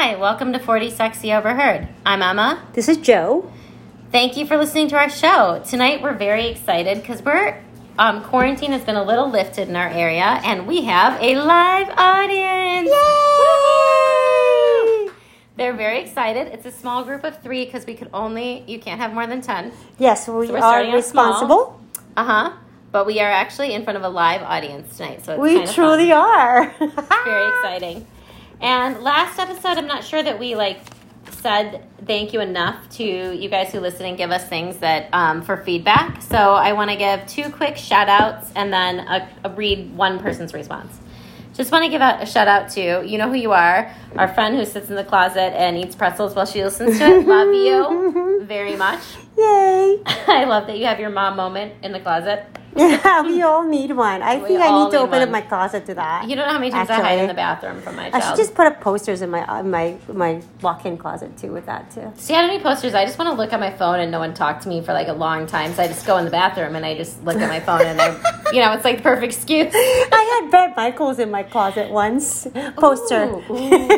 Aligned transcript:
Hi, 0.00 0.14
welcome 0.14 0.52
to 0.52 0.60
40 0.60 0.90
Sexy 0.90 1.32
Overheard. 1.32 1.88
I'm 2.06 2.22
Emma. 2.22 2.62
This 2.72 2.88
is 2.88 2.98
Joe. 2.98 3.50
Thank 4.12 4.36
you 4.36 4.46
for 4.46 4.56
listening 4.56 4.86
to 4.90 4.96
our 4.96 5.10
show. 5.10 5.60
Tonight 5.66 6.02
we're 6.02 6.14
very 6.14 6.46
excited 6.46 6.98
because 7.00 7.20
we're 7.20 7.60
um, 7.98 8.22
quarantine 8.22 8.70
has 8.70 8.84
been 8.84 8.94
a 8.94 9.02
little 9.02 9.28
lifted 9.28 9.68
in 9.68 9.74
our 9.74 9.88
area 9.88 10.22
and 10.44 10.68
we 10.68 10.82
have 10.84 11.20
a 11.20 11.34
live 11.34 11.88
audience. 11.98 12.88
Woo! 15.08 15.12
They're 15.56 15.74
very 15.74 15.98
excited. 16.00 16.46
It's 16.52 16.64
a 16.64 16.70
small 16.70 17.02
group 17.02 17.24
of 17.24 17.42
three 17.42 17.64
because 17.64 17.84
we 17.84 17.94
could 17.94 18.10
only 18.14 18.62
you 18.68 18.78
can't 18.78 19.00
have 19.00 19.12
more 19.12 19.26
than 19.26 19.40
ten. 19.40 19.72
Yes, 19.98 20.28
we 20.28 20.46
So 20.46 20.52
we're 20.52 20.58
are 20.58 20.60
starting 20.60 20.94
out 20.94 21.02
small. 21.02 21.26
responsible. 21.32 21.80
Uh 22.16 22.24
huh. 22.24 22.52
But 22.92 23.04
we 23.04 23.18
are 23.18 23.32
actually 23.32 23.72
in 23.74 23.82
front 23.82 23.96
of 23.96 24.04
a 24.04 24.08
live 24.08 24.42
audience 24.42 24.96
tonight, 24.96 25.24
so 25.24 25.32
it's 25.32 25.40
We 25.40 25.66
truly 25.74 26.10
fun. 26.10 26.20
are. 26.20 26.72
very 27.24 27.48
exciting. 27.48 28.06
And 28.60 29.02
last 29.02 29.38
episode, 29.38 29.78
I'm 29.78 29.86
not 29.86 30.04
sure 30.04 30.22
that 30.22 30.38
we 30.38 30.56
like 30.56 30.80
said 31.30 31.86
thank 32.06 32.32
you 32.32 32.40
enough 32.40 32.88
to 32.88 33.04
you 33.04 33.48
guys 33.48 33.72
who 33.72 33.80
listen 33.80 34.06
and 34.06 34.16
give 34.16 34.30
us 34.30 34.48
things 34.48 34.78
that 34.78 35.08
um, 35.12 35.42
for 35.42 35.58
feedback. 35.58 36.22
So 36.22 36.36
I 36.36 36.72
want 36.72 36.90
to 36.90 36.96
give 36.96 37.26
two 37.26 37.50
quick 37.50 37.76
shout 37.76 38.08
outs 38.08 38.50
and 38.56 38.72
then 38.72 39.00
a, 39.00 39.28
a 39.44 39.50
read 39.50 39.96
one 39.96 40.18
person's 40.18 40.52
response. 40.52 40.98
Just 41.54 41.72
want 41.72 41.84
to 41.84 41.90
give 41.90 42.00
out 42.00 42.22
a 42.22 42.26
shout 42.26 42.46
out 42.46 42.70
to 42.70 43.04
you 43.04 43.18
know 43.18 43.28
who 43.28 43.34
you 43.34 43.52
are, 43.52 43.92
our 44.16 44.28
friend 44.28 44.56
who 44.56 44.64
sits 44.64 44.90
in 44.90 44.96
the 44.96 45.04
closet 45.04 45.52
and 45.58 45.76
eats 45.76 45.96
pretzels 45.96 46.34
while 46.34 46.46
she 46.46 46.62
listens 46.62 46.98
to 46.98 47.04
it. 47.04 47.26
Love 47.26 47.52
you 47.52 48.40
very 48.44 48.76
much. 48.76 49.00
Yay! 49.38 50.02
I 50.06 50.44
love 50.44 50.66
that 50.66 50.78
you 50.78 50.86
have 50.86 50.98
your 50.98 51.10
mom 51.10 51.36
moment 51.36 51.74
in 51.82 51.92
the 51.92 52.00
closet. 52.00 52.44
Yeah, 52.76 53.22
we 53.26 53.42
all 53.42 53.64
need 53.64 53.92
one. 53.92 54.22
I 54.22 54.36
We 54.36 54.48
think 54.48 54.60
I 54.60 54.70
need 54.84 54.90
to 54.90 54.98
need 54.98 55.04
open 55.04 55.22
up 55.22 55.30
my 55.30 55.40
closet 55.40 55.86
to 55.86 55.94
that. 55.94 56.28
You 56.28 56.36
don't 56.36 56.46
know 56.46 56.52
how 56.52 56.58
many 56.58 56.70
times 56.70 56.90
I 56.90 57.00
hide 57.00 57.18
in 57.18 57.28
the 57.28 57.34
bathroom 57.34 57.80
from 57.80 57.96
my 57.96 58.10
I 58.12 58.20
should 58.20 58.36
just 58.36 58.54
put 58.54 58.66
up 58.66 58.80
posters 58.80 59.22
in 59.22 59.30
my 59.30 59.42
uh, 59.46 59.62
my 59.62 59.96
my 60.12 60.42
walk-in 60.60 60.96
closet 60.98 61.36
too 61.38 61.52
with 61.52 61.66
that 61.66 61.90
too. 61.90 62.12
See 62.16 62.34
how 62.34 62.46
many 62.46 62.62
posters? 62.62 62.94
I 62.94 63.04
just 63.04 63.18
want 63.18 63.30
to 63.30 63.36
look 63.36 63.52
at 63.52 63.60
my 63.60 63.70
phone 63.70 64.00
and 64.00 64.10
no 64.10 64.18
one 64.18 64.34
talk 64.34 64.60
to 64.62 64.68
me 64.68 64.82
for 64.82 64.92
like 64.92 65.08
a 65.08 65.12
long 65.12 65.46
time. 65.46 65.72
So 65.74 65.82
I 65.82 65.88
just 65.88 66.06
go 66.06 66.18
in 66.18 66.24
the 66.24 66.30
bathroom 66.30 66.76
and 66.76 66.84
I 66.84 66.96
just 66.96 67.22
look 67.24 67.36
at 67.36 67.48
my 67.48 67.60
phone 67.60 67.82
and 67.82 68.00
I, 68.00 68.08
you 68.52 68.60
know, 68.60 68.72
it's 68.72 68.84
like 68.84 68.98
the 68.98 69.02
perfect 69.02 69.34
excuse. 69.34 69.72
I 69.74 70.40
had 70.40 70.50
Bret 70.50 70.76
Michaels 70.76 71.18
in 71.18 71.30
my 71.30 71.42
closet 71.44 71.90
once. 71.90 72.46
Poster. 72.76 73.24
Ooh, 73.24 73.52
ooh, 73.52 73.88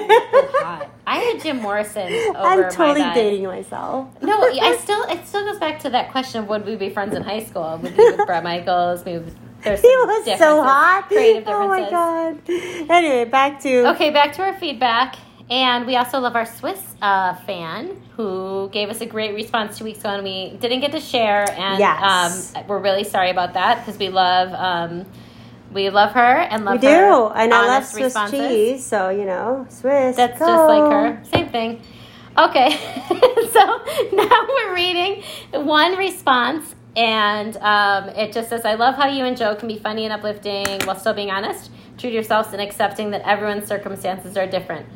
hot. 0.62 0.88
I 1.11 1.16
had 1.19 1.42
Jim 1.42 1.56
Morrison 1.61 2.12
over 2.12 2.39
I'm 2.39 2.61
my 2.62 2.69
totally 2.70 3.00
bed. 3.00 3.14
dating 3.14 3.44
myself. 3.47 4.08
No, 4.22 4.41
I 4.42 4.77
still 4.80 5.03
it 5.05 5.27
still 5.27 5.44
goes 5.44 5.58
back 5.58 5.80
to 5.80 5.91
that 5.91 6.11
question 6.12 6.42
of 6.42 6.48
would 6.48 6.64
we 6.64 6.77
be 6.77 6.91
friends 6.91 7.14
in 7.14 7.22
high 7.22 7.42
school? 7.44 7.78
Would 7.83 7.97
we 7.97 8.05
with 8.12 8.27
Bret 8.27 8.44
Michaels? 8.44 9.03
There's 9.03 9.33
He 9.64 9.70
was 9.88 10.38
so 10.38 10.62
hot. 10.62 11.06
Creative 11.08 11.44
Oh 11.47 11.69
my 11.69 11.91
god. 11.91 12.38
Anyway, 12.91 13.25
back 13.25 13.61
to 13.62 13.91
Okay, 13.91 14.11
back 14.11 14.33
to 14.34 14.42
our 14.42 14.55
feedback. 14.55 15.16
And 15.50 15.84
we 15.84 15.97
also 15.97 16.20
love 16.20 16.36
our 16.36 16.47
Swiss 16.47 16.81
uh, 17.03 17.34
fan 17.34 18.00
who 18.16 18.69
gave 18.72 18.88
us 18.88 19.00
a 19.00 19.06
great 19.06 19.34
response 19.34 19.77
two 19.78 19.83
weeks 19.84 19.98
ago, 19.98 20.11
and 20.11 20.22
we 20.22 20.56
didn't 20.61 20.78
get 20.78 20.92
to 20.92 21.00
share. 21.00 21.50
And 21.50 21.81
Yes. 21.81 22.55
um, 22.55 22.66
we're 22.69 22.78
really 22.78 23.03
sorry 23.03 23.31
about 23.31 23.55
that 23.55 23.81
because 23.84 23.98
we 23.98 24.11
love 24.11 24.53
um, 24.55 25.06
we 25.72 25.90
love 25.90 26.12
her 26.12 26.36
and 26.36 26.64
love 26.64 26.82
her. 26.82 26.88
we 26.88 26.94
do, 26.94 27.28
her 27.28 27.32
and 27.36 27.54
I 27.54 27.66
love 27.66 27.86
Swiss 27.86 28.04
responses. 28.04 28.38
cheese. 28.38 28.84
So 28.84 29.10
you 29.10 29.24
know, 29.24 29.66
Swiss. 29.68 30.16
That's 30.16 30.38
go. 30.38 30.46
just 30.46 30.68
like 30.68 30.92
her. 30.92 31.24
Same 31.32 31.48
thing. 31.48 31.82
Okay, 32.38 32.70
so 33.52 33.60
now 34.12 34.46
we're 34.48 34.74
reading 34.74 35.22
one 35.52 35.96
response, 35.96 36.74
and 36.96 37.56
um, 37.58 38.08
it 38.10 38.32
just 38.32 38.48
says, 38.48 38.64
"I 38.64 38.74
love 38.74 38.94
how 38.94 39.08
you 39.08 39.24
and 39.24 39.36
Joe 39.36 39.54
can 39.54 39.68
be 39.68 39.78
funny 39.78 40.04
and 40.04 40.12
uplifting 40.12 40.80
while 40.84 40.96
still 40.98 41.14
being 41.14 41.30
honest. 41.30 41.70
True 41.98 42.08
to 42.08 42.14
yourselves 42.14 42.52
and 42.52 42.62
accepting 42.62 43.10
that 43.10 43.22
everyone's 43.22 43.66
circumstances 43.66 44.36
are 44.36 44.46
different." 44.46 44.86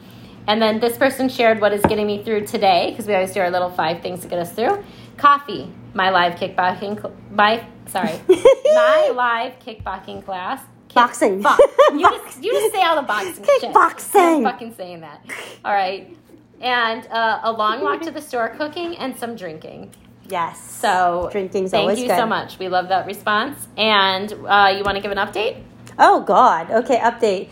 And 0.47 0.61
then 0.61 0.79
this 0.79 0.97
person 0.99 1.29
shared 1.29 1.61
what 1.61 1.73
is 1.73 1.83
getting 1.83 2.07
me 2.07 2.23
through 2.23 2.47
today 2.47 2.91
because 2.91 3.07
we 3.07 3.15
always 3.15 3.33
do 3.33 3.41
our 3.41 3.51
little 3.51 3.71
five 3.71 4.03
things 4.03 4.21
to 4.21 4.29
get 4.29 4.39
us 4.39 4.53
through. 4.53 4.85
Coffee, 5.17 5.73
my 5.95 6.11
live 6.11 6.35
kickboxing, 6.35 7.11
my 7.31 7.67
sorry, 7.95 8.21
my 8.75 9.13
live 9.15 9.59
kickboxing 9.61 10.25
class. 10.25 10.61
Kick- 10.89 10.95
Boxing. 10.97 11.41
Bo- 11.43 11.57
you 11.93 12.01
just 12.11 12.43
you 12.43 12.53
just 12.53 12.75
say 12.75 12.83
all 12.83 12.97
the 12.97 13.03
boxing 13.03 13.45
shit. 13.45 13.63
Kickboxing. 13.73 14.43
Fucking 14.45 14.75
saying 14.75 15.01
that. 15.01 15.25
All 15.65 15.73
right. 15.73 16.17
And 16.61 17.07
uh, 17.09 17.41
a 17.43 17.53
long 17.53 17.83
walk 17.83 18.01
to 18.03 18.11
the 18.11 18.21
store, 18.23 18.49
cooking, 18.51 18.97
and 18.97 19.17
some 19.19 19.35
drinking. 19.37 19.93
Yes. 20.29 20.59
So 20.61 21.29
Drinking's 21.33 21.71
thank 21.73 21.83
always 21.83 21.99
you 22.01 22.07
good. 22.09 22.17
so 22.17 22.27
much. 22.27 22.59
We 22.59 22.69
love 22.69 22.89
that 22.89 23.07
response. 23.07 23.67
And 23.77 24.33
uh, 24.33 24.73
you 24.77 24.83
want 24.85 24.97
to 24.97 25.03
give 25.03 25.11
an 25.13 25.19
update? 25.19 25.63
Oh 25.99 26.21
God. 26.23 26.71
Okay, 26.71 26.99
update. 26.99 27.49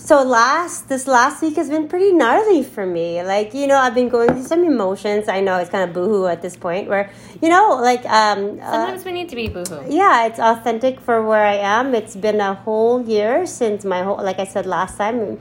So 0.00 0.22
last 0.22 0.88
this 0.88 1.06
last 1.06 1.42
week 1.42 1.56
has 1.56 1.68
been 1.68 1.86
pretty 1.86 2.10
gnarly 2.12 2.62
for 2.62 2.86
me. 2.86 3.22
Like 3.22 3.52
you 3.52 3.66
know, 3.66 3.76
I've 3.76 3.94
been 3.94 4.08
going 4.08 4.30
through 4.30 4.44
some 4.44 4.64
emotions. 4.64 5.28
I 5.28 5.40
know 5.40 5.58
it's 5.58 5.68
kind 5.68 5.88
of 5.88 5.94
boohoo 5.94 6.26
at 6.26 6.40
this 6.40 6.56
point, 6.56 6.88
where 6.88 7.12
you 7.42 7.50
know, 7.50 7.78
like 7.80 8.04
um, 8.06 8.58
uh, 8.62 8.72
Sometimes 8.72 9.04
we 9.04 9.12
need 9.12 9.28
to 9.28 9.36
be 9.36 9.48
boohoo. 9.48 9.84
yeah, 9.88 10.26
it's 10.26 10.38
authentic 10.38 11.00
for 11.00 11.22
where 11.22 11.44
I 11.44 11.56
am. 11.56 11.94
It's 11.94 12.16
been 12.16 12.40
a 12.40 12.54
whole 12.54 13.02
year 13.02 13.44
since 13.44 13.84
my 13.84 14.02
whole, 14.02 14.16
like 14.16 14.38
I 14.40 14.44
said 14.44 14.64
last 14.64 14.96
time, 14.96 15.38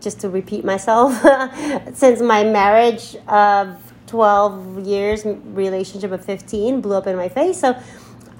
just 0.00 0.20
to 0.20 0.28
repeat 0.28 0.62
myself, 0.62 1.14
since 1.94 2.20
my 2.20 2.44
marriage 2.44 3.16
of 3.28 3.76
12 4.08 4.86
years, 4.86 5.24
relationship 5.24 6.12
of 6.12 6.22
15 6.22 6.82
blew 6.82 6.96
up 6.96 7.06
in 7.06 7.16
my 7.16 7.30
face. 7.30 7.58
So 7.58 7.74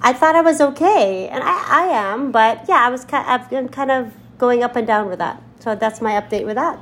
I 0.01 0.13
thought 0.13 0.35
I 0.35 0.41
was 0.41 0.61
okay, 0.61 1.27
and 1.29 1.43
I, 1.43 1.65
I 1.67 1.85
am, 1.87 2.31
but 2.31 2.65
yeah, 2.69 2.85
I 2.85 2.89
was 2.89 3.03
kind, 3.05 3.27
I've 3.27 3.49
been 3.49 3.69
kind 3.69 3.89
of 3.89 4.13
going 4.37 4.61
up 4.63 4.75
and 4.75 4.85
down 4.85 5.09
with 5.09 5.19
that. 5.19 5.41
So 5.63 5.75
that's 5.75 6.01
my 6.01 6.19
update 6.19 6.45
with 6.45 6.55
that. 6.55 6.77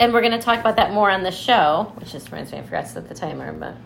And 0.00 0.12
we're 0.12 0.20
going 0.20 0.32
to 0.32 0.40
talk 0.40 0.58
about 0.58 0.74
that 0.76 0.92
more 0.92 1.12
on 1.12 1.22
the 1.22 1.30
show, 1.30 1.92
which 1.94 2.10
just 2.10 2.32
reminds 2.32 2.50
me 2.50 2.58
I 2.58 2.62
forgot 2.62 2.86
to 2.86 2.90
set 2.90 3.08
the 3.08 3.14
timer, 3.14 3.52
but 3.52 3.76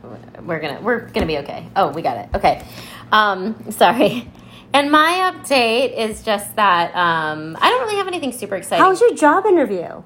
we're 0.42 0.58
gonna 0.58 0.80
we're 0.80 1.00
gonna 1.00 1.26
be 1.26 1.38
okay. 1.38 1.68
Oh, 1.76 1.92
we 1.92 2.00
got 2.00 2.16
it. 2.16 2.30
Okay. 2.34 2.64
Um, 3.12 3.54
sorry. 3.70 4.30
And 4.72 4.90
my 4.90 5.30
update 5.30 5.96
is 5.96 6.22
just 6.22 6.56
that 6.56 6.94
um, 6.96 7.56
I 7.60 7.68
don't 7.68 7.82
really 7.82 7.96
have 7.96 8.06
anything 8.06 8.32
super 8.32 8.56
exciting. 8.56 8.82
How 8.82 8.88
was 8.88 9.00
your 9.00 9.14
job 9.14 9.44
interview? 9.44 10.02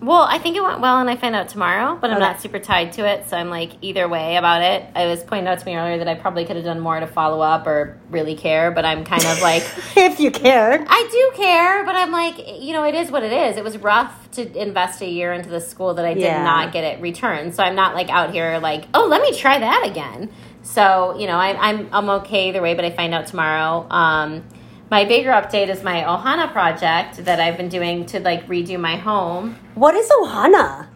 Well, 0.00 0.22
I 0.22 0.38
think 0.38 0.56
it 0.56 0.62
went 0.62 0.80
well, 0.80 0.98
and 0.98 1.08
I 1.08 1.16
find 1.16 1.34
out 1.34 1.48
tomorrow, 1.48 1.96
but 2.00 2.10
I'm 2.10 2.16
Okay. 2.18 2.26
not 2.26 2.40
super 2.40 2.58
tied 2.58 2.92
to 2.94 3.06
it, 3.06 3.28
so 3.28 3.36
I'm 3.36 3.48
like 3.50 3.72
either 3.80 4.06
way 4.08 4.36
about 4.36 4.62
it. 4.62 4.84
It 4.94 5.06
was 5.06 5.22
pointed 5.24 5.48
out 5.48 5.58
to 5.60 5.66
me 5.66 5.74
earlier 5.76 5.98
that 5.98 6.08
I 6.08 6.14
probably 6.14 6.44
could 6.44 6.56
have 6.56 6.64
done 6.64 6.80
more 6.80 7.00
to 7.00 7.06
follow 7.06 7.40
up 7.40 7.66
or 7.66 7.96
really 8.10 8.36
care, 8.36 8.70
but 8.70 8.84
I'm 8.84 9.04
kind 9.04 9.24
of 9.26 9.40
like, 9.40 9.62
if 9.96 10.20
you 10.20 10.30
cared. 10.30 10.82
I 10.86 11.08
do 11.10 11.42
care, 11.42 11.84
but 11.84 11.96
I'm 11.96 12.12
like, 12.12 12.36
you 12.60 12.72
know, 12.74 12.84
it 12.84 12.94
is 12.94 13.10
what 13.10 13.22
it 13.22 13.32
is. 13.32 13.56
It 13.56 13.64
was 13.64 13.78
rough 13.78 14.30
to 14.32 14.60
invest 14.60 15.00
a 15.00 15.08
year 15.08 15.32
into 15.32 15.48
the 15.48 15.60
school 15.60 15.94
that 15.94 16.04
I 16.04 16.14
did 16.14 16.22
Yeah. 16.22 16.42
not 16.44 16.72
get 16.72 16.84
it 16.84 17.00
returned, 17.00 17.54
so 17.54 17.62
I'm 17.62 17.74
not 17.74 17.94
like 17.94 18.10
out 18.10 18.32
here 18.32 18.58
like, 18.58 18.84
oh, 18.92 19.06
let 19.06 19.22
me 19.22 19.32
try 19.36 19.58
that 19.58 19.86
again. 19.86 20.30
So 20.62 21.16
you 21.18 21.26
know, 21.26 21.36
I, 21.36 21.56
I'm 21.70 21.88
I'm 21.92 22.10
okay 22.20 22.48
either 22.50 22.60
way, 22.60 22.74
but 22.74 22.84
I 22.84 22.90
find 22.90 23.14
out 23.14 23.28
tomorrow. 23.28 23.86
Um, 23.88 24.44
my 24.90 25.04
bigger 25.04 25.30
update 25.30 25.68
is 25.68 25.82
my 25.82 26.02
Ohana 26.02 26.50
project 26.52 27.24
that 27.24 27.40
I've 27.40 27.56
been 27.56 27.68
doing 27.68 28.06
to 28.06 28.20
like 28.20 28.46
redo 28.46 28.78
my 28.78 28.96
home. 28.96 29.56
What 29.74 29.94
is 29.94 30.08
Ohana? 30.10 30.88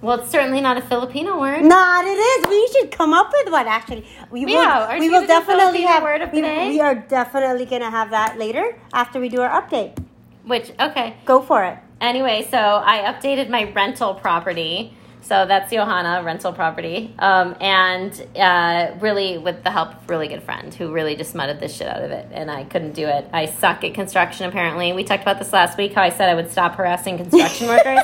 Well, 0.00 0.20
it's 0.20 0.30
certainly 0.30 0.60
not 0.60 0.76
a 0.76 0.82
Filipino 0.82 1.40
word. 1.40 1.64
Not 1.64 2.04
it 2.04 2.10
is. 2.10 2.46
We 2.48 2.68
should 2.72 2.90
come 2.90 3.14
up 3.14 3.32
with 3.32 3.50
one. 3.50 3.66
Actually, 3.66 4.06
we 4.30 4.44
will. 4.44 4.52
Yeah, 4.52 4.86
aren't 4.86 5.00
we 5.00 5.08
will 5.08 5.26
definitely 5.26 5.82
have. 5.82 6.02
word 6.02 6.20
of 6.20 6.30
we, 6.30 6.42
we 6.42 6.80
are 6.80 6.94
definitely 6.94 7.64
gonna 7.64 7.90
have 7.90 8.10
that 8.10 8.38
later 8.38 8.76
after 8.92 9.18
we 9.18 9.30
do 9.30 9.40
our 9.40 9.62
update. 9.62 9.96
Which 10.44 10.72
okay. 10.78 11.16
Go 11.24 11.40
for 11.40 11.64
it. 11.64 11.78
Anyway, 12.02 12.46
so 12.50 12.58
I 12.58 12.98
updated 13.10 13.48
my 13.48 13.72
rental 13.72 14.14
property. 14.14 14.94
So 15.24 15.46
that's 15.46 15.70
the 15.70 15.76
Ohana 15.76 16.22
rental 16.22 16.52
property, 16.52 17.14
um, 17.18 17.56
and 17.58 18.12
uh, 18.36 18.94
really 19.00 19.38
with 19.38 19.64
the 19.64 19.70
help 19.70 19.88
of 19.88 19.94
a 19.94 20.06
really 20.06 20.28
good 20.28 20.42
friend 20.42 20.72
who 20.74 20.92
really 20.92 21.16
just 21.16 21.34
mudded 21.34 21.60
the 21.60 21.68
shit 21.68 21.88
out 21.88 22.02
of 22.02 22.10
it, 22.10 22.28
and 22.30 22.50
I 22.50 22.64
couldn't 22.64 22.92
do 22.92 23.06
it. 23.06 23.26
I 23.32 23.46
suck 23.46 23.84
at 23.84 23.94
construction. 23.94 24.46
Apparently, 24.46 24.92
we 24.92 25.02
talked 25.02 25.22
about 25.22 25.38
this 25.38 25.50
last 25.50 25.78
week. 25.78 25.94
How 25.94 26.02
I 26.02 26.10
said 26.10 26.28
I 26.28 26.34
would 26.34 26.52
stop 26.52 26.74
harassing 26.74 27.16
construction 27.16 27.68
workers. 27.74 28.00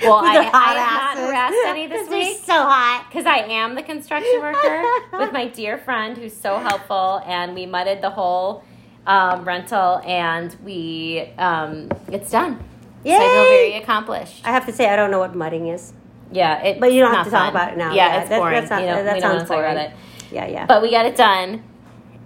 Well, 0.00 0.14
I, 0.14 0.48
I 0.54 0.74
have 0.74 1.18
not 1.18 1.26
harassed 1.26 1.56
any 1.66 1.88
this 1.88 2.08
week. 2.08 2.38
So 2.44 2.52
hot. 2.52 3.04
because 3.08 3.26
I 3.26 3.38
am 3.38 3.74
the 3.74 3.82
construction 3.82 4.40
worker 4.40 4.84
with 5.18 5.32
my 5.32 5.48
dear 5.48 5.76
friend 5.76 6.16
who's 6.16 6.36
so 6.36 6.58
helpful, 6.58 7.20
and 7.26 7.52
we 7.52 7.66
mudded 7.66 8.00
the 8.00 8.10
whole 8.10 8.62
um, 9.08 9.44
rental, 9.44 10.00
and 10.06 10.56
we 10.62 11.32
um, 11.36 11.90
it's 12.12 12.30
done. 12.30 12.64
So 13.04 13.10
I 13.12 13.18
feel 13.18 13.44
very 13.48 13.74
accomplished. 13.74 14.42
I 14.44 14.52
have 14.52 14.66
to 14.66 14.72
say, 14.72 14.88
I 14.88 14.94
don't 14.94 15.10
know 15.10 15.18
what 15.18 15.34
mudding 15.34 15.66
is. 15.66 15.94
Yeah, 16.32 16.62
it, 16.62 16.80
But 16.80 16.92
you 16.92 17.00
don't 17.00 17.14
have 17.14 17.26
to 17.26 17.32
not 17.32 17.44
talk 17.44 17.50
about 17.50 17.72
it 17.72 17.76
now. 17.78 17.92
Yeah, 17.92 18.06
Yeah, 18.14 18.20
it's 18.20 18.28
that- 18.30 18.38
boring. 18.38 18.54
that's 18.54 18.70
not- 18.70 18.80
you 18.82 18.86
know, 18.86 19.02
that 19.04 19.14
we 19.14 19.20
don't 19.20 19.30
sounds 19.30 19.42
to 19.42 19.48
talk 19.48 19.58
about 19.58 19.74
boring. 19.74 19.90
it. 19.90 19.92
Yeah, 20.32 20.46
yeah. 20.46 20.66
But 20.66 20.82
we 20.82 20.90
got 20.90 21.06
it 21.06 21.16
done. 21.16 21.62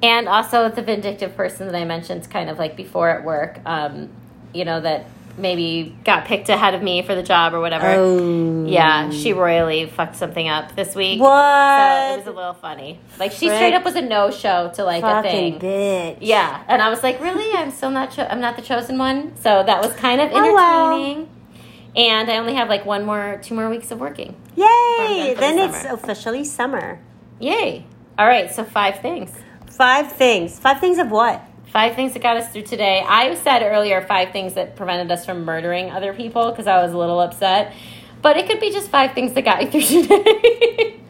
And 0.02 0.28
also 0.28 0.68
the 0.68 0.82
vindictive 0.82 1.34
person 1.36 1.66
that 1.66 1.74
I 1.76 1.84
mentioned, 1.84 2.28
kind 2.30 2.50
of 2.50 2.58
like 2.58 2.76
before 2.76 3.08
at 3.08 3.24
work, 3.24 3.60
um, 3.64 4.10
you 4.52 4.64
know, 4.66 4.80
that 4.80 5.06
maybe 5.38 5.96
got 6.04 6.26
picked 6.26 6.48
ahead 6.48 6.74
of 6.74 6.82
me 6.82 7.02
for 7.02 7.14
the 7.16 7.22
job 7.22 7.54
or 7.54 7.60
whatever. 7.60 7.86
oh. 7.88 8.66
Yeah, 8.66 9.10
she 9.10 9.32
royally 9.32 9.86
fucked 9.86 10.16
something 10.16 10.46
up 10.48 10.76
this 10.76 10.94
week. 10.94 11.20
What? 11.20 11.28
So 11.28 12.14
it 12.14 12.18
was 12.18 12.26
a 12.26 12.30
little 12.32 12.52
funny. 12.54 13.00
Like 13.18 13.32
she 13.32 13.46
Frick. 13.48 13.56
straight 13.58 13.74
up 13.74 13.84
was 13.84 13.96
a 13.96 14.02
no 14.02 14.30
show 14.30 14.70
to 14.74 14.84
like 14.84 15.02
a 15.02 15.22
thing. 15.22 15.58
bitch. 15.58 16.18
Yeah, 16.20 16.62
and 16.68 16.80
I 16.82 16.88
was 16.90 17.02
like, 17.02 17.20
really? 17.20 17.56
I'm 17.56 17.70
still 17.72 17.90
not. 17.90 18.10
Cho- 18.12 18.28
I'm 18.30 18.40
not 18.40 18.56
the 18.56 18.62
chosen 18.62 18.96
one. 18.98 19.34
So 19.36 19.62
that 19.64 19.82
was 19.82 19.92
kind 19.94 20.20
of 20.20 20.30
Oh, 20.32 20.54
well. 20.54 21.26
And 21.96 22.30
I 22.30 22.38
only 22.38 22.54
have 22.54 22.68
like 22.68 22.84
one 22.84 23.04
more, 23.04 23.40
two 23.42 23.54
more 23.54 23.68
weeks 23.68 23.90
of 23.90 24.00
working. 24.00 24.36
Yay! 24.56 25.34
Then 25.38 25.56
the 25.56 25.64
it's 25.64 25.84
officially 25.84 26.44
summer. 26.44 27.00
Yay! 27.40 27.86
All 28.18 28.26
right, 28.26 28.52
so 28.52 28.64
five 28.64 29.00
things. 29.00 29.32
Five 29.66 30.12
things. 30.12 30.58
Five 30.58 30.80
things 30.80 30.98
of 30.98 31.10
what? 31.10 31.42
Five 31.66 31.96
things 31.96 32.12
that 32.12 32.22
got 32.22 32.36
us 32.36 32.52
through 32.52 32.62
today. 32.62 33.04
I 33.06 33.34
said 33.34 33.62
earlier 33.62 34.00
five 34.02 34.30
things 34.30 34.54
that 34.54 34.76
prevented 34.76 35.10
us 35.10 35.26
from 35.26 35.44
murdering 35.44 35.90
other 35.90 36.12
people 36.12 36.50
because 36.50 36.68
I 36.68 36.80
was 36.80 36.92
a 36.92 36.98
little 36.98 37.18
upset. 37.20 37.74
But 38.22 38.36
it 38.36 38.46
could 38.46 38.60
be 38.60 38.70
just 38.70 38.88
five 38.88 39.12
things 39.12 39.32
that 39.32 39.44
got 39.44 39.60
you 39.62 39.82
through 39.82 40.02
today. 40.02 41.00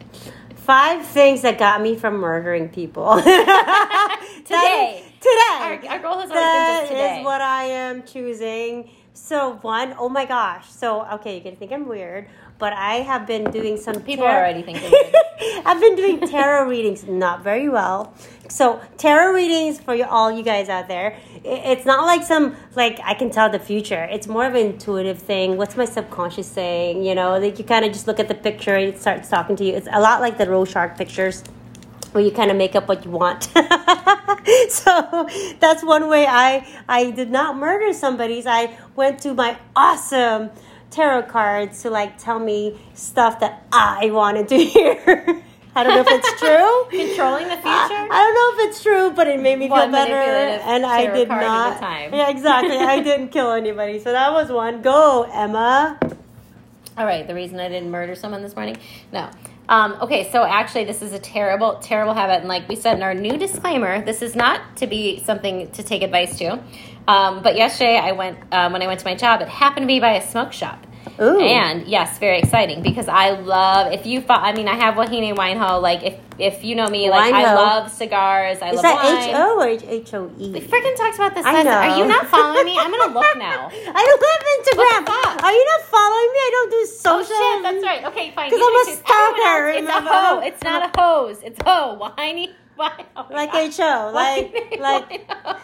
Five 0.55 1.05
things 1.05 1.43
that 1.43 1.59
got 1.59 1.81
me 1.81 1.95
from 1.95 2.15
murdering 2.15 2.69
people. 2.69 3.21
Today. 3.21 5.03
today. 5.19 5.41
our, 5.59 5.85
our 5.89 5.99
goal 5.99 6.19
has 6.19 6.29
always 6.29 6.31
been 6.31 6.79
just 6.81 6.91
today. 6.91 7.19
is 7.19 7.25
what 7.25 7.41
I 7.41 7.63
am 7.63 8.03
choosing. 8.03 8.89
So 9.15 9.53
one, 9.61 9.95
oh 9.97 10.09
my 10.09 10.25
gosh. 10.25 10.69
So 10.69 11.05
okay, 11.13 11.35
you 11.35 11.41
can 11.41 11.55
think 11.55 11.71
I'm 11.71 11.87
weird, 11.87 12.27
but 12.59 12.73
I 12.73 12.95
have 12.95 13.25
been 13.25 13.49
doing 13.49 13.77
some 13.77 14.01
People 14.01 14.25
are 14.25 14.37
already 14.37 14.61
thinking. 14.61 14.91
I've 15.65 15.79
been 15.79 15.95
doing 15.95 16.19
tarot 16.19 16.67
readings, 16.67 17.05
not 17.05 17.41
very 17.41 17.69
well. 17.69 18.13
So 18.49 18.81
tarot 18.97 19.31
readings 19.31 19.79
for 19.79 19.95
you, 19.95 20.03
all 20.03 20.29
you 20.29 20.43
guys 20.43 20.67
out 20.67 20.89
there. 20.89 21.17
It's 21.45 21.85
not 21.85 22.05
like 22.05 22.23
some 22.23 22.57
like 22.75 22.99
I 23.05 23.13
can 23.13 23.29
tell 23.31 23.49
the 23.49 23.57
future. 23.57 24.03
It's 24.03 24.27
more 24.27 24.45
of 24.45 24.53
an 24.53 24.65
intuitive 24.73 25.19
thing. 25.19 25.55
What's 25.55 25.77
my 25.77 25.85
subconscious 25.85 26.47
saying? 26.47 27.03
You 27.05 27.15
know, 27.15 27.39
like 27.39 27.57
you 27.57 27.63
kind 27.63 27.85
of 27.85 27.93
just 27.93 28.07
look 28.07 28.19
at 28.19 28.27
the 28.27 28.35
picture 28.35 28.75
and 28.75 28.93
it 28.93 28.99
starts 28.99 29.29
talking 29.29 29.55
to 29.55 29.63
you. 29.63 29.75
It's 29.75 29.87
a 29.89 30.01
lot 30.01 30.19
like 30.19 30.37
the 30.37 30.49
Rorschach 30.49 30.97
pictures 30.97 31.41
where 32.15 32.23
you 32.23 32.31
kind 32.31 32.49
of 32.49 32.55
make 32.55 32.77
up 32.77 32.87
what 32.87 33.03
you 33.03 33.11
want. 33.11 33.43
so 34.69 35.27
that's 35.59 35.83
one 35.83 36.07
way 36.07 36.25
I 36.25 36.65
I 36.87 37.11
did 37.11 37.29
not 37.29 37.57
murder 37.57 37.91
somebody. 37.91 38.41
I 38.47 38.77
went 38.95 39.19
to 39.23 39.33
my 39.33 39.57
awesome 39.75 40.49
tarot 40.91 41.23
cards 41.23 41.81
to 41.81 41.89
like 41.89 42.17
tell 42.17 42.39
me 42.39 42.79
stuff 42.93 43.41
that 43.41 43.65
I 43.73 44.11
wanted 44.11 44.47
to 44.47 44.57
hear. 44.57 45.41
I 45.75 45.83
don't 45.83 45.93
know 45.93 46.05
if 46.09 46.23
it's 46.23 46.39
true. 46.39 46.85
Controlling 47.05 47.49
the 47.49 47.57
future? 47.57 47.67
I, 47.67 48.07
I 48.09 48.23
don't 48.23 48.33
know 48.33 48.63
if 48.63 48.69
it's 48.69 48.81
true, 48.81 49.11
but 49.11 49.27
it 49.27 49.41
made 49.41 49.59
me 49.59 49.67
One 49.67 49.81
feel 49.81 49.91
better, 49.91 50.13
and 50.15 50.85
I 50.85 51.13
did 51.13 51.27
not. 51.27 51.81
time. 51.81 52.13
Yeah, 52.13 52.29
exactly. 52.29 52.77
I 52.77 53.01
didn't 53.01 53.27
kill 53.27 53.51
anybody, 53.51 53.99
so 53.99 54.13
that 54.13 54.31
was 54.31 54.49
one. 54.49 54.81
Go, 54.81 55.29
Emma. 55.33 55.99
All 56.97 57.05
right, 57.05 57.27
the 57.27 57.35
reason 57.35 57.59
I 57.59 57.67
didn't 57.67 57.91
murder 57.91 58.15
someone 58.15 58.41
this 58.41 58.55
morning? 58.55 58.77
No. 59.11 59.29
Um, 59.67 59.97
okay, 60.01 60.29
so 60.31 60.43
actually, 60.43 60.85
this 60.85 61.01
is 61.01 61.13
a 61.13 61.19
terrible, 61.19 61.79
terrible 61.79 62.13
habit. 62.13 62.39
And 62.39 62.47
like 62.47 62.69
we 62.69 62.75
said 62.75 62.97
in 62.97 63.03
our 63.03 63.13
new 63.13 63.37
disclaimer, 63.37 64.03
this 64.03 64.21
is 64.21 64.35
not 64.35 64.77
to 64.77 64.87
be 64.87 65.19
something 65.19 65.71
to 65.71 65.83
take 65.83 66.03
advice 66.03 66.37
to. 66.37 66.59
Um, 67.07 67.41
but 67.41 67.55
yesterday, 67.55 67.97
I 67.97 68.11
went, 68.11 68.37
um, 68.51 68.73
when 68.73 68.81
I 68.81 68.87
went 68.87 68.99
to 68.99 69.05
my 69.05 69.15
job, 69.15 69.41
it 69.41 69.47
happened 69.47 69.83
to 69.83 69.87
be 69.87 69.99
by 69.99 70.13
a 70.13 70.27
smoke 70.27 70.53
shop. 70.53 70.85
Ooh. 71.21 71.39
And 71.39 71.87
yes, 71.87 72.17
very 72.19 72.39
exciting 72.39 72.81
because 72.81 73.07
I 73.07 73.31
love, 73.31 73.93
if 73.93 74.05
you, 74.05 74.23
I 74.27 74.53
mean, 74.53 74.67
I 74.67 74.75
have 74.75 74.95
Wahine 74.95 75.35
Wineho. 75.35 75.81
Like, 75.81 76.03
if, 76.03 76.15
if 76.37 76.63
you 76.63 76.75
know 76.75 76.87
me, 76.89 77.09
like, 77.09 77.33
I 77.33 77.53
love 77.55 77.91
cigars. 77.91 78.61
I 78.61 78.69
Is 78.69 78.75
love 78.75 78.83
that 78.83 79.03
wine. 79.03 79.29
H 79.29 79.35
O 79.35 79.59
or 79.59 79.67
H 79.67 80.13
O 80.13 80.31
E? 80.37 80.51
We 80.51 80.59
freaking 80.61 80.95
talked 80.97 81.15
about 81.15 81.33
this. 81.35 81.45
I 81.45 81.63
last- 81.63 81.67
Are 81.67 81.97
you 81.97 82.05
not 82.07 82.27
following 82.27 82.65
me? 82.65 82.77
I'm 82.77 82.89
going 82.91 83.07
to 83.07 83.13
look 83.13 83.37
now. 83.37 83.69
I 83.71 84.01
don't 84.05 84.23
have 84.25 84.43
Instagram. 84.57 85.43
Are 85.43 85.51
you 85.53 85.65
not 85.65 85.81
following 85.87 86.29
me? 86.33 86.39
I 86.39 86.49
don't 86.51 86.71
do 86.71 86.77
Oh 86.77 87.23
social. 87.23 87.35
shit, 87.37 87.63
that's 87.63 87.83
right. 87.83 88.03
Okay, 88.11 88.31
fine. 88.31 88.49
Because 88.49 88.61
I'm 88.65 88.75
a 88.75 88.97
stalker, 88.97 89.67
It's 89.69 89.87
a 89.89 90.01
hoe. 90.01 90.39
It's 90.39 90.63
not 90.63 90.95
a 90.95 91.01
hose. 91.01 91.39
It's 91.43 91.59
hoe. 91.65 91.95
Whiny. 92.17 92.51
Why? 92.75 93.05
Oh 93.15 93.25
Like 93.31 93.51
God. 93.53 93.73
HO, 93.73 94.11
like- 94.13 94.79
like- 94.79 95.27
Wineho. 95.29 95.57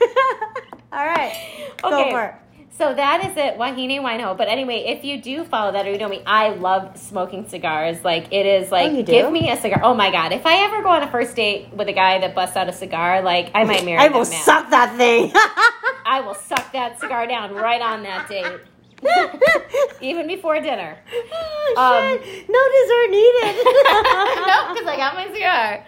All 0.92 1.04
right. 1.06 1.34
Go 1.82 2.10
for 2.10 2.22
it. 2.24 2.34
So 2.76 2.92
that 2.92 3.24
is 3.24 3.36
it, 3.36 3.56
Wahine 3.56 4.00
Wineho. 4.00 4.36
But 4.36 4.48
anyway, 4.48 4.84
if 4.88 5.04
you 5.04 5.22
do 5.22 5.44
follow 5.44 5.70
that 5.72 5.86
or 5.86 5.92
you 5.92 5.98
know 5.98 6.08
me, 6.08 6.22
I 6.26 6.48
love 6.50 6.96
smoking 6.96 7.46
cigars. 7.48 8.02
Like 8.02 8.32
it 8.32 8.46
is 8.46 8.72
like 8.72 8.90
Oh, 8.90 9.02
give 9.04 9.30
me 9.30 9.48
a 9.50 9.56
cigar. 9.56 9.80
Oh 9.84 9.94
my 9.94 10.10
god. 10.10 10.32
If 10.32 10.44
I 10.44 10.64
ever 10.64 10.82
go 10.82 10.88
on 10.88 11.02
a 11.04 11.10
first 11.10 11.36
date 11.36 11.72
with 11.72 11.88
a 11.88 11.92
guy 11.92 12.18
that 12.18 12.34
busts 12.34 12.56
out 12.56 12.68
a 12.68 12.72
cigar, 12.72 13.22
like 13.22 13.52
I 13.54 13.62
might 13.62 13.84
marry 13.84 13.98
I 13.98 14.08
will 14.08 14.28
man. 14.28 14.42
suck 14.42 14.70
that 14.70 14.96
thing. 14.96 15.30
I 16.06 16.20
will 16.20 16.34
suck 16.34 16.72
that 16.72 16.98
cigar 16.98 17.28
down 17.28 17.54
right 17.54 17.80
on 17.80 18.02
that 18.02 18.28
date. 18.28 18.60
Even 20.00 20.26
before 20.26 20.60
dinner. 20.60 20.96
oh, 21.12 21.74
Um, 21.76 22.18
no 22.48 22.62
dessert 22.74 23.10
needed. 23.10 23.64
no, 23.64 24.74
because 24.74 24.86
I 24.88 24.96
got 24.96 25.14
my 25.14 25.32
cigar. 25.32 25.84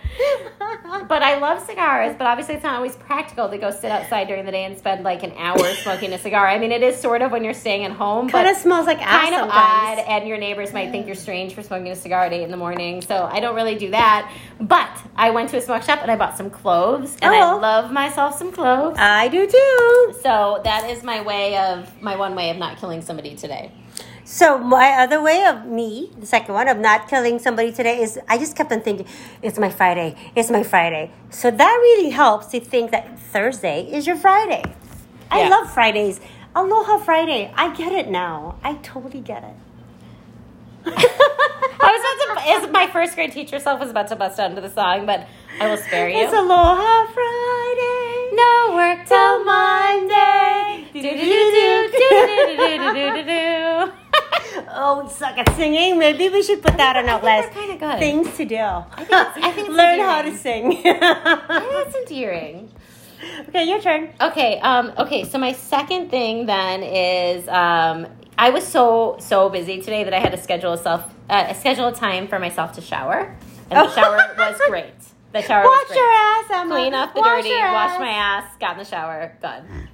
But 1.08 1.22
I 1.22 1.38
love 1.38 1.64
cigars, 1.66 2.14
but 2.16 2.26
obviously 2.26 2.54
it's 2.54 2.64
not 2.64 2.74
always 2.76 2.96
practical 2.96 3.48
to 3.50 3.58
go 3.58 3.70
sit 3.70 3.90
outside 3.90 4.28
during 4.28 4.44
the 4.46 4.50
day 4.52 4.64
and 4.64 4.76
spend 4.78 5.04
like 5.04 5.22
an 5.22 5.32
hour 5.36 5.58
smoking 5.82 6.12
a 6.12 6.18
cigar. 6.18 6.46
I 6.46 6.58
mean, 6.58 6.72
it 6.72 6.82
is 6.82 6.98
sort 6.98 7.22
of 7.22 7.30
when 7.32 7.44
you're 7.44 7.54
staying 7.54 7.84
at 7.84 7.92
home, 7.92 8.28
kind 8.28 8.44
but 8.46 8.50
of 8.50 8.56
smells 8.56 8.86
like 8.86 8.98
ass 9.00 9.22
kind 9.24 9.34
of 9.34 9.40
sometimes. 9.50 9.98
odd, 10.00 10.04
and 10.08 10.28
your 10.28 10.38
neighbors 10.38 10.72
might 10.72 10.90
think 10.90 11.06
you're 11.06 11.14
strange 11.14 11.54
for 11.54 11.62
smoking 11.62 11.88
a 11.92 11.96
cigar 11.96 12.24
at 12.24 12.32
8 12.32 12.42
in 12.42 12.50
the 12.50 12.56
morning. 12.56 13.02
So 13.02 13.24
I 13.30 13.40
don't 13.40 13.54
really 13.54 13.76
do 13.76 13.90
that. 13.90 14.32
But 14.60 14.88
I 15.16 15.30
went 15.30 15.50
to 15.50 15.58
a 15.58 15.60
smoke 15.60 15.82
shop 15.82 15.98
and 16.02 16.10
I 16.10 16.16
bought 16.16 16.36
some 16.38 16.50
cloves, 16.50 17.16
and 17.20 17.34
I 17.34 17.40
Oh. 17.52 17.58
love 17.58 17.92
myself 17.92 18.38
some 18.38 18.52
cloves. 18.52 18.96
I 18.98 19.28
do 19.28 19.46
too. 19.46 20.18
So 20.22 20.60
that 20.64 20.88
is 20.90 21.02
my 21.02 21.20
way 21.20 21.56
of, 21.58 22.02
my 22.02 22.16
one 22.16 22.34
way 22.34 22.50
of 22.50 22.56
not 22.56 22.78
killing 22.78 23.02
somebody 23.06 23.34
today. 23.36 23.70
So 24.24 24.58
my 24.58 24.90
other 25.02 25.22
way 25.22 25.44
of 25.46 25.64
me, 25.66 26.10
the 26.18 26.26
second 26.26 26.54
one 26.54 26.68
of 26.68 26.78
not 26.78 27.08
killing 27.08 27.38
somebody 27.38 27.72
today 27.72 28.02
is 28.02 28.18
I 28.28 28.38
just 28.38 28.56
kept 28.56 28.72
on 28.72 28.80
thinking, 28.80 29.06
it's 29.42 29.58
my 29.58 29.70
Friday, 29.70 30.16
it's 30.34 30.50
my 30.50 30.62
Friday. 30.62 31.12
So 31.30 31.50
that 31.50 31.74
really 31.80 32.10
helps 32.10 32.46
to 32.48 32.60
think 32.60 32.90
that 32.90 33.18
Thursday 33.18 33.82
is 33.90 34.06
your 34.06 34.16
Friday. 34.16 34.64
I 35.30 35.42
Yeah. 35.42 35.48
love 35.48 35.70
Fridays. 35.72 36.20
Aloha 36.54 36.98
Friday. 36.98 37.52
I 37.54 37.74
get 37.74 37.92
it 37.92 38.08
now. 38.08 38.56
I 38.64 38.74
totally 38.74 39.20
get 39.20 39.44
it. 39.44 39.54
I 40.86 41.92
was 41.92 42.46
about 42.56 42.66
to, 42.66 42.72
my 42.72 42.86
first 42.88 43.14
grade 43.14 43.32
teacher 43.32 43.58
self 43.58 43.78
was 43.80 43.90
about 43.90 44.08
to 44.08 44.16
bust 44.16 44.38
out 44.40 44.50
into 44.50 44.62
the 44.62 44.70
song, 44.70 45.04
but 45.06 45.26
I 45.60 45.68
will 45.68 45.76
spare 45.76 46.08
you. 46.08 46.18
It's 46.18 46.32
Aloha 46.32 47.06
Friday. 47.12 47.95
No 48.36 48.74
work 48.74 49.06
till 49.06 49.44
Monday. 49.44 50.86
Do 50.92 51.00
do 51.02 51.10
do 51.10 51.16
do 51.18 51.90
do 51.92 52.08
do 52.46 52.56
do 52.56 52.94
do 52.94 53.04
do 53.14 53.24
do. 53.24 53.92
Oh, 54.78 55.02
we 55.04 55.10
suck 55.10 55.38
at 55.38 55.48
singing. 55.56 55.98
Maybe 55.98 56.28
we 56.28 56.42
should 56.42 56.62
put 56.62 56.76
that 56.76 56.96
on 56.96 57.08
our 57.08 57.22
list. 57.22 57.52
good. 57.54 57.98
Things 57.98 58.36
to 58.36 58.44
do. 58.44 58.56
I 58.56 58.82
think 58.96 59.10
it's- 59.10 59.36
I 59.36 59.50
think 59.52 59.68
it's 59.68 59.76
Learn 59.82 60.00
how 60.00 60.22
to 60.22 60.28
endearing. 60.28 60.82
sing. 60.82 60.82
That's 60.84 61.94
endearing. 61.96 62.70
okay, 63.48 63.64
your 63.64 63.80
turn. 63.80 64.12
Okay, 64.20 64.58
um, 64.60 64.92
okay, 64.98 65.24
so 65.24 65.38
my 65.38 65.52
second 65.52 66.10
thing 66.10 66.46
then 66.46 66.82
is 66.82 67.46
um, 67.48 68.06
I 68.38 68.50
was 68.50 68.66
so 68.66 69.16
so 69.18 69.48
busy 69.48 69.80
today 69.80 70.04
that 70.04 70.12
I 70.14 70.18
had 70.18 70.32
to 70.32 70.38
schedule 70.38 70.72
a 70.74 70.78
self 70.78 71.02
uh, 71.30 71.52
schedule 71.54 71.87
a 71.88 71.94
time 71.94 72.28
for 72.28 72.38
myself 72.38 72.72
to 72.75 72.80
shower, 72.82 73.34
and 73.70 73.78
the 73.88 73.94
shower 73.96 74.18
was 74.38 74.61
great. 74.68 74.95
The 75.37 75.47
shower 75.47 75.62
was 75.64 75.87
Wash 75.88 75.97
your 75.97 76.12
ass, 76.12 76.45
Emma. 76.50 76.75
Clean 76.76 76.95
off 76.95 77.14
the 77.14 77.21
Wash 77.21 77.43
dirty, 77.43 77.55
wash 77.55 77.99
my 78.00 78.09
ass, 78.11 78.57
got 78.59 78.73
in 78.73 78.78
the 78.78 78.85
shower, 78.85 79.37
done. 79.43 79.88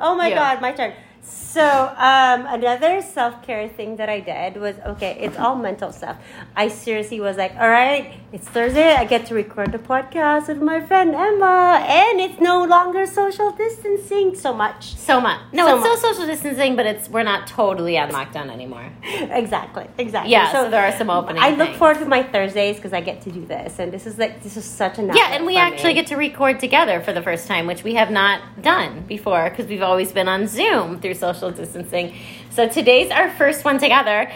Oh 0.00 0.14
my 0.16 0.28
Yeah. 0.28 0.34
god, 0.54 0.60
my 0.62 0.72
turn. 0.72 0.92
So, 1.26 1.62
um, 1.62 2.46
another 2.46 3.00
self 3.00 3.42
care 3.42 3.66
thing 3.68 3.96
that 3.96 4.10
I 4.10 4.20
did 4.20 4.60
was 4.60 4.76
okay, 4.84 5.16
it's 5.20 5.38
all 5.38 5.56
mental 5.56 5.90
stuff. 5.90 6.18
I 6.54 6.68
seriously 6.68 7.18
was 7.18 7.38
like, 7.38 7.54
all 7.54 7.68
right, 7.68 8.20
it's 8.30 8.46
Thursday, 8.46 8.92
I 8.94 9.06
get 9.06 9.24
to 9.26 9.34
record 9.34 9.72
the 9.72 9.78
podcast 9.78 10.48
with 10.48 10.60
my 10.60 10.80
friend 10.80 11.14
Emma, 11.14 11.82
and 11.88 12.20
it's 12.20 12.38
no 12.40 12.64
longer 12.64 13.06
social 13.06 13.52
distancing 13.52 14.34
so 14.34 14.52
much. 14.52 14.96
So 14.96 15.18
much. 15.18 15.40
No, 15.52 15.66
So 15.66 15.76
it's 15.76 16.00
still 16.00 16.12
social 16.12 16.26
distancing, 16.26 16.76
but 16.76 16.84
it's 16.84 17.08
we're 17.08 17.22
not 17.22 17.46
totally 17.46 17.96
on 17.96 18.10
lockdown 18.10 18.50
anymore. 18.50 18.92
exactly, 19.02 19.86
exactly. 19.96 20.32
Yeah, 20.32 20.52
so 20.52 20.68
there 20.68 20.84
are 20.84 20.92
some 20.92 21.08
opening 21.08 21.42
I 21.42 21.50
look 21.50 21.68
things. 21.68 21.78
forward 21.78 22.00
to 22.00 22.06
my 22.06 22.22
Thursdays 22.22 22.76
because 22.76 22.92
I 22.92 23.00
get 23.00 23.22
to 23.22 23.30
do 23.30 23.46
this, 23.46 23.78
and 23.78 23.90
this 23.90 24.06
is 24.06 24.18
like 24.18 24.42
this 24.42 24.58
is 24.58 24.64
such 24.66 24.98
a 24.98 25.02
Yeah, 25.02 25.32
and 25.34 25.46
we 25.46 25.56
actually 25.56 25.94
get 25.94 26.08
to 26.08 26.16
record 26.16 26.60
together 26.60 27.00
for 27.00 27.14
the 27.14 27.22
first 27.22 27.46
time, 27.46 27.66
which 27.66 27.82
we 27.82 27.94
have 27.94 28.10
not 28.10 28.60
done 28.60 29.04
before 29.06 29.48
because 29.48 29.66
we've 29.66 29.82
always 29.82 30.12
been 30.12 30.28
on 30.28 30.48
Zoom 30.48 31.00
through 31.00 31.13
social 31.14 31.50
distancing. 31.50 32.14
So 32.50 32.68
today's 32.68 33.10
our 33.10 33.30
first 33.30 33.64
one 33.64 33.78
together. 33.78 34.30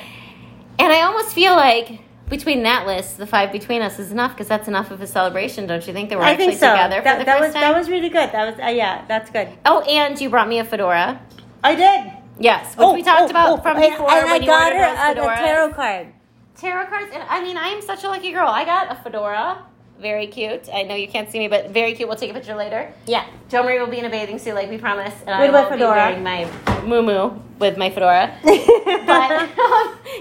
And 0.78 0.92
I 0.92 1.02
almost 1.02 1.34
feel 1.34 1.54
like 1.56 2.00
between 2.28 2.62
that 2.64 2.86
list, 2.86 3.18
the 3.18 3.26
five 3.26 3.50
between 3.52 3.82
us 3.82 3.98
is 3.98 4.12
enough 4.12 4.32
because 4.32 4.48
that's 4.48 4.68
enough 4.68 4.90
of 4.90 5.00
a 5.00 5.06
celebration, 5.06 5.66
don't 5.66 5.86
you 5.86 5.92
think? 5.92 6.10
That 6.10 6.18
we're 6.18 6.24
I 6.24 6.30
actually 6.32 6.46
think 6.48 6.58
so. 6.60 6.70
together 6.70 6.96
for 6.98 7.04
that, 7.04 7.18
the 7.18 7.24
that 7.24 7.38
first 7.38 7.46
was 7.48 7.54
time. 7.54 7.62
that 7.62 7.78
was 7.78 7.88
really 7.88 8.08
good. 8.10 8.30
That 8.32 8.50
was 8.50 8.60
uh, 8.64 8.68
yeah, 8.68 9.04
that's 9.08 9.30
good. 9.30 9.48
oh, 9.64 9.80
and 9.82 10.20
you 10.20 10.28
brought 10.30 10.48
me 10.48 10.58
a 10.58 10.64
fedora. 10.64 11.20
I 11.64 11.74
did. 11.74 12.12
Yes, 12.40 12.76
which 12.76 12.86
we 12.94 13.02
talked 13.02 13.30
about 13.30 13.62
from 13.62 13.78
and- 13.78 13.90
before 13.90 14.10
and 14.12 14.24
when 14.26 14.34
I 14.34 14.36
you 14.36 14.46
got 14.46 14.72
her 14.72 14.78
a, 14.78 15.10
a 15.10 15.36
tarot 15.36 15.72
card. 15.72 16.06
tarot 16.54 16.86
cards 16.86 17.10
and 17.12 17.22
i 17.28 17.42
mean 17.42 17.56
i 17.56 17.68
am 17.68 17.80
such 17.82 18.04
a 18.04 18.08
lucky 18.08 18.30
girl 18.32 18.46
i 18.48 18.64
got 18.64 18.90
a 18.92 18.94
fedora 19.02 19.64
very 20.00 20.26
cute 20.26 20.68
i 20.72 20.82
know 20.82 20.94
you 20.94 21.08
can't 21.08 21.30
see 21.30 21.38
me 21.38 21.48
but 21.48 21.70
very 21.70 21.92
cute 21.94 22.08
we'll 22.08 22.16
take 22.18 22.30
a 22.30 22.34
picture 22.34 22.54
later 22.54 22.92
Yeah. 23.06 23.24
joe 23.48 23.62
marie 23.62 23.78
will 23.80 23.86
be 23.88 23.98
in 23.98 24.04
a 24.04 24.10
bathing 24.10 24.38
suit 24.38 24.54
like 24.54 24.68
we 24.70 24.78
promised 24.78 25.16
and 25.26 25.40
With 25.40 25.50
i 25.50 25.52
my 25.52 25.60
will 25.62 25.70
be 25.70 25.76
fedora. 25.76 25.96
wearing 25.96 26.22
my 26.22 26.48
moo 26.84 27.30
with 27.58 27.76
my 27.76 27.90
fedora 27.90 28.32
but 28.44 29.30
um, 29.32 29.48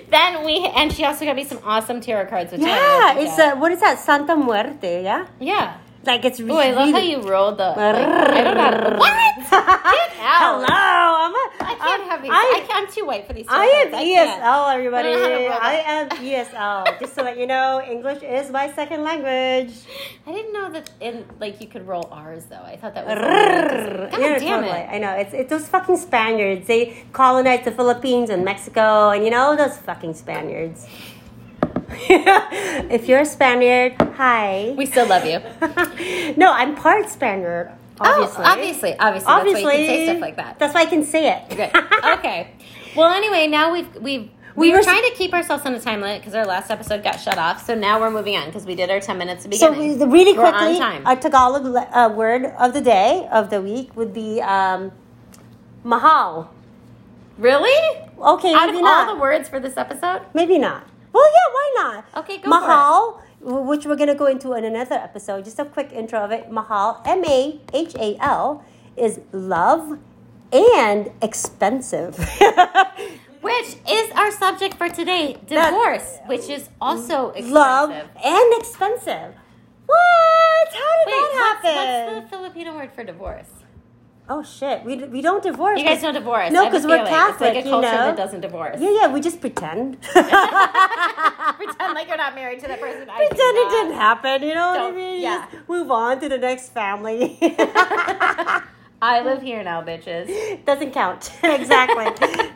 then 0.09 0.43
we 0.45 0.65
and 0.75 0.91
she 0.91 1.05
also 1.05 1.25
got 1.25 1.35
me 1.35 1.43
some 1.43 1.59
awesome 1.63 2.01
tarot 2.01 2.25
cards 2.27 2.51
which 2.51 2.61
I 2.61 2.65
yeah, 2.67 3.19
it's 3.19 3.37
uh, 3.39 3.55
what 3.55 3.71
is 3.71 3.79
that? 3.81 3.99
Santa 3.99 4.35
Muerte. 4.35 5.03
Yeah. 5.03 5.27
yeah 5.39 5.77
like 6.07 6.25
it's 6.25 6.39
Oh, 6.39 6.57
I 6.57 6.71
love 6.71 6.89
how 6.91 6.99
you 6.99 7.21
rolled 7.21 7.57
the. 7.57 7.67
Like, 7.67 7.77
I 7.77 8.43
don't 8.43 8.57
know. 8.57 8.97
What? 8.97 9.13
Get 9.47 9.53
out. 10.19 10.65
Hello, 10.65 10.65
I'm 10.67 11.31
a, 11.33 11.63
I 11.63 11.75
can't 11.79 12.03
have 12.11 12.21
these. 12.21 12.31
I- 12.31 12.35
I, 12.35 12.59
can't, 12.67 12.71
I'm 12.87 12.91
too 12.93 13.05
white 13.05 13.27
for 13.27 13.33
these. 13.33 13.45
I 13.47 13.65
am 13.65 13.91
can't. 13.91 14.41
ESL, 14.41 14.73
everybody. 14.73 15.09
I 15.09 15.11
don't 15.13 15.21
know 15.21 15.29
how 15.29 15.37
to 15.37 15.47
roll 15.47 15.57
I 15.61 15.73
am 15.85 16.09
ESL. 16.09 16.99
Just 16.99 17.15
to 17.15 17.23
let 17.23 17.37
you 17.37 17.47
know, 17.47 17.81
English 17.81 18.23
is 18.23 18.49
my 18.51 18.71
second 18.73 19.03
language. 19.03 19.73
I 20.25 20.31
didn't 20.33 20.53
know 20.53 20.71
that 20.71 20.89
in 20.99 21.25
like 21.39 21.61
you 21.61 21.67
could 21.67 21.87
roll 21.87 22.07
R's 22.11 22.45
though. 22.45 22.55
I 22.63 22.75
thought 22.77 22.93
that 22.95 23.05
was. 23.05 23.15
God 24.11 24.19
Yeah, 24.21 24.37
damn 24.39 24.61
totally. 24.63 24.79
it. 24.81 24.89
I 24.91 24.97
know. 24.97 25.11
It's, 25.13 25.33
it's 25.33 25.49
those 25.49 25.67
fucking 25.67 25.97
Spaniards. 25.97 26.67
They 26.67 27.03
colonized 27.13 27.63
the 27.65 27.71
Philippines 27.71 28.29
and 28.29 28.43
Mexico, 28.43 29.09
and 29.11 29.23
you 29.23 29.29
know, 29.31 29.55
those 29.55 29.77
fucking 29.77 30.13
Spaniards. 30.15 30.87
if 32.91 33.07
you're 33.07 33.19
a 33.21 33.25
Spaniard, 33.25 33.93
hi. 34.15 34.73
We 34.77 34.85
still 34.85 35.07
love 35.07 35.25
you. 35.25 35.39
no, 36.37 36.51
I'm 36.53 36.75
part 36.75 37.09
Spaniard, 37.09 37.71
obviously. 37.99 38.43
Oh, 38.43 38.47
obviously, 38.51 38.97
obviously, 38.99 39.27
Obviously. 39.27 39.63
That's 39.63 39.65
why 39.65 39.73
you 39.73 39.87
can 39.87 39.95
say 39.97 40.05
stuff 40.05 40.21
like 40.21 40.35
that. 40.37 40.59
That's 40.59 40.73
why 40.73 40.81
I 40.81 40.85
can 40.85 41.03
say 41.05 41.31
it. 41.33 41.49
Good. 41.49 41.71
Okay. 42.19 42.51
Well, 42.95 43.11
anyway, 43.13 43.47
now 43.47 43.71
we've 43.73 43.93
we've 43.95 44.29
we, 44.55 44.67
We 44.69 44.71
were 44.71 44.77
were- 44.77 44.83
trying 44.83 45.03
to 45.03 45.11
keep 45.15 45.33
ourselves 45.33 45.65
on 45.65 45.73
a 45.75 45.79
time 45.79 46.01
limit 46.01 46.21
because 46.21 46.33
our 46.33 46.45
last 46.45 46.71
episode 46.71 47.03
got 47.03 47.19
shut 47.19 47.37
off. 47.37 47.65
So 47.65 47.75
now 47.75 47.99
we're 47.99 48.09
moving 48.11 48.35
on 48.35 48.45
because 48.47 48.65
we 48.65 48.73
did 48.75 48.89
our 48.89 48.99
ten 48.99 49.17
minutes 49.17 49.45
at 49.45 49.51
the 49.51 49.57
So 49.57 49.69
beginning. 49.71 49.99
we, 49.99 50.05
really 50.05 50.37
We're 50.37 50.49
quickly, 50.49 50.75
on 50.81 51.03
time. 51.03 51.07
a 51.07 51.15
Tagalog 51.15 51.65
uh, 51.75 52.13
word 52.15 52.45
of 52.45 52.73
the 52.73 52.81
day 52.81 53.27
of 53.31 53.49
the 53.49 53.61
week 53.61 53.95
would 53.95 54.13
be 54.13 54.41
um, 54.41 54.91
mahal. 55.83 56.51
really? 57.37 57.99
Okay, 58.19 58.51
Out 58.53 58.69
of 58.69 58.73
maybe 58.75 58.87
all 58.87 59.13
the 59.13 59.19
words 59.21 59.47
for 59.47 59.59
this 59.59 59.77
episode, 59.77 60.21
maybe 60.33 60.57
not. 60.57 60.87
Well, 61.17 61.31
yeah, 61.37 61.49
why 61.57 61.67
not? 61.81 62.05
Okay, 62.23 62.37
go 62.37 62.43
for 62.43 62.49
Mahal, 62.49 63.21
which 63.41 63.85
we're 63.85 63.95
gonna 63.95 64.15
go 64.15 64.27
into 64.27 64.53
in 64.53 64.63
another 64.65 64.95
episode. 64.95 65.45
Just 65.45 65.59
a 65.59 65.65
quick 65.65 65.91
intro 65.91 66.19
of 66.23 66.31
it. 66.31 66.51
Mahal, 66.51 67.01
M 67.05 67.23
A 67.25 67.59
H 67.73 67.95
A 67.95 68.17
L, 68.21 68.63
is 68.95 69.19
love 69.31 69.97
and 70.53 71.11
expensive. 71.21 72.17
which 73.41 73.69
is 73.89 74.11
our 74.15 74.31
subject 74.31 74.75
for 74.75 74.89
today, 74.89 75.37
That- 75.47 75.69
divorce, 75.71 76.17
which 76.27 76.49
is 76.49 76.69
also 76.81 77.29
expensive. 77.29 77.51
love 77.53 77.89
and 77.91 78.53
expensive. 78.61 79.33
What? 79.85 80.67
How 80.73 80.93
did 81.05 81.07
Wait, 81.07 81.31
that 81.33 81.59
what's, 81.63 81.67
happen? 81.67 82.15
what's 82.15 82.29
the 82.31 82.37
Filipino 82.37 82.75
word 82.75 82.91
for 82.93 83.03
divorce? 83.03 83.47
Oh 84.29 84.43
shit, 84.43 84.83
we, 84.83 84.97
we 85.05 85.21
don't 85.21 85.41
divorce. 85.41 85.79
You 85.79 85.85
guys 85.85 86.01
don't 86.01 86.13
divorce. 86.13 86.51
No, 86.51 86.61
I 86.61 86.65
have 86.65 86.73
a 86.73 86.77
'cause 86.77 86.85
we're. 86.85 87.05
Catholic, 87.05 87.55
It's 87.55 87.63
like 87.63 87.65
a 87.65 87.69
you 87.69 87.81
know? 87.81 88.11
that 88.11 88.17
doesn't 88.17 88.41
divorce. 88.41 88.75
Yeah, 88.79 88.91
yeah, 88.91 89.07
we 89.07 89.21
just 89.21 89.39
pretend. 89.39 90.01
Pretend 91.57 91.93
like 91.95 92.07
you're 92.07 92.17
not 92.17 92.35
married 92.35 92.59
to 92.59 92.67
that 92.67 92.79
person. 92.79 93.07
Pretend 93.07 93.57
it 93.57 93.69
didn't 93.69 93.93
happen. 93.93 94.43
You 94.43 94.53
know 94.53 94.67
what 94.69 94.81
I 94.81 94.91
mean? 94.91 95.21
Yeah. 95.21 95.47
Just 95.51 95.69
move 95.69 95.89
on 95.89 96.19
to 96.19 96.29
the 96.29 96.37
next 96.37 96.69
family. 96.69 97.37
I 99.01 99.21
live 99.21 99.41
here 99.41 99.63
now, 99.63 99.81
bitches. 99.81 100.65
Doesn't 100.65 100.91
count. 100.91 101.31
exactly. 101.43 102.05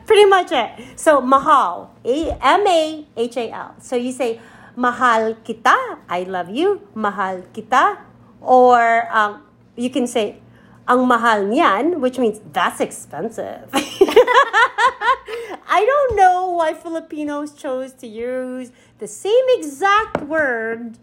Pretty 0.05 0.25
much 0.25 0.51
it. 0.51 0.99
So 0.99 1.21
mahal, 1.21 1.95
M 2.03 2.67
A 2.67 3.05
H 3.15 3.37
A 3.37 3.51
L. 3.51 3.75
So 3.79 3.95
you 3.95 4.11
say 4.11 4.41
mahal 4.75 5.35
kita, 5.45 5.99
I 6.09 6.23
love 6.23 6.49
you, 6.49 6.81
mahal 6.95 7.43
kita, 7.53 7.97
or 8.41 9.07
um, 9.15 9.43
you 9.75 9.89
can 9.89 10.07
say 10.07 10.37
ang 10.91 11.07
mahal 11.07 11.47
niyan, 11.47 12.03
which 12.03 12.19
means 12.19 12.43
that's 12.51 12.83
expensive. 12.83 13.69
I 15.71 15.87
don't 15.87 16.15
know 16.19 16.51
why 16.51 16.73
Filipinos 16.75 17.53
chose 17.55 17.93
to 18.03 18.07
use 18.07 18.75
the 18.99 19.07
same 19.07 19.45
exact 19.55 20.19
word 20.27 20.99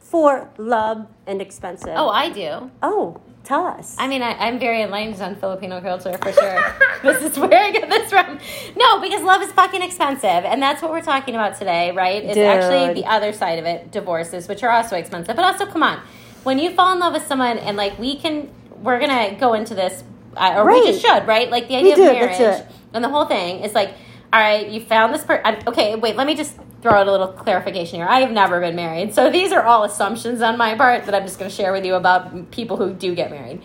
for 0.00 0.50
love 0.58 1.06
and 1.26 1.40
expensive. 1.40 1.94
Oh, 1.94 2.10
I 2.10 2.30
do. 2.30 2.70
oh, 2.82 3.20
tell 3.44 3.64
us. 3.64 3.94
I 3.98 4.08
mean, 4.08 4.22
I, 4.22 4.34
I'm 4.34 4.58
very 4.58 4.82
enlightened 4.82 5.22
on 5.22 5.36
Filipino 5.36 5.80
culture 5.80 6.18
for 6.18 6.32
sure. 6.32 6.74
this 7.02 7.22
is 7.22 7.38
where 7.38 7.62
I 7.62 7.70
get 7.70 7.88
this 7.88 8.10
from. 8.10 8.38
No, 8.76 9.00
because 9.00 9.22
love 9.22 9.40
is 9.42 9.52
fucking 9.52 9.82
expensive, 9.82 10.44
and 10.50 10.60
that's 10.60 10.82
what 10.82 10.90
we're 10.90 11.00
talking 11.00 11.34
about 11.36 11.56
today, 11.58 11.92
right? 11.92 12.24
It's 12.24 12.34
Dude. 12.34 12.44
actually 12.44 12.92
the 12.94 13.06
other 13.06 13.32
side 13.32 13.60
of 13.60 13.66
it, 13.66 13.92
divorces, 13.92 14.48
which 14.48 14.62
are 14.64 14.70
also 14.70 14.96
expensive. 14.96 15.36
But 15.36 15.44
also, 15.44 15.64
come 15.66 15.84
on, 15.84 16.00
when 16.42 16.58
you 16.58 16.74
fall 16.74 16.92
in 16.92 16.98
love 16.98 17.12
with 17.12 17.26
someone, 17.26 17.58
and 17.58 17.76
like 17.76 17.98
we 17.98 18.16
can, 18.16 18.50
we're 18.82 19.00
gonna 19.00 19.36
go 19.38 19.54
into 19.54 19.74
this, 19.74 20.04
uh, 20.36 20.54
or 20.56 20.66
we 20.66 20.86
just 20.86 21.00
should, 21.00 21.26
right? 21.26 21.50
Like 21.50 21.68
the 21.68 21.76
idea 21.76 21.96
do, 21.96 22.02
of 22.06 22.12
marriage 22.12 22.64
and 22.94 23.02
the 23.02 23.08
whole 23.08 23.24
thing 23.26 23.60
is 23.60 23.74
like, 23.74 23.94
all 24.32 24.40
right, 24.40 24.68
you 24.68 24.80
found 24.80 25.14
this 25.14 25.24
person. 25.24 25.62
Okay, 25.66 25.94
wait, 25.94 26.16
let 26.16 26.26
me 26.26 26.34
just 26.34 26.56
throw 26.80 26.92
out 26.92 27.06
a 27.06 27.12
little 27.12 27.28
clarification 27.28 27.96
here. 27.96 28.06
I 28.08 28.20
have 28.20 28.30
never 28.30 28.60
been 28.60 28.74
married, 28.74 29.14
so 29.14 29.30
these 29.30 29.52
are 29.52 29.62
all 29.62 29.84
assumptions 29.84 30.40
on 30.42 30.56
my 30.58 30.74
part 30.74 31.04
that 31.04 31.14
I'm 31.14 31.22
just 31.24 31.38
going 31.38 31.50
to 31.50 31.56
share 31.56 31.72
with 31.72 31.84
you 31.84 31.94
about 31.94 32.50
people 32.50 32.76
who 32.76 32.92
do 32.92 33.14
get 33.14 33.30
married. 33.30 33.62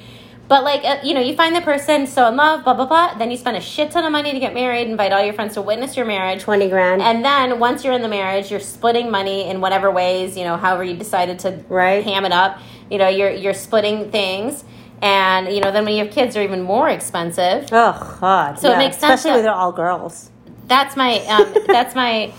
But 0.48 0.64
like, 0.64 0.86
uh, 0.86 1.00
you 1.04 1.14
know, 1.14 1.20
you 1.20 1.36
find 1.36 1.54
the 1.54 1.62
person 1.62 2.08
so 2.08 2.28
in 2.30 2.38
love, 2.38 2.64
blah 2.64 2.74
blah 2.74 2.86
blah. 2.86 3.18
Then 3.18 3.32
you 3.32 3.38
spend 3.38 3.58
a 3.58 3.62
shit 3.62 3.92
ton 3.92 4.06
of 4.06 4.14
money 4.14 4.32
to 4.32 4.40
get 4.40 4.54
married, 4.54 4.88
invite 4.88 5.12
all 5.12 5.22
your 5.24 5.34
friends 5.34 5.56
to 5.56 5.62
witness 5.62 5.98
your 5.98 6.06
marriage. 6.06 6.42
20 6.42 6.70
grand. 6.70 7.02
And 7.02 7.24
then 7.24 7.60
once 7.60 7.84
you're 7.84 7.94
in 7.94 8.02
the 8.02 8.08
marriage, 8.08 8.50
you're 8.50 8.62
splitting 8.62 9.12
money 9.12 9.50
in 9.50 9.60
whatever 9.60 9.92
ways, 9.92 10.38
you 10.38 10.46
know, 10.46 10.56
however 10.56 10.86
you 10.86 10.96
decided 10.96 11.40
to 11.40 11.64
Right. 11.68 12.02
ham 12.02 12.24
it 12.24 12.32
up. 12.32 12.60
You 12.90 12.98
know, 12.98 13.10
you're 13.10 13.32
you're 13.32 13.54
splitting 13.54 14.10
things. 14.10 14.64
And 15.02 15.48
you 15.54 15.62
know, 15.62 15.72
then 15.72 15.86
when 15.86 15.94
you 15.96 16.04
have 16.06 16.14
kids, 16.14 16.34
they're 16.34 16.44
even 16.44 16.62
more 16.64 16.90
expensive. 16.90 17.68
Oh 17.72 18.18
God! 18.20 18.60
So 18.60 18.72
it 18.74 18.78
makes 18.78 18.98
sense 18.98 19.20
especially 19.22 19.30
that- 19.32 19.36
when 19.38 19.44
they're 19.44 19.54
all 19.54 19.72
girls. 19.72 20.32
That's 20.68 20.96
my 20.96 21.20
um, 21.28 21.54
that's 21.68 21.94
my 21.96 22.34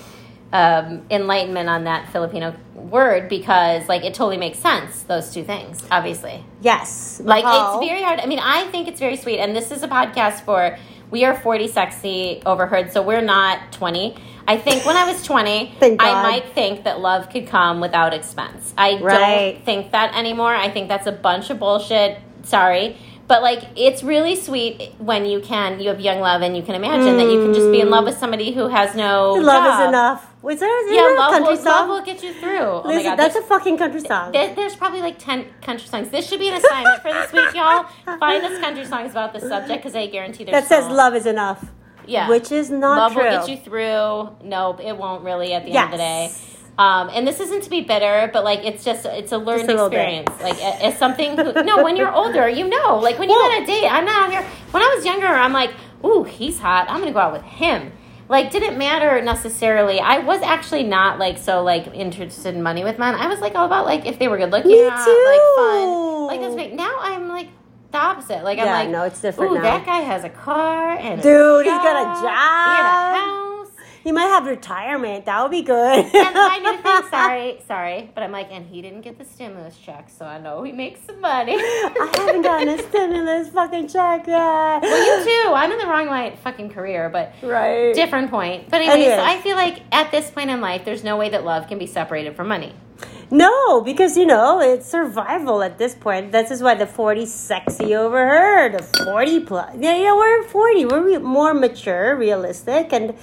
um, 0.52 1.02
enlightenment 1.10 1.68
on 1.68 1.84
that 1.84 2.08
Filipino 2.10 2.54
word 2.74 3.28
because 3.28 3.88
like 3.88 4.04
it 4.04 4.14
totally 4.14 4.36
makes 4.38 4.58
sense. 4.58 5.02
Those 5.04 5.32
two 5.32 5.44
things, 5.44 5.82
obviously. 5.90 6.44
Yes, 6.60 7.20
Like 7.24 7.44
Mahal. 7.44 7.78
it's 7.80 7.88
very 7.88 8.02
hard. 8.02 8.20
I 8.20 8.26
mean, 8.26 8.38
I 8.40 8.64
think 8.70 8.88
it's 8.88 8.98
very 9.00 9.16
sweet, 9.16 9.38
and 9.38 9.54
this 9.54 9.70
is 9.70 9.82
a 9.82 9.88
podcast 9.88 10.40
for 10.40 10.76
we 11.10 11.24
are 11.24 11.34
forty 11.34 11.68
sexy 11.68 12.42
overheard, 12.44 12.92
so 12.92 13.02
we're 13.02 13.20
not 13.22 13.72
twenty. 13.72 14.16
I 14.46 14.56
think 14.56 14.84
when 14.86 14.96
I 14.96 15.10
was 15.10 15.22
twenty, 15.24 15.74
I 15.82 16.22
might 16.22 16.52
think 16.54 16.84
that 16.84 17.00
love 17.00 17.30
could 17.30 17.46
come 17.46 17.80
without 17.80 18.12
expense. 18.14 18.74
I 18.76 18.98
Right. 19.00 19.52
don't 19.54 19.64
think 19.64 19.92
that 19.92 20.14
anymore. 20.16 20.54
I 20.54 20.70
think 20.70 20.88
that's 20.88 21.06
a 21.06 21.12
bunch 21.12 21.50
of 21.50 21.58
bullshit. 21.58 22.18
Sorry. 22.42 22.96
But 23.28 23.42
like 23.42 23.62
it's 23.76 24.02
really 24.02 24.36
sweet 24.36 24.94
when 24.96 25.26
you 25.26 25.40
can 25.40 25.80
you 25.80 25.88
have 25.90 26.00
young 26.00 26.20
love 26.20 26.40
and 26.40 26.56
you 26.56 26.62
can 26.62 26.74
imagine 26.74 27.18
that 27.18 27.30
you 27.30 27.42
can 27.44 27.52
just 27.52 27.70
be 27.70 27.80
in 27.80 27.90
love 27.90 28.04
with 28.06 28.14
mm. 28.16 28.20
somebody 28.20 28.52
who 28.52 28.68
has 28.68 28.94
no 28.94 29.34
Love 29.34 29.64
job. 29.66 29.80
is 29.82 29.88
enough. 29.88 30.34
Was 30.40 30.60
there, 30.60 30.86
is 30.86 30.94
Yeah, 30.94 31.02
there 31.02 31.14
a 31.14 31.18
love 31.18 31.32
country 31.32 31.56
will, 31.56 31.64
love 31.64 31.88
will 31.90 32.02
get 32.02 32.22
you 32.22 32.32
through. 32.32 32.58
Oh 32.58 32.82
my 32.84 33.02
god, 33.02 33.16
that's 33.16 33.36
a 33.36 33.42
fucking 33.42 33.76
country 33.76 34.00
song. 34.00 34.32
there, 34.32 34.54
there's 34.54 34.76
probably 34.76 35.02
like 35.02 35.18
10 35.18 35.44
country 35.60 35.86
songs. 35.88 36.08
This 36.08 36.26
should 36.26 36.38
be 36.38 36.48
an 36.48 36.54
assignment 36.54 37.02
for 37.02 37.12
this 37.12 37.30
week, 37.32 37.54
y'all. 37.54 37.84
Find 38.18 38.42
us 38.44 38.58
country 38.60 38.86
songs 38.86 39.10
about 39.10 39.34
this 39.34 39.42
subject 39.42 39.82
because 39.82 39.94
I 39.94 40.06
guarantee 40.06 40.44
there's 40.44 40.62
that 40.62 40.66
says 40.68 40.84
songs. 40.84 40.96
love 40.96 41.14
is 41.14 41.26
enough. 41.26 41.66
Yeah. 42.06 42.30
Which 42.30 42.50
is 42.50 42.70
not 42.70 42.96
Love 42.96 43.12
true. 43.12 43.24
will 43.24 43.30
get 43.30 43.48
you 43.50 43.58
through. 43.58 44.36
Nope, 44.42 44.80
it 44.82 44.96
won't 44.96 45.22
really 45.22 45.52
at 45.52 45.66
the 45.66 45.72
end 45.72 45.84
of 45.84 45.90
the 45.90 45.96
day. 45.98 46.32
Um, 46.78 47.10
and 47.12 47.26
this 47.26 47.40
isn't 47.40 47.64
to 47.64 47.70
be 47.70 47.80
bitter, 47.80 48.30
but 48.32 48.44
like 48.44 48.60
it's 48.64 48.84
just 48.84 49.04
it's 49.04 49.32
a 49.32 49.38
learned 49.38 49.64
a 49.64 49.66
little 49.66 49.90
bit. 49.90 49.98
experience. 49.98 50.40
Like 50.40 50.56
it's 50.82 50.96
something. 50.98 51.36
Who, 51.36 51.52
no, 51.64 51.82
when 51.82 51.96
you're 51.96 52.12
older, 52.12 52.48
you 52.48 52.68
know. 52.68 52.98
Like 52.98 53.18
when 53.18 53.28
you 53.28 53.34
Well- 53.36 53.50
go 53.50 53.56
on 53.56 53.62
a 53.64 53.66
date, 53.66 53.88
I'm 53.90 54.04
not 54.04 54.26
on 54.26 54.30
here. 54.30 54.42
When 54.70 54.82
I 54.82 54.94
was 54.94 55.04
younger, 55.04 55.26
I'm 55.26 55.52
like, 55.52 55.72
ooh, 56.04 56.22
he's 56.22 56.60
hot. 56.60 56.86
I'm 56.88 57.00
gonna 57.00 57.12
go 57.12 57.18
out 57.18 57.32
with 57.32 57.42
him. 57.42 57.92
Like 58.28 58.50
didn't 58.52 58.78
matter 58.78 59.20
necessarily. 59.22 59.98
I 60.00 60.18
was 60.18 60.40
actually 60.42 60.84
not 60.84 61.18
like 61.18 61.36
so 61.38 61.62
like 61.64 61.86
interested 61.94 62.54
in 62.54 62.62
money 62.62 62.84
with 62.84 62.98
men. 62.98 63.14
I 63.16 63.26
was 63.26 63.40
like 63.40 63.54
all 63.56 63.66
about 63.66 63.84
like 63.84 64.06
if 64.06 64.18
they 64.20 64.28
were 64.28 64.36
good 64.38 64.52
looking, 64.52 64.70
Me 64.70 64.86
not, 64.86 64.98
like 64.98 65.40
fun, 65.56 66.26
like 66.28 66.40
this. 66.40 66.54
Big. 66.54 66.74
Now 66.74 66.94
I'm 67.00 67.26
like 67.28 67.48
the 67.90 67.98
opposite. 67.98 68.44
Like 68.44 68.58
I'm 68.60 68.66
like, 68.66 68.90
no, 68.90 69.02
it's 69.04 69.20
different 69.20 69.50
Ooh, 69.52 69.54
now. 69.56 69.62
that 69.62 69.84
guy 69.86 70.00
has 70.02 70.22
a 70.24 70.28
car 70.28 70.90
and 70.90 71.20
Dude, 71.22 71.66
a 71.66 71.70
he's 71.70 71.72
got 71.82 71.96
a 71.96 72.14
He 72.14 72.22
job. 72.22 73.57
Had 74.16 74.26
a 74.26 74.28
house. 74.28 74.28
You 74.28 74.28
might 74.28 74.34
have 74.34 74.46
retirement. 74.46 75.24
That 75.26 75.42
would 75.42 75.50
be 75.50 75.62
good. 75.62 76.04
And 76.14 76.34
my 76.34 76.58
new 76.58 76.82
thing, 76.82 77.10
sorry, 77.10 77.62
sorry, 77.66 78.10
but 78.14 78.22
I'm 78.22 78.32
like, 78.32 78.48
and 78.50 78.66
he 78.66 78.82
didn't 78.82 79.02
get 79.02 79.18
the 79.18 79.24
stimulus 79.24 79.76
check, 79.78 80.08
so 80.10 80.24
I 80.24 80.38
know 80.38 80.62
he 80.62 80.72
makes 80.72 81.00
some 81.00 81.20
money. 81.20 81.54
I 81.58 82.10
haven't 82.16 82.42
gotten 82.42 82.68
a 82.68 82.78
stimulus 82.82 83.48
fucking 83.50 83.88
check 83.88 84.26
yet. 84.26 84.82
well, 84.82 85.18
you 85.20 85.24
too. 85.24 85.52
I'm 85.52 85.72
in 85.72 85.78
the 85.78 85.86
wrong 85.86 86.08
fucking 86.42 86.70
career, 86.70 87.08
but 87.08 87.32
Right. 87.42 87.94
different 87.94 88.30
point. 88.30 88.70
But 88.70 88.80
anyways, 88.82 89.08
Anyways. 89.12 89.18
I 89.18 89.40
feel 89.40 89.56
like 89.56 89.82
at 89.92 90.10
this 90.10 90.30
point 90.30 90.50
in 90.50 90.60
life, 90.60 90.84
there's 90.84 91.04
no 91.04 91.16
way 91.16 91.28
that 91.30 91.44
love 91.44 91.68
can 91.68 91.78
be 91.78 91.86
separated 91.86 92.36
from 92.36 92.48
money. 92.48 92.74
No, 93.30 93.82
because 93.82 94.16
you 94.16 94.24
know 94.24 94.60
it's 94.60 94.86
survival 94.86 95.62
at 95.62 95.76
this 95.76 95.94
point. 95.94 96.32
This 96.32 96.50
is 96.50 96.62
why 96.62 96.74
the 96.74 96.86
forty 96.86 97.26
sexy 97.26 97.94
over 97.94 98.26
her, 98.26 98.70
the 98.70 98.82
forty 99.04 99.40
plus. 99.40 99.76
Yeah, 99.78 99.96
yeah, 99.96 100.14
we're 100.16 100.42
forty. 100.44 100.86
We're 100.86 101.04
re- 101.04 101.18
more 101.18 101.52
mature, 101.52 102.16
realistic, 102.16 102.90
and 102.92 103.14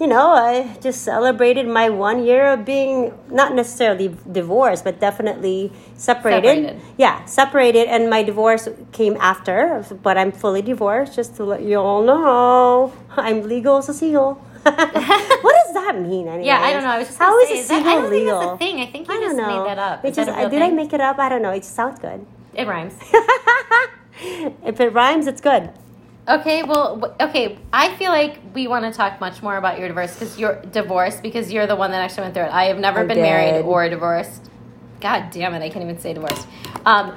you 0.00 0.06
know, 0.06 0.30
I 0.30 0.76
just 0.80 1.02
celebrated 1.02 1.66
my 1.68 1.88
one 1.88 2.24
year 2.24 2.46
of 2.52 2.64
being 2.64 3.12
not 3.30 3.54
necessarily 3.54 4.16
divorced, 4.30 4.84
but 4.84 4.98
definitely 5.00 5.72
separated. 5.96 6.44
Separated. 6.44 6.80
Yeah, 6.98 7.24
separated, 7.26 7.86
and 7.88 8.10
my 8.10 8.22
divorce 8.22 8.68
came 8.92 9.16
after, 9.20 9.84
but 10.02 10.18
I'm 10.18 10.32
fully 10.32 10.62
divorced. 10.62 11.14
Just 11.14 11.36
to 11.36 11.44
let 11.44 11.62
you 11.62 11.78
all 11.78 12.02
know, 12.02 12.92
I'm 13.16 13.42
legal 13.48 13.78
as 13.78 13.88
a 13.88 13.94
seagull. 13.94 14.34
what 14.64 14.74
does 14.84 15.74
that 15.74 15.94
mean? 16.00 16.26
Anyway, 16.26 16.46
Yeah, 16.46 16.58
I 16.60 16.72
don't 16.72 16.82
know. 16.82 16.88
I 16.90 16.98
was 16.98 17.08
just 17.08 17.18
how 17.18 17.38
is 17.40 17.48
say, 17.48 17.54
a 17.56 17.60
is 17.60 17.68
that, 17.68 17.74
single 17.74 17.92
I 17.92 17.94
don't 18.00 18.10
think 18.10 18.24
real? 18.24 18.40
that's 18.40 18.52
a 18.52 18.56
thing. 18.58 18.80
I 18.80 18.86
think 18.86 19.08
you 19.08 19.14
I 19.14 19.20
just 19.20 19.36
know. 19.36 19.46
made 19.46 19.68
that 19.70 19.78
up. 19.78 20.04
It 20.04 20.08
Is 20.08 20.16
just 20.16 20.50
did 20.50 20.62
I 20.62 20.70
make 20.70 20.92
it 20.92 21.00
up? 21.02 21.18
I 21.18 21.28
don't 21.28 21.42
know. 21.42 21.50
It 21.50 21.60
just 21.60 21.74
sounds 21.74 21.98
good. 22.00 22.24
It 22.54 22.66
rhymes. 22.66 22.94
if 24.64 24.80
it 24.80 24.92
rhymes, 24.92 25.26
it's 25.26 25.40
good. 25.42 25.70
Okay, 26.26 26.62
well, 26.62 27.14
okay. 27.20 27.58
I 27.72 27.94
feel 27.96 28.10
like 28.10 28.38
we 28.54 28.66
want 28.66 28.84
to 28.86 28.96
talk 28.96 29.20
much 29.20 29.42
more 29.42 29.56
about 29.58 29.78
your 29.78 29.88
divorce 29.88 30.14
because 30.14 30.38
you're 30.38 30.56
divorced 30.72 31.22
because 31.22 31.52
you're 31.52 31.66
the 31.66 31.76
one 31.76 31.90
that 31.90 32.00
actually 32.00 32.22
went 32.22 32.34
through 32.34 32.44
it. 32.44 32.52
I 32.52 32.64
have 32.64 32.78
never 32.78 33.00
I 33.00 33.04
been 33.04 33.20
married 33.20 33.60
or 33.62 33.88
divorced. 33.90 34.50
God 35.00 35.28
damn 35.30 35.52
it, 35.52 35.62
I 35.62 35.68
can't 35.68 35.84
even 35.84 35.98
say 35.98 36.14
divorced. 36.14 36.46
Um, 36.86 37.14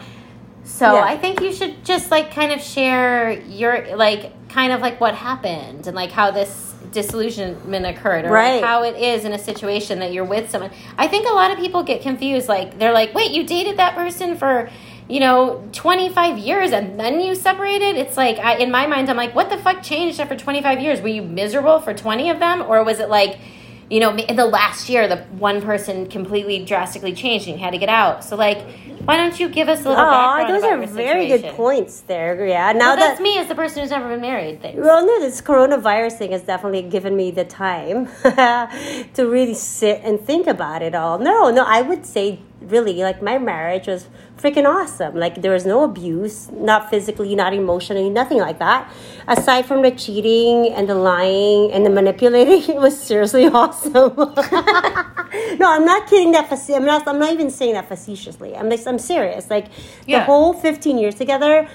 so 0.66 0.96
Yeah. 0.96 1.04
I 1.04 1.18
think 1.18 1.40
you 1.40 1.54
should 1.54 1.86
just 1.86 2.12
like 2.12 2.32
kind 2.32 2.52
of 2.52 2.62
share 2.62 3.32
your 3.32 3.96
like 3.96 4.50
kind 4.50 4.74
of 4.74 4.82
like 4.82 5.00
what 5.00 5.16
happened 5.16 5.88
and 5.88 5.96
like 5.96 6.12
how 6.12 6.32
this 6.32 6.76
disillusionment 6.92 7.86
occurred 7.86 8.26
or 8.26 8.32
Right. 8.32 8.62
how 8.62 8.84
it 8.84 8.98
is 8.98 9.24
in 9.24 9.32
a 9.32 9.40
situation 9.40 10.00
that 10.00 10.12
you're 10.12 10.26
with 10.26 10.50
someone. 10.50 10.72
I 10.98 11.08
think 11.08 11.28
a 11.30 11.34
lot 11.34 11.52
of 11.52 11.58
people 11.58 11.82
get 11.84 12.02
confused. 12.02 12.50
Like 12.50 12.78
they're 12.78 12.94
like, 12.94 13.14
wait, 13.14 13.32
you 13.32 13.46
dated 13.46 13.78
that 13.78 13.96
person 13.96 14.36
for 14.36 14.70
you 15.08 15.20
know 15.20 15.68
25 15.72 16.38
years 16.38 16.72
and 16.72 17.00
then 17.00 17.22
you 17.22 17.34
separated 17.34 17.96
it's 17.96 18.18
like 18.18 18.38
I, 18.40 18.58
in 18.58 18.72
my 18.72 18.88
mind 18.88 19.10
i'm 19.10 19.18
like 19.18 19.34
what 19.34 19.50
the 19.50 19.58
fuck 19.58 19.82
changed 19.82 20.20
after 20.20 20.36
25 20.36 20.82
years 20.82 21.02
were 21.02 21.08
you 21.08 21.22
miserable 21.22 21.80
for 21.80 21.94
20 21.94 22.30
of 22.30 22.40
them 22.40 22.62
or 22.62 22.84
was 22.84 23.00
it 23.00 23.10
like 23.10 23.40
you 23.90 24.00
know 24.00 24.16
in 24.16 24.36
the 24.36 24.46
last 24.46 24.90
year 24.90 25.08
the 25.08 25.18
one 25.40 25.62
person 25.62 26.08
completely 26.08 26.66
drastically 26.66 27.14
changed 27.14 27.48
and 27.48 27.58
you 27.58 27.64
had 27.64 27.72
to 27.72 27.78
get 27.78 27.90
out 27.90 28.24
so 28.24 28.36
like 28.36 28.66
why 29.08 29.16
don't 29.16 29.40
you 29.40 29.48
give 29.48 29.70
us 29.70 29.86
a 29.86 29.90
little 29.90 30.04
bit? 30.04 30.10
Oh, 30.10 30.38
background 30.38 30.84
those 30.84 30.92
are 30.92 30.94
very 30.94 31.28
good 31.28 31.54
points 31.54 32.02
there. 32.02 32.46
Yeah. 32.46 32.74
Now 32.74 32.80
well, 32.80 32.96
that 32.98 33.08
that's 33.08 33.22
me 33.22 33.38
as 33.38 33.48
the 33.48 33.56
person 33.56 33.82
who's 33.82 33.90
never 33.90 34.10
been 34.10 34.20
married 34.20 34.62
thing 34.62 34.82
Well, 34.82 35.06
no, 35.06 35.22
this 35.22 35.42
coronavirus 35.42 36.18
thing 36.18 36.34
has 36.34 36.42
definitely 36.42 36.82
given 36.82 37.16
me 37.16 37.32
the 37.32 37.46
time 37.46 38.08
to 39.14 39.26
really 39.26 39.54
sit 39.54 40.02
and 40.04 40.20
think 40.20 40.46
about 40.46 40.82
it 40.82 40.94
all. 40.94 41.20
No, 41.20 41.50
no, 41.50 41.64
I 41.66 41.82
would 41.84 42.06
say 42.06 42.40
really 42.62 42.96
like 42.96 43.22
my 43.22 43.38
marriage 43.38 43.88
was 43.88 44.08
freaking 44.38 44.66
awesome. 44.66 45.16
Like 45.16 45.42
there 45.42 45.52
was 45.52 45.66
no 45.66 45.84
abuse, 45.84 46.50
not 46.52 46.90
physically, 46.90 47.36
not 47.36 47.54
emotionally, 47.54 48.10
nothing 48.10 48.40
like 48.40 48.60
that. 48.60 48.92
Aside 49.28 49.66
from 49.66 49.82
the 49.82 49.92
cheating 49.92 50.74
and 50.74 50.90
the 50.90 50.96
lying 50.96 51.72
and 51.72 51.86
the 51.86 51.90
manipulating, 51.90 52.64
it 52.76 52.80
was 52.80 53.00
seriously 53.00 53.46
awesome. 53.54 53.94
no, 54.16 55.72
I'm 55.72 55.86
not 55.86 56.08
kidding. 56.08 56.32
That 56.32 56.50
faci- 56.50 56.76
I'm 56.76 56.86
not. 56.86 57.08
I'm 57.08 57.20
not 57.20 57.34
even 57.34 57.50
saying 57.50 57.74
that 57.74 57.88
facetiously. 57.88 58.56
I'm 58.56 58.70
like, 58.70 58.86
I'm 58.86 59.00
serious. 59.00 59.50
Like 59.50 59.68
the 60.06 60.24
whole 60.24 60.54
15 60.54 60.98
years 60.98 61.16
together 61.16 61.68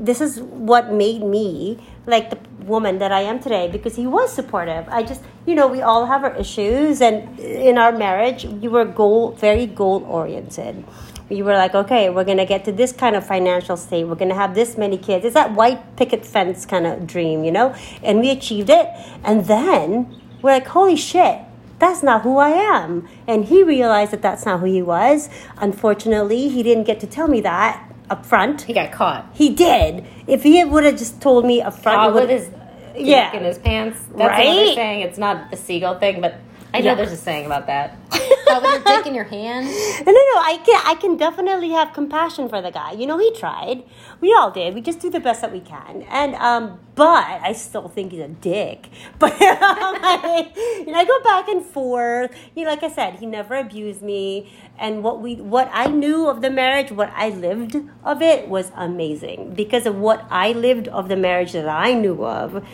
this 0.00 0.20
is 0.20 0.40
what 0.40 0.92
made 0.92 1.22
me 1.22 1.84
like 2.08 2.30
the 2.30 2.38
woman 2.64 2.98
that 2.98 3.12
I 3.12 3.20
am 3.20 3.38
today 3.38 3.68
because 3.70 3.94
he 3.94 4.06
was 4.06 4.32
supportive. 4.32 4.88
I 4.88 5.02
just, 5.02 5.22
you 5.46 5.54
know, 5.54 5.68
we 5.68 5.82
all 5.82 6.06
have 6.06 6.24
our 6.24 6.34
issues, 6.36 7.00
and 7.00 7.38
in 7.38 7.78
our 7.78 7.92
marriage, 7.92 8.44
we 8.44 8.68
were 8.68 8.84
goal 8.84 9.32
very 9.32 9.66
goal 9.66 10.04
oriented. 10.04 10.84
We 11.28 11.42
were 11.42 11.54
like, 11.54 11.74
okay, 11.74 12.08
we're 12.08 12.24
gonna 12.24 12.46
get 12.46 12.64
to 12.64 12.72
this 12.72 12.92
kind 12.92 13.14
of 13.14 13.26
financial 13.26 13.76
state. 13.76 14.04
We're 14.04 14.14
gonna 14.14 14.34
have 14.34 14.54
this 14.54 14.78
many 14.78 14.96
kids. 14.96 15.26
It's 15.26 15.34
that 15.34 15.52
white 15.52 15.96
picket 15.96 16.24
fence 16.24 16.64
kind 16.64 16.86
of 16.86 17.06
dream, 17.06 17.44
you 17.44 17.52
know. 17.52 17.74
And 18.02 18.20
we 18.20 18.30
achieved 18.30 18.70
it, 18.70 18.88
and 19.22 19.44
then 19.44 20.20
we're 20.40 20.52
like, 20.52 20.68
holy 20.68 20.96
shit, 20.96 21.40
that's 21.78 22.02
not 22.02 22.22
who 22.22 22.38
I 22.38 22.50
am. 22.50 23.06
And 23.26 23.44
he 23.44 23.62
realized 23.62 24.12
that 24.12 24.22
that's 24.22 24.46
not 24.46 24.60
who 24.60 24.66
he 24.66 24.82
was. 24.82 25.28
Unfortunately, 25.58 26.48
he 26.48 26.62
didn't 26.62 26.84
get 26.84 26.98
to 27.00 27.06
tell 27.06 27.28
me 27.28 27.42
that 27.42 27.84
up 28.10 28.24
front. 28.26 28.62
he 28.62 28.72
got 28.72 28.92
caught 28.92 29.26
He 29.34 29.50
did. 29.50 30.04
If 30.26 30.42
he 30.42 30.62
would 30.64 30.84
have 30.84 30.96
just 30.98 31.20
told 31.20 31.44
me 31.44 31.60
up 31.62 31.74
front, 31.74 31.98
caught 31.98 32.14
with 32.14 32.30
his 32.30 32.50
Yeah. 32.96 33.32
in 33.36 33.44
his 33.44 33.58
pants 33.58 33.98
that's 34.00 34.14
another 34.14 34.28
Right? 34.30 34.74
saying 34.74 35.00
it's 35.02 35.18
not 35.18 35.50
the 35.50 35.56
seagull 35.56 35.98
thing 35.98 36.20
but 36.20 36.34
i 36.74 36.80
know 36.80 36.86
Yeah. 36.86 36.94
there's 36.94 37.12
a 37.12 37.16
saying 37.16 37.46
about 37.46 37.66
that 37.66 37.96
caught 38.10 38.62
with 38.62 38.72
your 38.72 38.96
dick 38.96 39.06
in 39.06 39.14
your 39.14 39.24
hand 39.24 39.66
no, 39.66 40.12
no, 40.12 40.12
no. 40.12 40.40
I 40.40 40.60
can, 40.64 40.80
I 40.86 40.94
can 40.94 41.16
definitely 41.16 41.70
have 41.70 41.92
compassion 41.92 42.48
for 42.48 42.62
the 42.62 42.70
guy. 42.70 42.92
You 42.92 43.06
know, 43.06 43.18
he 43.18 43.30
tried. 43.34 43.82
We 44.20 44.32
all 44.32 44.50
did. 44.50 44.74
We 44.74 44.80
just 44.80 45.00
do 45.00 45.10
the 45.10 45.20
best 45.20 45.40
that 45.42 45.52
we 45.52 45.60
can. 45.60 46.02
And 46.08 46.34
um, 46.36 46.78
but 46.94 47.24
I 47.42 47.52
still 47.52 47.88
think 47.88 48.12
he's 48.12 48.20
a 48.22 48.28
dick. 48.28 48.88
But 49.18 49.32
like, 49.40 50.56
you 50.56 50.86
know, 50.86 50.98
I 50.98 51.04
go 51.04 51.20
back 51.22 51.48
and 51.48 51.64
forth. 51.64 52.30
You 52.54 52.64
know, 52.64 52.70
like 52.70 52.82
I 52.82 52.88
said, 52.90 53.14
he 53.16 53.26
never 53.26 53.54
abused 53.56 54.00
me. 54.02 54.50
And 54.78 55.02
what 55.02 55.20
we, 55.20 55.34
what 55.36 55.68
I 55.72 55.86
knew 55.88 56.28
of 56.28 56.40
the 56.40 56.50
marriage, 56.50 56.90
what 56.92 57.12
I 57.14 57.30
lived 57.30 57.76
of 58.04 58.22
it, 58.22 58.48
was 58.48 58.70
amazing 58.76 59.54
because 59.54 59.84
of 59.86 59.96
what 59.96 60.24
I 60.30 60.52
lived 60.52 60.88
of 60.88 61.08
the 61.08 61.16
marriage 61.16 61.52
that 61.52 61.68
I 61.68 61.92
knew 61.94 62.24
of. 62.24 62.64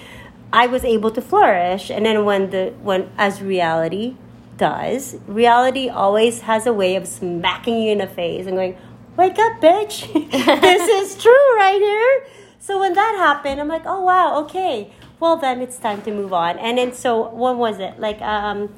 I 0.55 0.69
was 0.69 0.85
able 0.85 1.11
to 1.11 1.21
flourish. 1.21 1.91
And 1.91 2.07
then 2.07 2.25
when 2.25 2.51
the 2.51 2.73
when 2.81 3.11
as 3.19 3.43
reality 3.43 4.17
does, 4.57 5.17
reality 5.27 5.89
always 5.89 6.43
has 6.43 6.65
a 6.65 6.73
way 6.73 6.95
of 6.95 7.09
smacking 7.09 7.83
you 7.83 7.91
in 7.91 7.99
the 7.99 8.07
face 8.07 8.47
and 8.47 8.57
going, 8.57 8.77
"Wake 9.17 9.39
up, 9.39 9.61
bitch! 9.61 9.95
this 10.63 10.89
is 10.89 11.21
true 11.21 11.57
right 11.57 11.81
here." 11.81 12.27
So 12.61 12.79
when 12.79 12.95
that 12.95 13.17
happened, 13.19 13.61
I'm 13.61 13.69
like, 13.69 13.83
"Oh 13.85 14.03
wow, 14.03 14.41
okay. 14.45 14.93
Well 15.19 15.37
then 15.37 15.61
it's 15.61 15.79
time 15.79 16.03
to 16.03 16.13
move 16.13 16.33
on." 16.33 16.59
And 16.61 16.79
then 16.79 16.93
so 16.93 17.29
when 17.31 17.59
was 17.59 17.81
it? 17.81 17.99
Like 17.99 18.23
um 18.23 18.71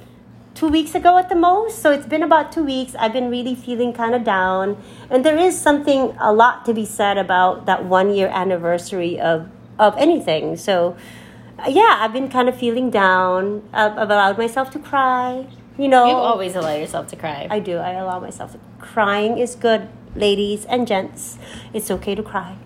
two 0.56 0.68
weeks 0.68 0.94
ago 0.94 1.18
at 1.18 1.28
the 1.28 1.36
most. 1.36 1.80
So 1.80 1.92
it's 1.92 2.06
been 2.06 2.22
about 2.22 2.50
two 2.50 2.64
weeks. 2.64 2.94
I've 2.98 3.12
been 3.12 3.28
really 3.30 3.54
feeling 3.54 3.92
kind 3.92 4.14
of 4.14 4.24
down. 4.24 4.82
And 5.10 5.24
there 5.24 5.36
is 5.36 5.60
something, 5.60 6.16
a 6.18 6.32
lot 6.32 6.64
to 6.64 6.72
be 6.72 6.86
said 6.86 7.18
about 7.18 7.66
that 7.66 7.84
one 7.84 8.14
year 8.14 8.28
anniversary 8.28 9.20
of, 9.20 9.50
of 9.78 9.94
anything. 9.98 10.56
So, 10.56 10.96
yeah, 11.68 11.98
I've 12.00 12.12
been 12.12 12.28
kind 12.28 12.48
of 12.48 12.56
feeling 12.56 12.90
down. 12.90 13.68
I've, 13.72 13.92
I've 13.92 14.10
allowed 14.10 14.38
myself 14.38 14.70
to 14.72 14.78
cry. 14.78 15.46
You 15.78 15.88
know, 15.88 16.06
you 16.06 16.12
always 16.12 16.54
allow 16.54 16.74
yourself 16.74 17.08
to 17.08 17.16
cry 17.16 17.48
I 17.50 17.58
do. 17.58 17.76
I 17.76 17.92
allow 17.92 18.18
myself 18.18 18.52
to. 18.52 18.58
Crying 18.78 19.38
is 19.38 19.54
good, 19.54 19.88
ladies 20.14 20.64
and 20.64 20.86
gents. 20.86 21.38
It's 21.74 21.90
okay 21.90 22.14
to 22.14 22.22
cry. 22.22 22.56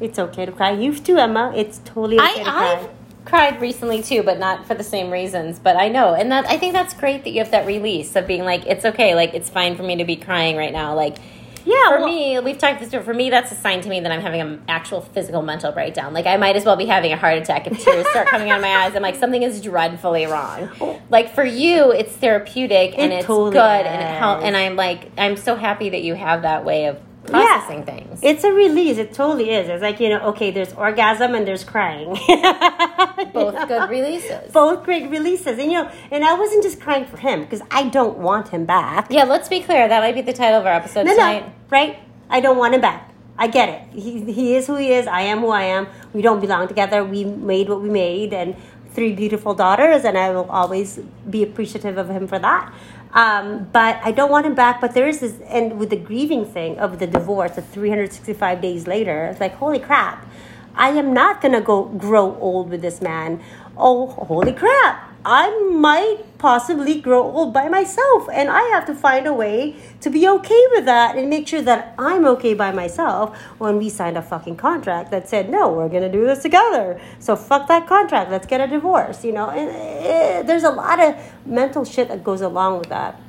It's 0.00 0.18
okay 0.18 0.46
to 0.46 0.52
cry. 0.52 0.72
You 0.72 0.98
too, 0.98 1.18
Emma. 1.18 1.52
It's 1.54 1.78
totally 1.84 2.18
okay 2.18 2.26
I, 2.26 2.34
to 2.38 2.42
cry. 2.42 2.72
I've 2.74 2.90
cried 3.24 3.60
recently 3.60 4.02
too, 4.02 4.22
but 4.22 4.38
not 4.38 4.66
for 4.66 4.74
the 4.74 4.82
same 4.82 5.10
reasons. 5.10 5.58
But 5.58 5.76
I 5.76 5.88
know, 5.88 6.14
and 6.14 6.32
that 6.32 6.46
I 6.46 6.58
think 6.58 6.72
that's 6.72 6.94
great 6.94 7.24
that 7.24 7.30
you 7.30 7.38
have 7.40 7.50
that 7.52 7.66
release 7.66 8.16
of 8.16 8.26
being 8.26 8.44
like, 8.44 8.66
it's 8.66 8.84
okay, 8.84 9.14
like 9.14 9.34
it's 9.34 9.50
fine 9.50 9.76
for 9.76 9.82
me 9.82 9.96
to 9.96 10.04
be 10.04 10.16
crying 10.16 10.56
right 10.56 10.72
now. 10.72 10.94
Like 10.94 11.18
yeah, 11.64 11.88
for 11.88 11.98
well- 12.00 12.06
me, 12.08 12.38
we've 12.40 12.58
talked 12.58 12.80
this. 12.80 12.92
For 13.04 13.14
me, 13.14 13.30
that's 13.30 13.52
a 13.52 13.54
sign 13.54 13.80
to 13.82 13.88
me 13.88 14.00
that 14.00 14.10
I'm 14.10 14.20
having 14.20 14.40
an 14.40 14.62
actual 14.68 15.00
physical 15.00 15.42
mental 15.42 15.72
breakdown. 15.72 16.12
Like 16.12 16.26
I 16.26 16.36
might 16.36 16.56
as 16.56 16.64
well 16.64 16.76
be 16.76 16.86
having 16.86 17.12
a 17.12 17.16
heart 17.16 17.38
attack 17.38 17.66
if 17.66 17.82
tears 17.82 18.08
start 18.10 18.28
coming 18.28 18.50
out 18.50 18.58
of 18.58 18.62
my 18.62 18.74
eyes. 18.84 18.94
I'm 18.94 19.02
like 19.02 19.16
something 19.16 19.42
is 19.42 19.60
dreadfully 19.60 20.26
wrong. 20.26 20.68
Like 21.10 21.34
for 21.34 21.44
you, 21.44 21.92
it's 21.92 22.12
therapeutic 22.12 22.94
and 22.98 23.12
It 23.12 23.16
it's 23.16 23.26
totally 23.26 23.52
good, 23.52 23.60
and 23.60 24.02
it 24.02 24.18
help. 24.18 24.42
And 24.42 24.56
I'm 24.56 24.76
like, 24.76 25.10
I'm 25.18 25.36
so 25.36 25.56
happy 25.56 25.90
that 25.90 26.02
you 26.02 26.14
have 26.14 26.42
that 26.42 26.64
way 26.64 26.86
of 26.86 26.98
processing 27.26 27.84
things. 27.84 28.20
It's 28.22 28.44
a 28.44 28.52
release. 28.52 28.98
It 28.98 29.12
totally 29.12 29.50
is. 29.50 29.68
It's 29.68 29.82
like, 29.82 30.00
you 30.00 30.08
know, 30.08 30.20
okay, 30.28 30.50
there's 30.50 30.72
orgasm 30.72 31.34
and 31.34 31.46
there's 31.46 31.64
crying. 31.64 32.08
Both 33.32 33.68
good 33.68 33.90
releases. 33.90 34.52
Both 34.52 34.84
great 34.84 35.10
releases. 35.10 35.58
And, 35.58 35.70
you 35.70 35.82
know, 35.82 35.90
and 36.10 36.24
I 36.24 36.34
wasn't 36.34 36.62
just 36.62 36.80
crying 36.80 37.04
for 37.04 37.16
him 37.16 37.40
because 37.42 37.62
I 37.70 37.88
don't 37.88 38.18
want 38.18 38.48
him 38.48 38.64
back. 38.64 39.08
Yeah, 39.10 39.24
let's 39.24 39.48
be 39.48 39.60
clear. 39.60 39.88
That 39.88 40.00
might 40.00 40.14
be 40.14 40.22
the 40.22 40.32
title 40.32 40.60
of 40.60 40.66
our 40.66 40.72
episode 40.72 41.06
No, 41.06 41.12
tonight. 41.12 41.46
no, 41.46 41.52
right? 41.70 41.98
I 42.28 42.40
don't 42.40 42.56
want 42.56 42.74
him 42.74 42.80
back. 42.80 43.12
I 43.38 43.46
get 43.46 43.68
it. 43.68 43.98
He, 43.98 44.20
he 44.32 44.54
is 44.54 44.66
who 44.66 44.76
he 44.76 44.92
is. 44.92 45.06
I 45.06 45.22
am 45.22 45.40
who 45.40 45.48
I 45.50 45.62
am. 45.62 45.86
We 46.12 46.22
don't 46.22 46.40
belong 46.40 46.68
together. 46.68 47.02
We 47.04 47.24
made 47.24 47.68
what 47.68 47.80
we 47.80 47.88
made 47.88 48.34
and 48.34 48.54
three 48.92 49.12
beautiful 49.12 49.54
daughters, 49.54 50.04
and 50.04 50.18
I 50.18 50.30
will 50.30 50.50
always 50.50 50.98
be 51.28 51.42
appreciative 51.42 51.96
of 51.96 52.10
him 52.10 52.26
for 52.26 52.38
that. 52.38 52.72
Um, 53.12 53.68
but 53.72 54.00
I 54.04 54.12
don't 54.12 54.30
want 54.30 54.46
him 54.46 54.54
back. 54.54 54.80
But 54.80 54.94
there 54.94 55.08
is 55.08 55.20
this, 55.20 55.40
and 55.46 55.78
with 55.78 55.90
the 55.90 55.96
grieving 55.96 56.44
thing 56.44 56.78
of 56.78 56.98
the 56.98 57.06
divorce, 57.06 57.52
the 57.52 57.62
365 57.62 58.60
days 58.60 58.86
later, 58.86 59.26
it's 59.26 59.40
like, 59.40 59.54
holy 59.54 59.80
crap. 59.80 60.26
I 60.74 60.90
am 60.90 61.12
not 61.12 61.40
gonna 61.40 61.60
go 61.60 61.84
grow 61.84 62.36
old 62.38 62.70
with 62.70 62.82
this 62.82 63.02
man. 63.02 63.42
Oh, 63.76 64.06
holy 64.06 64.52
crap. 64.52 65.09
I 65.24 65.68
might 65.70 66.38
possibly 66.38 67.00
grow 67.00 67.22
old 67.22 67.52
by 67.52 67.68
myself, 67.68 68.28
and 68.32 68.48
I 68.48 68.62
have 68.72 68.86
to 68.86 68.94
find 68.94 69.26
a 69.26 69.34
way 69.34 69.76
to 70.00 70.08
be 70.08 70.26
okay 70.26 70.64
with 70.70 70.86
that 70.86 71.16
and 71.16 71.28
make 71.28 71.46
sure 71.46 71.60
that 71.62 71.94
I'm 71.98 72.24
okay 72.26 72.54
by 72.54 72.72
myself 72.72 73.38
when 73.58 73.76
we 73.76 73.90
signed 73.90 74.16
a 74.16 74.22
fucking 74.22 74.56
contract 74.56 75.10
that 75.10 75.28
said, 75.28 75.50
no, 75.50 75.70
we're 75.70 75.90
gonna 75.90 76.10
do 76.10 76.24
this 76.24 76.42
together. 76.42 77.00
So 77.18 77.36
fuck 77.36 77.68
that 77.68 77.86
contract, 77.86 78.30
let's 78.30 78.46
get 78.46 78.60
a 78.60 78.66
divorce, 78.66 79.24
you 79.24 79.32
know? 79.32 79.50
And 79.50 79.70
eh, 79.70 80.42
there's 80.42 80.64
a 80.64 80.70
lot 80.70 80.98
of 80.98 81.14
mental 81.44 81.84
shit 81.84 82.08
that 82.08 82.24
goes 82.24 82.40
along 82.40 82.78
with 82.78 82.88
that 82.88 83.20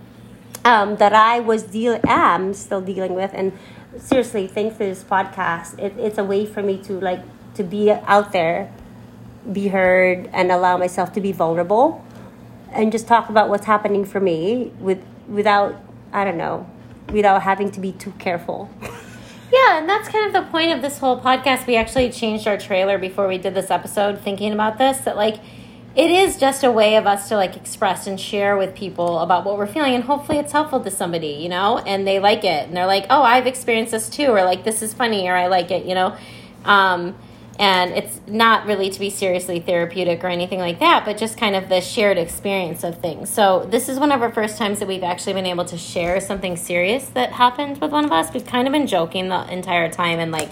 um, 0.64 0.98
that 0.98 1.14
I 1.14 1.40
was 1.40 1.64
deal 1.64 2.00
am 2.08 2.54
still 2.54 2.82
dealing 2.82 3.16
with, 3.16 3.32
and 3.34 3.58
seriously, 3.98 4.48
thanks 4.48 4.78
for 4.78 4.86
this 4.86 5.04
podcast. 5.04 5.80
It, 5.80 5.98
it's 5.98 6.18
a 6.18 6.24
way 6.24 6.46
for 6.46 6.62
me 6.62 6.78
to 6.84 7.00
like 7.00 7.22
to 7.56 7.64
be 7.64 7.92
out 7.92 8.32
there, 8.32 8.72
be 9.52 9.70
heard, 9.70 10.30
and 10.34 10.52
allow 10.52 10.78
myself 10.78 11.14
to 11.14 11.22
be 11.22 11.32
vulnerable, 11.32 12.04
and 12.72 12.92
just 12.92 13.08
talk 13.08 13.30
about 13.30 13.50
what's 13.50 13.66
happening 13.66 14.06
for 14.06 14.20
me 14.20 14.72
with 14.80 15.04
without 15.28 15.82
I 16.14 16.26
don't 16.26 16.38
know, 16.38 16.70
without 17.12 17.42
having 17.44 17.72
to 17.72 17.80
be 17.80 17.92
too 17.92 18.12
careful. 18.20 18.70
Yeah, 19.54 19.80
and 19.80 19.90
that's 19.90 20.08
kind 20.08 20.26
of 20.26 20.32
the 20.32 20.50
point 20.50 20.72
of 20.72 20.82
this 20.82 20.98
whole 20.98 21.20
podcast. 21.20 21.68
We 21.68 21.76
actually 21.76 22.10
changed 22.10 22.48
our 22.48 22.58
trailer 22.58 22.98
before 22.98 23.28
we 23.28 23.38
did 23.38 23.54
this 23.54 23.70
episode, 23.70 24.20
thinking 24.20 24.54
about 24.54 24.78
this. 24.78 25.00
That 25.00 25.18
like, 25.18 25.40
it 25.96 26.10
is 26.10 26.38
just 26.38 26.64
a 26.64 26.72
way 26.72 26.96
of 26.96 27.06
us 27.06 27.28
to 27.30 27.36
like 27.36 27.58
express 27.58 28.08
and 28.08 28.20
share 28.20 28.56
with 28.56 28.74
people 28.74 29.20
about 29.20 29.44
what 29.44 29.58
we're 29.58 29.68
feeling 29.68 29.94
and 29.94 30.06
hopefully 30.06 30.38
it's 30.38 30.54
helpful 30.54 30.80
to 30.80 30.90
somebody 30.90 31.28
you 31.28 31.50
know 31.50 31.80
and 31.80 32.08
they 32.08 32.18
like 32.20 32.46
it 32.46 32.68
and 32.68 32.78
they're 32.78 32.86
like 32.86 33.06
oh 33.10 33.22
i've 33.22 33.46
experienced 33.46 33.92
this 33.92 34.10
too 34.10 34.28
or 34.28 34.44
like 34.44 34.64
this 34.64 34.82
is 34.82 34.94
funny 34.94 35.28
or 35.28 35.36
i 35.36 35.48
like 35.48 35.70
it 35.70 35.86
you 35.86 35.94
know 35.94 36.16
um, 36.64 37.16
and 37.62 37.92
it's 37.92 38.20
not 38.26 38.66
really 38.66 38.90
to 38.90 39.00
be 39.00 39.12
seriously 39.12 39.60
therapeutic 39.60 40.24
or 40.24 40.28
anything 40.28 40.58
like 40.58 40.80
that 40.80 41.06
but 41.06 41.16
just 41.16 41.38
kind 41.38 41.56
of 41.56 41.70
the 41.70 41.80
shared 41.80 42.18
experience 42.18 42.84
of 42.84 42.98
things. 43.00 43.30
So 43.30 43.68
this 43.70 43.88
is 43.88 44.00
one 44.00 44.12
of 44.12 44.24
our 44.24 44.32
first 44.32 44.58
times 44.58 44.80
that 44.80 44.88
we've 44.88 45.04
actually 45.04 45.34
been 45.34 45.46
able 45.46 45.66
to 45.66 45.78
share 45.78 46.20
something 46.20 46.58
serious 46.58 47.06
that 47.10 47.32
happened 47.32 47.80
with 47.80 47.92
one 47.92 48.04
of 48.04 48.12
us. 48.12 48.34
We've 48.34 48.46
kind 48.46 48.68
of 48.68 48.72
been 48.72 48.88
joking 48.88 49.30
the 49.30 49.48
entire 49.54 49.92
time 49.92 50.18
and 50.18 50.32
like 50.32 50.50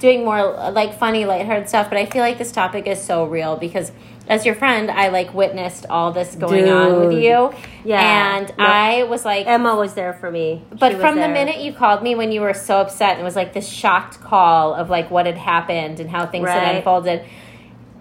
doing 0.00 0.24
more 0.24 0.42
like 0.72 0.98
funny 0.98 1.24
lighthearted 1.24 1.68
stuff 1.68 1.88
but 1.88 1.96
i 1.98 2.04
feel 2.06 2.22
like 2.22 2.38
this 2.38 2.50
topic 2.50 2.86
is 2.86 3.00
so 3.00 3.24
real 3.24 3.56
because 3.56 3.92
as 4.28 4.44
your 4.46 4.54
friend 4.54 4.90
i 4.90 5.08
like 5.08 5.32
witnessed 5.34 5.86
all 5.88 6.10
this 6.12 6.34
going 6.34 6.68
on 6.68 7.00
with 7.06 7.12
you 7.22 7.52
Yeah. 7.84 8.36
and 8.36 8.48
No. 8.58 8.64
i 8.64 9.02
was 9.04 9.24
like 9.24 9.46
Emma 9.46 9.76
was 9.76 9.94
there 9.94 10.12
for 10.14 10.30
me. 10.30 10.62
but 10.70 10.88
She 10.90 10.94
was 10.96 11.02
from 11.02 11.16
the 11.16 11.28
minute 11.28 11.58
you 11.58 11.72
called 11.72 12.02
me 12.02 12.14
when 12.14 12.32
you 12.32 12.40
were 12.40 12.54
so 12.54 12.80
upset 12.80 13.12
and 13.12 13.20
it 13.20 13.24
was 13.24 13.36
like 13.36 13.52
this 13.52 13.68
shocked 13.68 14.20
call 14.20 14.74
of 14.74 14.88
like 14.90 15.10
what 15.10 15.26
had 15.26 15.36
happened 15.38 16.00
and 16.00 16.10
how 16.10 16.26
things 16.26 16.48
had 16.48 16.76
unfolded 16.76 17.24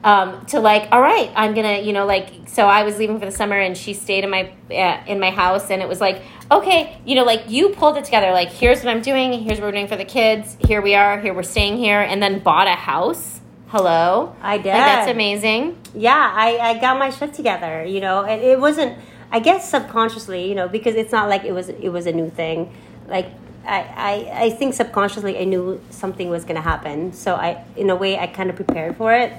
um, 0.03 0.45
to 0.47 0.59
like 0.59 0.87
all 0.91 1.01
right 1.01 1.31
i'm 1.35 1.53
gonna 1.53 1.79
you 1.79 1.91
know 1.91 2.05
like 2.05 2.47
so 2.47 2.65
i 2.67 2.83
was 2.83 2.97
leaving 2.97 3.19
for 3.19 3.25
the 3.25 3.31
summer 3.31 3.59
and 3.59 3.77
she 3.77 3.93
stayed 3.93 4.23
in 4.23 4.29
my 4.29 4.51
uh, 4.71 5.03
in 5.07 5.19
my 5.19 5.29
house 5.29 5.69
and 5.69 5.81
it 5.81 5.87
was 5.87 5.99
like 5.99 6.21
okay 6.51 6.99
you 7.05 7.15
know 7.15 7.23
like 7.23 7.49
you 7.49 7.69
pulled 7.69 7.97
it 7.97 8.05
together 8.05 8.31
like 8.31 8.49
here's 8.49 8.79
what 8.83 8.87
i'm 8.87 9.01
doing 9.01 9.33
here's 9.43 9.59
what 9.59 9.67
we're 9.67 9.71
doing 9.71 9.87
for 9.87 9.97
the 9.97 10.05
kids 10.05 10.57
here 10.65 10.81
we 10.81 10.95
are 10.95 11.19
here 11.19 11.33
we're 11.33 11.43
staying 11.43 11.77
here 11.77 11.99
and 11.99 12.23
then 12.23 12.39
bought 12.39 12.67
a 12.67 12.75
house 12.75 13.41
hello 13.67 14.35
I 14.41 14.57
did. 14.57 14.69
like 14.69 14.77
that's 14.77 15.11
amazing 15.11 15.79
yeah, 15.93 16.31
I, 16.33 16.57
I 16.57 16.79
got 16.79 16.99
my 16.99 17.09
shit 17.09 17.33
together, 17.33 17.83
you 17.83 17.99
know, 17.99 18.23
and 18.23 18.41
it 18.41 18.59
wasn't, 18.59 18.97
I 19.31 19.39
guess 19.39 19.69
subconsciously, 19.69 20.47
you 20.47 20.55
know, 20.55 20.67
because 20.67 20.95
it's 20.95 21.11
not 21.11 21.29
like 21.29 21.43
it 21.43 21.51
was 21.51 21.69
it 21.69 21.89
was 21.89 22.05
a 22.05 22.11
new 22.11 22.29
thing. 22.29 22.73
Like 23.07 23.27
I, 23.65 23.79
I, 23.79 24.43
I 24.45 24.49
think 24.51 24.73
subconsciously 24.73 25.37
I 25.37 25.43
knew 25.45 25.81
something 25.89 26.29
was 26.29 26.45
gonna 26.45 26.61
happen, 26.61 27.13
so 27.13 27.35
I, 27.35 27.63
in 27.75 27.89
a 27.89 27.95
way, 27.95 28.17
I 28.17 28.27
kind 28.27 28.49
of 28.49 28.55
prepared 28.55 28.97
for 28.97 29.13
it. 29.13 29.33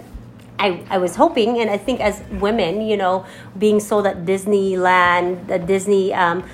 I, 0.60 0.84
I 0.90 0.98
was 0.98 1.16
hoping, 1.16 1.58
and 1.58 1.70
I 1.70 1.78
think 1.78 2.00
as 2.00 2.22
women, 2.32 2.82
you 2.82 2.96
know, 2.96 3.24
being 3.58 3.80
sold 3.80 4.06
at 4.06 4.26
Disneyland, 4.26 5.48
the 5.48 5.58
Disney 5.58 6.12
um, 6.12 6.44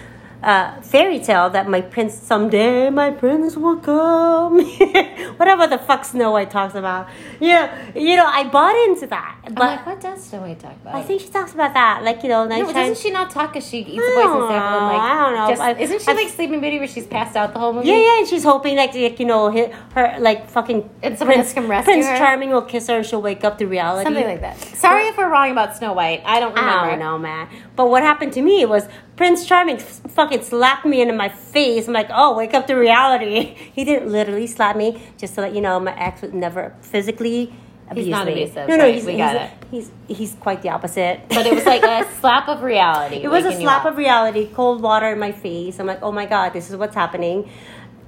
uh, 0.46 0.80
fairy 0.80 1.18
tale 1.18 1.50
that 1.50 1.68
my 1.68 1.80
prince 1.80 2.14
someday 2.14 2.88
my 2.88 3.10
prince 3.10 3.56
will 3.56 3.76
come. 3.78 4.60
Whatever 5.40 5.66
the 5.66 5.76
fuck 5.78 6.04
Snow 6.04 6.30
White 6.30 6.50
talks 6.52 6.74
about. 6.76 7.08
Yeah, 7.40 7.64
you 7.94 8.14
know, 8.16 8.24
I 8.26 8.44
bought 8.48 8.76
into 8.88 9.06
that, 9.08 9.38
I'm 9.44 9.54
but 9.54 9.64
like 9.64 9.86
what 9.86 10.00
does 10.00 10.22
Snow 10.22 10.42
White 10.42 10.60
talk 10.60 10.76
about 10.80 10.94
I 10.94 11.02
think 11.02 11.20
she 11.20 11.28
talks 11.28 11.52
about 11.52 11.74
that, 11.74 12.04
like 12.04 12.22
you 12.22 12.28
know, 12.28 12.46
no, 12.46 12.72
doesn't 12.72 12.96
she 12.98 13.10
not 13.10 13.30
talk 13.30 13.52
because 13.52 13.68
she 13.68 13.78
eats 13.80 13.90
I 13.90 14.14
the 14.14 14.22
don't 14.22 14.52
apple 14.52 14.86
like 14.86 15.00
I 15.00 15.14
don't 15.24 15.34
know. 15.34 15.48
just- 15.50 15.62
I- 15.62 15.72
isn't 15.84 16.00
she 16.02 16.08
I've- 16.08 16.22
like 16.24 16.32
Sleeping 16.32 16.60
Beauty 16.60 16.78
where 16.78 16.88
she's 16.88 17.06
passed 17.08 17.34
out 17.36 17.52
the 17.52 17.58
whole 17.58 17.72
movie? 17.72 17.88
Yeah, 17.88 17.96
yeah, 17.96 18.18
and 18.20 18.28
she's 18.28 18.44
hoping 18.44 18.76
like, 18.76 18.94
like 18.94 19.18
you 19.18 19.26
know, 19.26 19.50
her, 19.50 19.66
her 19.94 20.16
like 20.20 20.48
fucking 20.48 20.88
And 21.02 21.18
someone 21.18 21.36
Prince, 21.38 21.52
can 21.54 21.66
rescue 21.66 21.92
Prince 21.92 22.06
her? 22.06 22.16
Charming 22.18 22.50
will 22.50 22.62
kiss 22.62 22.86
her 22.86 22.96
and 22.98 23.04
she'll 23.06 23.20
wake 23.22 23.42
up 23.42 23.58
to 23.58 23.66
reality. 23.66 24.04
Something 24.04 24.26
like 24.26 24.40
that. 24.42 24.58
Sorry 24.60 25.08
if 25.08 25.16
we're 25.18 25.28
wrong 25.28 25.50
about 25.50 25.76
Snow 25.76 25.92
White. 25.92 26.22
I 26.24 26.38
don't 26.40 26.54
remember. 26.54 26.70
I 26.70 26.90
don't 26.90 26.98
know, 27.00 27.18
man. 27.18 27.48
But 27.74 27.90
what 27.90 28.02
happened 28.04 28.32
to 28.34 28.42
me 28.42 28.64
was 28.64 28.88
Prince 29.16 29.46
Charming 29.46 29.78
fucking 29.78 30.42
slapped 30.42 30.84
me 30.84 31.00
into 31.00 31.14
my 31.14 31.30
face. 31.30 31.88
I'm 31.88 31.94
like, 31.94 32.08
oh, 32.10 32.36
wake 32.36 32.52
up 32.54 32.66
to 32.66 32.74
reality. 32.74 33.56
He 33.76 33.84
didn't 33.84 34.10
literally 34.10 34.46
slap 34.46 34.76
me, 34.76 35.02
just 35.18 35.34
to 35.34 35.40
let 35.42 35.54
you 35.54 35.60
know, 35.60 35.78
my 35.80 35.98
ex 35.98 36.22
would 36.22 36.34
never 36.34 36.74
physically 36.80 37.52
abuse 37.90 38.08
not 38.08 38.26
me. 38.26 38.32
abusive, 38.32 38.68
No, 38.68 38.76
no, 38.76 38.84
right, 38.84 38.94
he's, 38.94 39.04
we 39.04 39.12
he's, 39.12 39.18
got 39.18 39.36
it. 39.36 39.50
he's 39.70 39.90
he's 40.08 40.34
quite 40.40 40.62
the 40.62 40.70
opposite. 40.70 41.20
But 41.28 41.46
it 41.46 41.54
was 41.54 41.64
like 41.64 41.82
a 41.82 42.06
slap 42.20 42.48
of 42.48 42.62
reality. 42.62 43.16
It 43.16 43.28
was 43.28 43.44
a 43.44 43.52
slap 43.52 43.84
of 43.84 43.96
reality, 43.96 44.48
cold 44.52 44.82
water 44.82 45.08
in 45.12 45.18
my 45.18 45.32
face. 45.32 45.78
I'm 45.78 45.86
like, 45.86 46.02
oh 46.02 46.12
my 46.12 46.26
god, 46.26 46.52
this 46.52 46.70
is 46.70 46.76
what's 46.76 46.94
happening. 46.94 47.48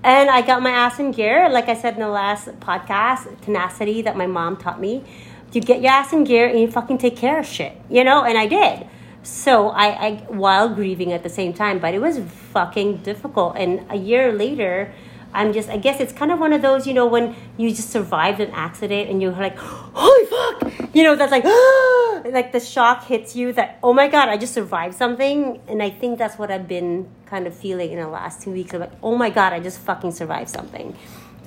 And 0.02 0.30
I 0.30 0.42
got 0.42 0.62
my 0.62 0.70
ass 0.70 0.98
in 0.98 1.10
gear, 1.10 1.48
like 1.48 1.68
I 1.68 1.74
said 1.74 1.94
in 1.94 2.00
the 2.00 2.08
last 2.08 2.46
podcast, 2.60 3.40
tenacity 3.40 4.02
that 4.02 4.16
my 4.16 4.26
mom 4.26 4.56
taught 4.56 4.80
me. 4.80 5.04
You 5.52 5.60
get 5.60 5.80
your 5.82 5.90
ass 5.92 6.12
in 6.12 6.24
gear 6.24 6.46
and 6.46 6.58
you 6.60 6.70
fucking 6.70 6.98
take 6.98 7.16
care 7.16 7.38
of 7.38 7.46
shit, 7.46 7.72
you 7.90 8.04
know. 8.04 8.22
And 8.24 8.38
I 8.38 8.46
did. 8.46 8.86
So 9.28 9.68
I, 9.68 9.86
I 9.86 10.10
while 10.28 10.68
grieving 10.70 11.12
at 11.12 11.22
the 11.22 11.28
same 11.28 11.52
time, 11.52 11.78
but 11.78 11.92
it 11.92 12.00
was 12.00 12.18
fucking 12.52 12.98
difficult. 12.98 13.56
And 13.56 13.84
a 13.90 13.96
year 13.96 14.32
later, 14.32 14.92
I'm 15.34 15.52
just, 15.52 15.68
I 15.68 15.76
guess 15.76 16.00
it's 16.00 16.12
kind 16.12 16.32
of 16.32 16.38
one 16.38 16.54
of 16.54 16.62
those, 16.62 16.86
you 16.86 16.94
know, 16.94 17.06
when 17.06 17.36
you 17.58 17.68
just 17.68 17.90
survived 17.90 18.40
an 18.40 18.50
accident 18.52 19.10
and 19.10 19.20
you're 19.20 19.32
like, 19.32 19.58
holy 19.58 20.26
fuck, 20.26 20.94
you 20.94 21.02
know, 21.04 21.14
that's 21.14 21.30
like, 21.30 21.44
like 22.32 22.52
the 22.52 22.60
shock 22.60 23.04
hits 23.04 23.36
you 23.36 23.52
that, 23.52 23.78
oh 23.82 23.92
my 23.92 24.08
God, 24.08 24.30
I 24.30 24.38
just 24.38 24.54
survived 24.54 24.94
something. 24.94 25.60
And 25.68 25.82
I 25.82 25.90
think 25.90 26.18
that's 26.18 26.38
what 26.38 26.50
I've 26.50 26.66
been 26.66 27.08
kind 27.26 27.46
of 27.46 27.54
feeling 27.54 27.92
in 27.92 27.98
the 27.98 28.08
last 28.08 28.42
two 28.42 28.50
weeks. 28.50 28.72
I'm 28.72 28.80
like, 28.80 28.92
oh 29.02 29.16
my 29.16 29.28
God, 29.28 29.52
I 29.52 29.60
just 29.60 29.78
fucking 29.80 30.12
survived 30.12 30.48
something. 30.48 30.96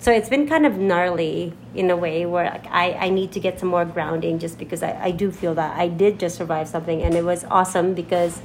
So 0.01 0.11
it's 0.11 0.29
been 0.29 0.47
kind 0.47 0.65
of 0.65 0.79
gnarly 0.79 1.53
in 1.75 1.91
a 1.91 1.95
way 1.95 2.25
where 2.25 2.45
like 2.45 2.65
I, 2.71 2.93
I 2.93 3.09
need 3.09 3.31
to 3.33 3.39
get 3.39 3.59
some 3.59 3.69
more 3.69 3.85
grounding 3.85 4.39
just 4.39 4.57
because 4.57 4.81
I, 4.81 4.99
I 4.99 5.11
do 5.11 5.31
feel 5.31 5.53
that 5.53 5.77
I 5.77 5.89
did 5.89 6.19
just 6.19 6.37
survive 6.37 6.67
something 6.67 7.03
and 7.03 7.13
it 7.13 7.23
was 7.23 7.43
awesome 7.43 7.93
because 7.93 8.41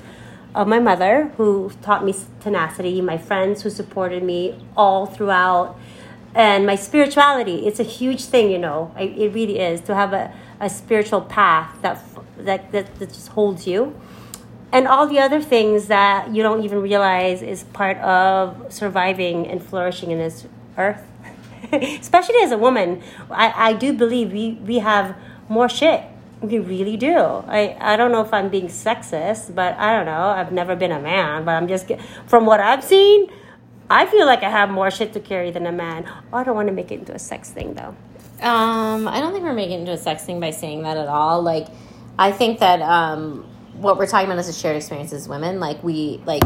of 0.54 0.68
my 0.68 0.78
mother 0.78 1.32
who 1.38 1.72
taught 1.80 2.04
me 2.04 2.14
tenacity, 2.40 3.00
my 3.00 3.16
friends 3.16 3.62
who 3.62 3.70
supported 3.70 4.22
me 4.22 4.62
all 4.76 5.06
throughout, 5.06 5.78
and 6.34 6.66
my 6.66 6.76
spirituality. 6.76 7.66
It's 7.66 7.80
a 7.80 7.84
huge 7.84 8.26
thing, 8.26 8.50
you 8.50 8.58
know. 8.58 8.92
I, 8.94 9.04
it 9.04 9.32
really 9.32 9.58
is 9.58 9.80
to 9.82 9.94
have 9.94 10.12
a, 10.12 10.34
a 10.60 10.68
spiritual 10.68 11.22
path 11.22 11.74
that, 11.80 12.04
that 12.36 12.70
that 12.72 12.98
that 12.98 13.08
just 13.08 13.28
holds 13.28 13.66
you, 13.66 13.98
and 14.72 14.86
all 14.86 15.06
the 15.06 15.20
other 15.20 15.40
things 15.40 15.86
that 15.86 16.34
you 16.34 16.42
don't 16.42 16.62
even 16.64 16.82
realize 16.82 17.40
is 17.40 17.64
part 17.64 17.96
of 17.98 18.70
surviving 18.70 19.46
and 19.46 19.62
flourishing 19.62 20.10
in 20.10 20.18
this 20.18 20.46
earth. 20.76 21.02
Especially 21.72 22.38
as 22.42 22.52
a 22.52 22.58
woman, 22.58 23.02
I, 23.30 23.70
I 23.70 23.72
do 23.72 23.92
believe 23.92 24.32
we, 24.32 24.52
we 24.64 24.78
have 24.78 25.16
more 25.48 25.68
shit 25.68 26.02
we 26.40 26.58
really 26.58 26.96
do. 26.96 27.16
I, 27.16 27.76
I 27.80 27.96
don't 27.96 28.12
know 28.12 28.20
if 28.20 28.32
I'm 28.32 28.48
being 28.48 28.66
sexist, 28.66 29.54
but 29.54 29.74
I 29.78 29.96
don't 29.96 30.06
know. 30.06 30.28
I've 30.28 30.52
never 30.52 30.76
been 30.76 30.92
a 30.92 31.00
man, 31.00 31.44
but 31.44 31.52
I'm 31.52 31.68
just 31.68 31.90
from 32.26 32.46
what 32.46 32.60
I've 32.60 32.84
seen, 32.84 33.30
I 33.88 34.06
feel 34.06 34.26
like 34.26 34.42
I 34.42 34.50
have 34.50 34.68
more 34.68 34.90
shit 34.90 35.12
to 35.14 35.20
carry 35.20 35.50
than 35.50 35.66
a 35.66 35.72
man. 35.72 36.04
Oh, 36.32 36.38
I 36.38 36.44
don't 36.44 36.54
want 36.54 36.68
to 36.68 36.74
make 36.74 36.90
it 36.90 37.00
into 37.00 37.14
a 37.14 37.18
sex 37.18 37.50
thing 37.50 37.74
though. 37.74 37.94
Um, 38.42 39.08
I 39.08 39.20
don't 39.20 39.32
think 39.32 39.44
we're 39.44 39.54
making 39.54 39.78
it 39.78 39.80
into 39.80 39.92
a 39.92 39.98
sex 39.98 40.24
thing 40.24 40.40
by 40.40 40.50
saying 40.50 40.82
that 40.82 40.96
at 40.96 41.08
all. 41.08 41.42
Like, 41.42 41.68
I 42.18 42.32
think 42.32 42.58
that 42.58 42.82
um, 42.82 43.44
what 43.74 43.96
we're 43.96 44.06
talking 44.06 44.26
about 44.26 44.38
is 44.38 44.48
a 44.48 44.52
shared 44.52 44.76
experience 44.76 45.12
as 45.12 45.28
women. 45.28 45.58
Like, 45.58 45.82
we 45.82 46.20
like 46.26 46.42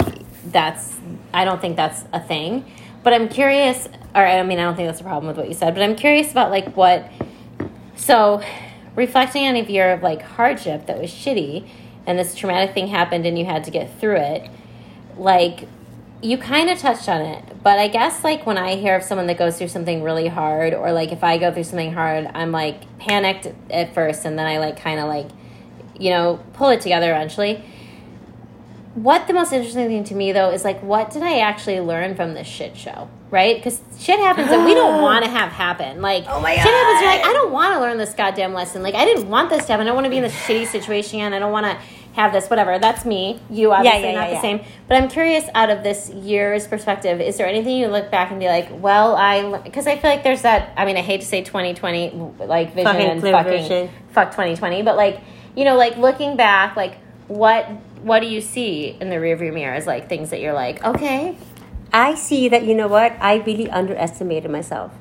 that's. 0.47 0.97
I 1.35 1.45
don't 1.45 1.61
think 1.61 1.77
that's 1.77 2.05
a 2.13 2.21
thing. 2.21 2.65
But 3.03 3.15
I'm 3.15 3.29
curious, 3.29 3.89
or 4.15 4.27
I 4.27 4.43
mean, 4.43 4.59
I 4.59 4.63
don't 4.63 4.77
think 4.77 4.89
that's 4.89 5.01
a 5.01 5.05
problem 5.05 5.27
with 5.29 5.37
what 5.37 5.49
you 5.49 5.55
said. 5.55 5.75
But 5.75 5.83
I'm 5.83 5.97
curious 5.97 6.31
about 6.31 6.51
like 6.51 6.77
what. 6.77 7.11
So, 7.97 8.43
reflecting 8.97 9.47
on 9.47 9.57
a 9.57 9.63
year 9.63 9.93
of 9.93 10.03
like 10.03 10.23
hardship 10.23 10.87
that 10.87 11.01
was 11.01 11.11
shitty, 11.11 11.69
and 12.07 12.19
this 12.19 12.35
traumatic 12.35 12.75
thing 12.75 12.89
happened, 12.89 13.27
and 13.27 13.39
you 13.39 13.45
had 13.45 13.65
to 13.65 13.71
get 13.71 13.99
through 13.99 14.17
it. 14.17 14.51
Like, 15.17 15.69
you 16.23 16.37
kind 16.39 16.71
of 16.71 16.79
touched 16.79 17.09
on 17.09 17.23
it, 17.23 17.63
but 17.63 17.79
I 17.79 17.89
guess 17.89 18.25
like 18.25 18.45
when 18.47 18.59
I 18.59 18.77
hear 18.77 18.97
of 18.97 19.03
someone 19.03 19.27
that 19.29 19.39
goes 19.39 19.57
through 19.57 19.69
something 19.69 20.03
really 20.03 20.29
hard, 20.29 20.75
or 20.75 20.93
like 20.93 21.13
if 21.13 21.25
I 21.25 21.39
go 21.39 21.53
through 21.53 21.65
something 21.65 21.93
hard, 21.93 22.31
I'm 22.35 22.53
like 22.53 22.99
panicked 22.99 23.49
at 23.71 23.95
first, 23.95 24.25
and 24.25 24.39
then 24.39 24.47
I 24.47 24.59
like 24.59 24.79
kind 24.79 25.01
of 25.01 25.09
like, 25.09 25.29
you 25.99 26.11
know, 26.11 26.41
pull 26.53 26.69
it 26.69 26.81
together 26.81 27.11
eventually. 27.11 27.65
What 28.95 29.29
the 29.29 29.35
most 29.35 29.53
interesting 29.53 29.87
thing 29.87 30.05
to 30.05 30.15
me 30.15 30.33
though 30.33 30.51
is 30.51 30.65
like, 30.65 30.83
what 30.83 31.11
did 31.11 31.23
I 31.23 31.39
actually 31.39 31.81
learn 31.81 32.17
from 32.17 32.35
this 32.35 32.47
shit 32.49 32.77
show? 32.77 33.09
Right? 33.31 33.57
Because 33.57 33.81
shit 34.01 34.19
happens 34.19 34.49
that 34.49 34.65
we 34.67 34.75
don't 34.75 35.01
want 35.03 35.25
to 35.25 35.31
have 35.31 35.53
happen. 35.53 36.03
Like, 36.03 36.25
Oh 36.27 36.41
my 36.41 36.57
God. 36.57 36.63
shit 36.63 36.75
happens. 36.75 37.01
You're 37.01 37.11
like, 37.11 37.25
I 37.25 37.33
don't 37.33 37.53
want 37.53 37.75
to 37.75 37.81
learn 37.81 37.99
this 37.99 38.13
goddamn 38.15 38.53
lesson. 38.53 38.83
Like, 38.83 38.97
I 38.97 39.05
didn't 39.05 39.29
want 39.29 39.49
this 39.51 39.67
to 39.67 39.73
happen. 39.73 39.87
I 39.87 39.91
don't 39.91 39.95
want 39.95 40.07
to 40.07 40.11
be 40.11 40.17
in 40.17 40.25
this 40.25 40.35
shitty 40.35 40.67
situation. 40.67 41.33
I 41.33 41.39
don't 41.39 41.53
want 41.53 41.67
to 41.67 41.79
have 42.15 42.33
this. 42.33 42.51
Whatever. 42.51 42.81
That's 42.81 43.05
me. 43.05 43.39
You 43.49 43.71
obviously 43.71 44.03
yeah, 44.09 44.15
not 44.15 44.21
yeah, 44.23 44.29
the 44.31 44.35
yeah. 44.35 44.41
same. 44.41 44.61
But 44.89 44.97
I'm 45.01 45.09
curious, 45.09 45.45
out 45.55 45.71
of 45.71 45.85
this 45.85 46.11
year's 46.11 46.67
perspective, 46.67 47.21
is 47.21 47.37
there 47.37 47.47
anything 47.47 47.77
you 47.77 47.87
look 47.87 48.11
back 48.11 48.33
and 48.33 48.41
be 48.41 48.49
like, 48.49 48.69
well, 48.73 49.15
I, 49.15 49.59
because 49.59 49.87
I 49.87 49.97
feel 49.97 50.11
like 50.11 50.25
there's 50.25 50.43
that. 50.43 50.73
I 50.77 50.85
mean, 50.85 50.97
I 50.97 51.03
hate 51.03 51.21
to 51.21 51.27
say 51.29 51.43
2020 51.45 52.11
like 52.41 52.75
vision 52.75 52.85
Fucking 52.93 53.11
and 53.11 53.23
fucking 53.23 53.53
vision. 53.53 53.91
fuck 54.09 54.33
2020, 54.33 54.83
but 54.83 54.97
like, 54.97 55.21
you 55.55 55.65
know, 55.65 55.77
like 55.77 55.97
looking 55.97 56.37
back, 56.37 56.75
like 56.75 56.97
what 57.29 57.69
what 58.03 58.21
do 58.21 58.27
you 58.27 58.41
see 58.41 58.97
in 59.01 59.11
the 59.11 59.17
rearview 59.17 59.53
mirror 59.53 59.75
as 59.75 59.87
like 59.87 60.09
things 60.09 60.31
that 60.31 60.41
you're 60.41 60.55
like, 60.55 60.83
okay, 60.85 61.37
I 61.93 62.15
see 62.15 62.49
that 62.49 62.65
you 62.65 62.75
know 62.75 62.89
what 62.89 63.17
I 63.21 63.37
really 63.37 63.69
underestimated 63.69 64.51
myself, 64.51 64.93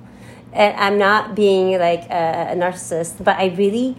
and 0.54 0.76
I'm 0.78 0.98
not 0.98 1.36
being 1.36 1.78
like 1.80 2.10
a, 2.10 2.52
a 2.52 2.56
narcissist, 2.56 3.24
but 3.24 3.38
I 3.38 3.48
really, 3.48 3.96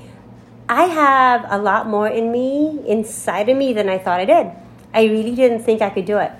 I 0.69 0.85
have 0.85 1.47
a 1.49 1.59
lot 1.59 1.87
more 1.87 2.09
in 2.09 2.33
me 2.33 2.81
inside 2.87 3.49
of 3.49 3.57
me 3.57 3.73
than 3.73 3.89
I 3.89 3.99
thought 3.99 4.21
I 4.21 4.25
did. 4.25 4.51
I 4.93 5.05
really 5.05 5.35
didn't 5.35 5.63
think 5.63 5.83
I 5.83 5.91
could 5.91 6.05
do 6.05 6.19
it, 6.19 6.33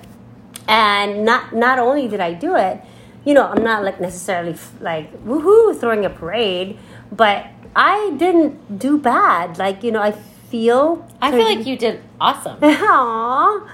and 0.67 1.25
not 1.25 1.53
not 1.53 1.79
only 1.79 2.07
did 2.07 2.19
I 2.19 2.33
do 2.33 2.55
it, 2.55 2.81
you 3.25 3.33
know, 3.33 3.45
I'm 3.47 3.63
not 3.63 3.83
like 3.83 4.01
necessarily 4.01 4.55
like 4.79 5.11
woohoo 5.23 5.79
throwing 5.79 6.05
a 6.05 6.09
parade, 6.09 6.77
but 7.11 7.47
I 7.75 8.13
didn't 8.17 8.77
do 8.77 8.97
bad. 8.97 9.57
Like 9.57 9.83
you 9.83 9.91
know, 9.91 10.01
I 10.01 10.11
feel. 10.51 11.07
I 11.21 11.31
feel 11.31 11.45
like 11.45 11.65
you 11.65 11.77
did 11.77 12.03
awesome. 12.19 12.59
Aww. 12.61 13.67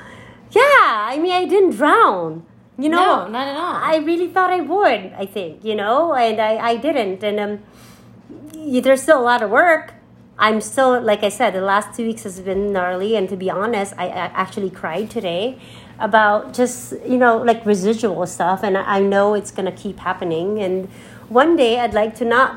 Yeah, 0.51 1.11
I 1.11 1.17
mean, 1.19 1.33
I 1.33 1.45
didn't 1.45 1.71
drown. 1.71 2.45
You 2.79 2.89
know, 2.89 3.25
No, 3.25 3.27
not 3.27 3.47
at 3.47 3.57
all. 3.57 3.75
I 3.75 3.97
really 3.97 4.27
thought 4.27 4.51
I 4.51 4.61
would. 4.61 5.11
I 5.17 5.25
think 5.25 5.65
you 5.65 5.75
know, 5.75 6.13
and 6.13 6.39
I, 6.39 6.57
I 6.57 6.77
didn't. 6.77 7.23
And 7.23 7.39
um, 7.39 8.81
there's 8.81 9.01
still 9.01 9.19
a 9.19 9.27
lot 9.31 9.41
of 9.41 9.49
work. 9.49 9.95
I'm 10.39 10.61
still, 10.61 11.01
like 11.01 11.23
I 11.23 11.29
said, 11.29 11.55
the 11.55 11.61
last 11.61 11.97
two 11.97 12.05
weeks 12.05 12.21
has 12.21 12.39
been 12.39 12.71
gnarly. 12.71 13.15
And 13.15 13.27
to 13.29 13.35
be 13.35 13.49
honest, 13.49 13.95
I, 13.97 14.05
I 14.09 14.29
actually 14.43 14.69
cried 14.69 15.09
today 15.09 15.57
about 15.99 16.53
just 16.53 16.93
you 17.03 17.17
know 17.17 17.37
like 17.37 17.65
residual 17.65 18.25
stuff, 18.27 18.61
and 18.63 18.77
I, 18.77 18.97
I 18.97 18.99
know 18.99 19.33
it's 19.33 19.51
gonna 19.51 19.71
keep 19.71 19.97
happening. 19.99 20.59
And 20.59 20.87
one 21.29 21.55
day 21.55 21.79
I'd 21.79 21.95
like 21.95 22.15
to 22.17 22.25
not 22.25 22.55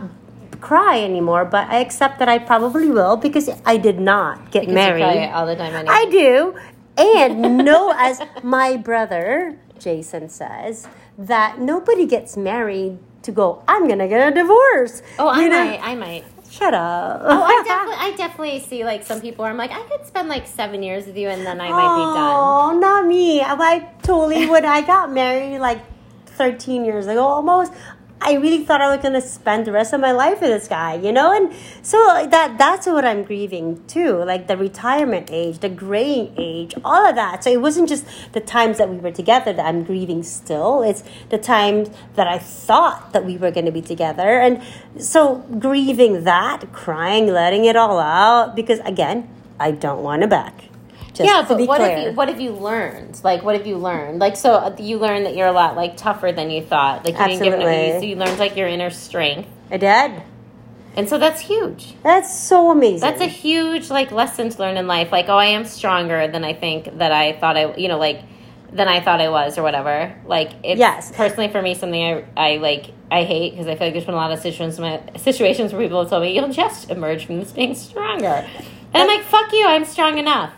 cry 0.61 1.03
anymore, 1.03 1.45
but 1.45 1.69
I 1.69 1.79
accept 1.81 2.19
that 2.19 2.29
I 2.29 2.39
probably 2.39 2.89
will 2.89 3.17
because 3.17 3.49
I 3.65 3.77
did 3.77 3.99
not 4.01 4.51
get 4.51 4.61
Because 4.61 4.69
you 4.69 4.75
married. 4.75 5.03
cry 5.03 5.31
all 5.33 5.47
the 5.47 5.57
time 5.57 5.75
anyway. 5.75 5.95
I 5.95 6.05
do. 6.11 6.55
And 6.99 7.59
no, 7.59 7.93
as 7.97 8.21
my 8.43 8.77
brother 8.77 9.57
Jason 9.79 10.29
says, 10.29 10.87
that 11.19 11.59
nobody 11.59 12.07
gets 12.07 12.37
married 12.37 12.99
to 13.23 13.33
go, 13.33 13.63
I'm 13.69 13.89
to 13.89 14.09
get 14.09 14.29
a 14.33 14.35
divorce. 14.35 15.03
oh, 15.19 15.29
I 15.29 15.41
You 15.43 15.49
know? 15.49 15.65
might. 15.65 15.81
I 15.83 15.95
might. 15.95 16.25
Shut 16.51 16.75
up. 16.75 17.21
Oh, 17.25 17.43
I 17.43 17.63
definitely, 17.67 17.97
I 17.99 18.17
definitely 18.17 18.61
see 18.61 18.85
like 18.85 19.05
some 19.05 19.21
people. 19.21 19.45
Where 19.45 19.51
I'm 19.53 19.57
like, 19.57 19.71
I 19.71 19.83
could 19.85 20.05
spend 20.07 20.29
like 20.29 20.47
seven 20.49 20.83
years 20.83 21.07
with 21.07 21.17
you, 21.17 21.29
and 21.29 21.47
then 21.47 21.61
I 21.61 21.69
might 21.71 21.95
be 21.97 22.05
done. 22.15 22.35
Oh, 22.37 22.79
not 22.79 23.07
me. 23.07 23.41
I 23.41 23.89
totally, 24.03 24.47
when 24.51 24.65
I 24.65 24.81
got 24.83 25.13
married 25.13 25.59
like 25.61 25.81
13 26.27 26.85
years 26.85 27.07
ago 27.07 27.23
almost, 27.25 27.73
I 28.23 28.35
really 28.35 28.65
thought 28.65 28.83
I 28.83 28.95
was 28.95 29.03
to 29.03 29.21
spend 29.21 29.67
the 29.67 29.73
rest 29.73 29.95
of 29.95 30.01
my 30.01 30.13
life 30.13 30.43
with 30.43 30.51
this 30.51 30.69
guy, 30.69 30.95
you 30.95 31.11
know? 31.11 31.33
And 31.33 31.55
so 31.83 31.97
that 32.27 32.59
that's 32.59 32.87
what 32.87 33.05
I'm 33.05 33.25
grieving 33.25 33.83
too, 33.87 34.23
like 34.25 34.47
the 34.47 34.59
retirement 34.59 35.31
age, 35.31 35.61
the 35.61 35.71
graying 35.71 36.35
age, 36.37 36.75
all 36.85 37.07
of 37.07 37.15
that. 37.15 37.45
So 37.45 37.51
it 37.51 37.63
wasn't 37.63 37.89
just 37.89 38.05
the 38.33 38.41
times 38.41 38.77
that 38.77 38.91
we 38.91 38.99
were 38.99 39.11
together 39.11 39.55
that 39.55 39.65
I'm 39.65 39.85
grieving 39.85 40.23
still. 40.23 40.83
It's 40.83 41.03
the 41.31 41.39
times 41.39 41.89
that 42.15 42.29
I 42.29 42.39
thought 42.39 43.15
that 43.15 43.25
we 43.25 43.39
were 43.39 43.51
to 43.65 43.73
be 43.73 43.83
together. 43.83 44.39
And 44.39 44.63
so 44.99 45.37
grieving 45.59 46.25
that, 46.25 46.73
crying, 46.73 47.27
letting 47.29 47.65
it 47.65 47.77
all 47.77 47.99
out 47.99 48.55
because 48.55 48.81
again, 48.81 49.29
I 49.59 49.71
don't 49.71 50.03
want 50.03 50.23
it 50.23 50.31
back. 50.31 50.70
Yeah, 51.27 51.45
but 51.49 51.59
what 51.67 51.79
clear. 51.81 51.91
have 51.91 52.07
you 52.07 52.13
what 52.13 52.29
have 52.29 52.41
you 52.41 52.53
learned? 52.53 53.21
Like, 53.25 53.43
what 53.43 53.57
have 53.57 53.67
you 53.67 53.77
learned? 53.77 54.19
Like, 54.21 54.37
so 54.37 54.55
uh, 54.55 54.77
you 54.79 54.99
learned 54.99 55.27
that 55.27 55.37
you're 55.37 55.47
a 55.49 55.53
lot 55.53 55.77
like 55.77 55.97
tougher 55.97 56.33
than 56.33 56.51
you 56.51 56.63
thought. 56.63 57.05
Like, 57.05 57.15
you 57.19 57.27
didn't 57.27 57.43
give 57.43 57.55
Absolutely. 57.55 57.89
it, 57.89 58.01
so 58.01 58.07
you 58.07 58.17
learned 58.17 58.39
like 58.39 58.57
your 58.57 58.69
inner 58.69 58.91
strength, 58.91 59.49
I 59.71 59.77
did. 59.77 60.23
and 60.97 61.09
so 61.09 61.19
that's 61.19 61.41
huge. 61.41 61.95
That's 62.03 62.37
so 62.39 62.71
amazing. 62.71 63.01
That's 63.01 63.21
a 63.21 63.27
huge 63.27 63.91
like 63.91 64.11
lesson 64.11 64.49
to 64.51 64.59
learn 64.59 64.77
in 64.77 64.87
life. 64.87 65.13
Like, 65.13 65.29
oh, 65.29 65.37
I 65.37 65.47
am 65.47 65.65
stronger 65.65 66.29
than 66.29 66.45
I 66.45 66.55
think 66.55 66.99
that 66.99 67.13
I 67.13 67.33
thought 67.39 67.57
I, 67.57 67.75
you 67.77 67.89
know, 67.89 67.99
like 67.99 68.23
than 68.73 68.87
I 68.87 69.01
thought 69.01 69.21
I 69.21 69.31
was 69.31 69.59
or 69.59 69.65
whatever. 69.65 70.15
Like, 70.27 70.53
it's 70.63 70.79
Yes. 70.79 71.11
personally 71.15 71.49
for 71.51 71.61
me 71.61 71.75
something 71.75 72.03
I 72.03 72.25
I 72.37 72.57
like 72.59 72.93
I 73.11 73.25
hate 73.25 73.51
because 73.51 73.67
I 73.67 73.75
feel 73.75 73.89
like 73.89 73.95
there's 73.95 74.05
been 74.05 74.15
a 74.15 74.19
lot 74.19 74.31
of 74.31 74.39
situations 74.39 74.79
my, 74.79 75.01
situations 75.17 75.73
where 75.73 75.83
people 75.83 76.01
have 76.01 76.09
told 76.11 76.23
me 76.23 76.35
you'll 76.37 76.53
just 76.53 76.89
emerge 76.91 77.27
from 77.27 77.41
this 77.41 77.51
being 77.51 77.75
stronger, 77.75 78.47
and 78.95 79.03
I'm 79.03 79.09
like, 79.09 79.23
fuck 79.25 79.53
you, 79.53 79.67
I'm 79.67 79.85
strong 79.85 80.19
enough. 80.19 80.53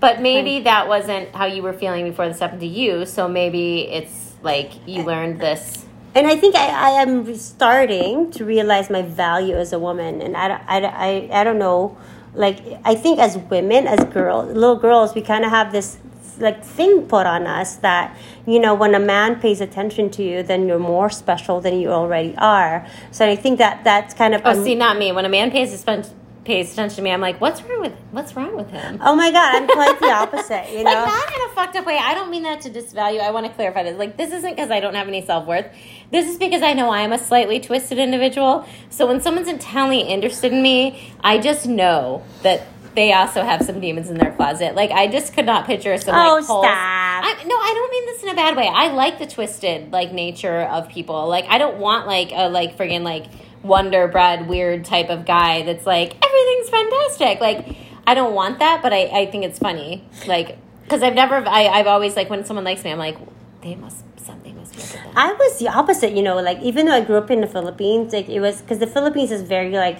But 0.00 0.20
maybe 0.20 0.60
that 0.60 0.86
wasn't 0.88 1.34
how 1.34 1.46
you 1.46 1.62
were 1.62 1.72
feeling 1.72 2.04
before 2.08 2.28
this 2.28 2.38
happened 2.38 2.60
to 2.60 2.66
you. 2.66 3.04
So 3.06 3.26
maybe 3.26 3.80
it's 3.88 4.32
like 4.42 4.70
you 4.86 5.02
learned 5.02 5.40
this. 5.40 5.84
and 6.14 6.26
I 6.26 6.36
think 6.36 6.54
I, 6.54 6.66
I 6.68 6.90
am 7.02 7.34
starting 7.36 8.30
to 8.32 8.44
realize 8.44 8.90
my 8.90 9.02
value 9.02 9.56
as 9.56 9.72
a 9.72 9.78
woman. 9.78 10.22
And 10.22 10.36
I, 10.36 10.48
don't- 10.48 10.62
I, 10.68 10.76
I, 11.30 11.40
I 11.40 11.44
don't 11.44 11.58
know, 11.58 11.96
like, 12.34 12.58
I 12.84 12.94
think 12.94 13.18
as 13.18 13.36
women, 13.50 13.86
as 13.86 14.04
girls, 14.12 14.52
little 14.54 14.76
girls, 14.76 15.14
we 15.14 15.22
kind 15.22 15.44
of 15.44 15.50
have 15.50 15.72
this 15.72 15.98
like 16.38 16.62
thing 16.64 17.02
put 17.08 17.26
on 17.26 17.48
us 17.48 17.76
that 17.76 18.16
you 18.46 18.60
know 18.60 18.72
when 18.72 18.94
a 18.94 19.00
man 19.00 19.40
pays 19.40 19.60
attention 19.60 20.08
to 20.08 20.22
you 20.22 20.40
then 20.40 20.68
you're 20.68 20.78
more 20.78 21.10
special 21.10 21.60
than 21.60 21.80
you 21.80 21.88
already 21.90 22.32
are 22.38 22.86
so 23.10 23.26
i 23.28 23.34
think 23.34 23.58
that 23.58 23.82
that's 23.82 24.14
kind 24.14 24.36
of 24.36 24.40
Oh, 24.44 24.54
see, 24.62 24.76
not 24.76 24.96
me. 24.98 25.10
When 25.10 25.24
a 25.24 25.28
man 25.28 25.50
pays 25.50 25.74
attention 25.74 26.14
pays 26.48 26.72
attention 26.72 26.96
to 26.96 27.02
me, 27.02 27.10
I'm 27.12 27.20
like, 27.20 27.40
what's 27.40 27.62
wrong 27.62 27.80
with 27.82 27.92
what's 28.10 28.34
wrong 28.34 28.56
with 28.56 28.70
him? 28.70 28.98
oh 29.04 29.14
my 29.14 29.30
god 29.30 29.54
i'm 29.56 29.66
quite 29.68 30.00
the 30.00 30.10
opposite 30.22 30.64
you 30.72 30.82
know 30.82 30.90
Like 30.90 31.06
not 31.06 31.28
in 31.36 31.50
a 31.50 31.54
fucked 31.54 31.76
up 31.76 31.84
way. 31.86 31.98
I 31.98 32.14
don't 32.14 32.30
mean 32.30 32.42
that 32.44 32.60
to 32.62 32.70
disvalue. 32.70 33.20
I 33.20 33.30
want 33.30 33.46
to 33.46 33.52
clarify 33.52 33.82
this. 33.82 33.98
Like 33.98 34.16
this 34.16 34.32
isn't 34.32 34.54
because 34.56 34.70
I 34.70 34.80
don't 34.80 34.94
have 34.94 35.08
any 35.08 35.24
self 35.24 35.46
worth. 35.46 35.66
This 36.10 36.26
is 36.26 36.36
because 36.38 36.62
I 36.62 36.72
know 36.72 36.88
I 36.90 37.02
am 37.02 37.12
a 37.12 37.18
slightly 37.18 37.60
twisted 37.60 37.98
individual. 37.98 38.66
So 38.90 39.06
when 39.06 39.20
someone's 39.20 39.48
intently 39.48 40.00
interested 40.00 40.52
in 40.52 40.62
me, 40.62 41.12
I 41.20 41.38
just 41.38 41.66
know 41.66 42.22
that 42.42 42.62
they 42.94 43.12
also 43.12 43.42
have 43.44 43.62
some 43.62 43.80
demons 43.80 44.08
in 44.10 44.16
their 44.18 44.32
closet. 44.32 44.74
Like 44.74 44.90
I 44.90 45.06
just 45.08 45.34
could 45.34 45.46
not 45.46 45.66
picture 45.66 45.96
some 45.98 46.14
Oh, 46.14 46.34
like 46.36 46.44
stop. 46.44 46.64
I, 46.64 47.34
no, 47.46 47.56
I 47.56 47.72
don't 47.74 47.90
mean 47.90 48.06
this 48.06 48.22
in 48.22 48.28
a 48.30 48.34
bad 48.34 48.56
way. 48.56 48.68
I 48.72 48.88
like 48.92 49.18
the 49.18 49.26
twisted 49.26 49.92
like 49.92 50.12
nature 50.12 50.60
of 50.62 50.88
people. 50.88 51.28
Like 51.28 51.44
I 51.48 51.58
don't 51.58 51.78
want 51.78 52.06
like 52.06 52.30
a 52.32 52.48
like 52.48 52.76
friggin' 52.78 53.02
like 53.02 53.26
wonder 53.62 54.08
bread 54.08 54.48
weird 54.48 54.84
type 54.84 55.08
of 55.08 55.26
guy 55.26 55.62
that's 55.62 55.86
like 55.86 56.16
everything's 56.24 56.68
fantastic. 56.68 57.40
Like 57.40 57.76
I 58.06 58.14
don't 58.14 58.34
want 58.34 58.58
that, 58.60 58.82
but 58.82 58.92
I, 58.92 59.04
I 59.06 59.26
think 59.26 59.44
it's 59.44 59.58
funny. 59.58 60.04
Like 60.26 60.58
because 60.84 61.02
I've 61.02 61.14
never 61.14 61.36
I, 61.36 61.66
I've 61.66 61.86
always 61.86 62.16
like 62.16 62.30
when 62.30 62.44
someone 62.44 62.64
likes 62.64 62.84
me, 62.84 62.90
I'm 62.90 62.98
like 62.98 63.18
they 63.62 63.74
must 63.74 64.04
something 64.16 64.56
must 64.56 64.74
be 64.74 64.98
up. 64.98 65.16
I 65.16 65.32
was 65.32 65.58
the 65.58 65.68
opposite, 65.68 66.12
you 66.12 66.22
know, 66.22 66.40
like 66.40 66.60
even 66.60 66.86
though 66.86 66.94
I 66.94 67.02
grew 67.02 67.16
up 67.16 67.30
in 67.30 67.40
the 67.40 67.46
Philippines, 67.46 68.12
like 68.12 68.28
it 68.28 68.40
was 68.40 68.60
because 68.62 68.78
the 68.78 68.86
Philippines 68.86 69.30
is 69.30 69.42
very 69.42 69.72
like 69.72 69.98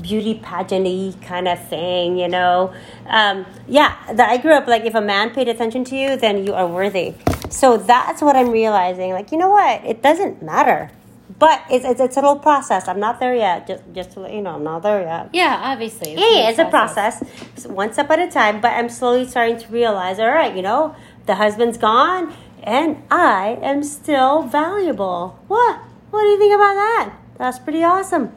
beauty 0.00 0.40
pageanty 0.40 1.20
kind 1.22 1.48
of 1.48 1.68
thing, 1.68 2.18
you 2.18 2.28
know. 2.28 2.72
Um, 3.06 3.46
yeah, 3.68 3.96
that 4.12 4.30
I 4.30 4.38
grew 4.38 4.52
up 4.52 4.66
like 4.66 4.84
if 4.84 4.94
a 4.94 5.00
man 5.00 5.30
paid 5.30 5.48
attention 5.48 5.84
to 5.84 5.96
you, 5.96 6.16
then 6.16 6.46
you 6.46 6.54
are 6.54 6.66
worthy. 6.66 7.14
So 7.50 7.76
that's 7.76 8.22
what 8.22 8.36
I'm 8.36 8.50
realizing. 8.50 9.12
Like 9.12 9.32
you 9.32 9.38
know 9.38 9.50
what, 9.50 9.84
it 9.84 10.02
doesn't 10.02 10.42
matter, 10.42 10.90
but 11.38 11.62
it's 11.70 11.84
it's, 11.84 12.00
it's 12.00 12.16
a 12.16 12.20
little 12.20 12.38
process. 12.38 12.88
I'm 12.88 13.00
not 13.00 13.20
there 13.20 13.34
yet. 13.34 13.66
Just 13.66 13.82
just 13.92 14.12
to 14.12 14.20
let 14.20 14.32
you 14.32 14.42
know, 14.42 14.54
I'm 14.54 14.64
not 14.64 14.82
there 14.82 15.02
yet. 15.02 15.30
Yeah, 15.32 15.58
obviously. 15.62 16.14
Hey, 16.14 16.46
it's 16.48 16.58
a 16.58 16.66
process, 16.66 17.22
It's 17.56 17.66
one 17.66 17.92
step 17.92 18.10
at 18.10 18.18
a 18.20 18.30
time. 18.30 18.60
But 18.60 18.72
I'm 18.72 18.88
slowly 18.88 19.26
starting 19.26 19.58
to 19.58 19.68
realize, 19.68 20.18
all 20.18 20.30
right, 20.30 20.54
you 20.54 20.62
know, 20.62 20.94
the 21.26 21.34
husband's 21.36 21.78
gone, 21.78 22.32
and 22.62 23.02
I 23.10 23.58
am 23.62 23.82
still 23.82 24.42
valuable. 24.42 25.38
What? 25.48 25.78
What 26.10 26.22
do 26.22 26.28
you 26.28 26.38
think 26.38 26.54
about 26.54 26.74
that? 26.74 27.14
That's 27.38 27.58
pretty 27.58 27.82
awesome. 27.82 28.32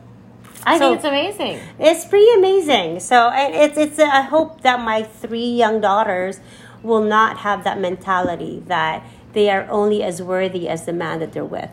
I 0.65 0.77
So- 0.79 0.86
think 0.89 0.95
it's 0.97 1.05
amazing. 1.05 1.60
It's 1.79 2.05
pretty 2.05 2.27
amazing. 2.36 2.99
So 2.99 3.29
it's 3.33 3.77
it's. 3.77 3.99
I 3.99 4.21
hope 4.21 4.62
that 4.62 4.79
my 4.81 5.03
three 5.03 5.45
young 5.63 5.79
daughters 5.81 6.39
will 6.83 7.01
not 7.03 7.38
have 7.39 7.63
that 7.63 7.79
mentality 7.79 8.63
that 8.67 9.03
they 9.33 9.49
are 9.49 9.67
only 9.69 10.01
as 10.03 10.21
worthy 10.21 10.67
as 10.67 10.86
the 10.86 10.93
man 10.93 11.19
that 11.19 11.33
they're 11.33 11.45
with. 11.45 11.69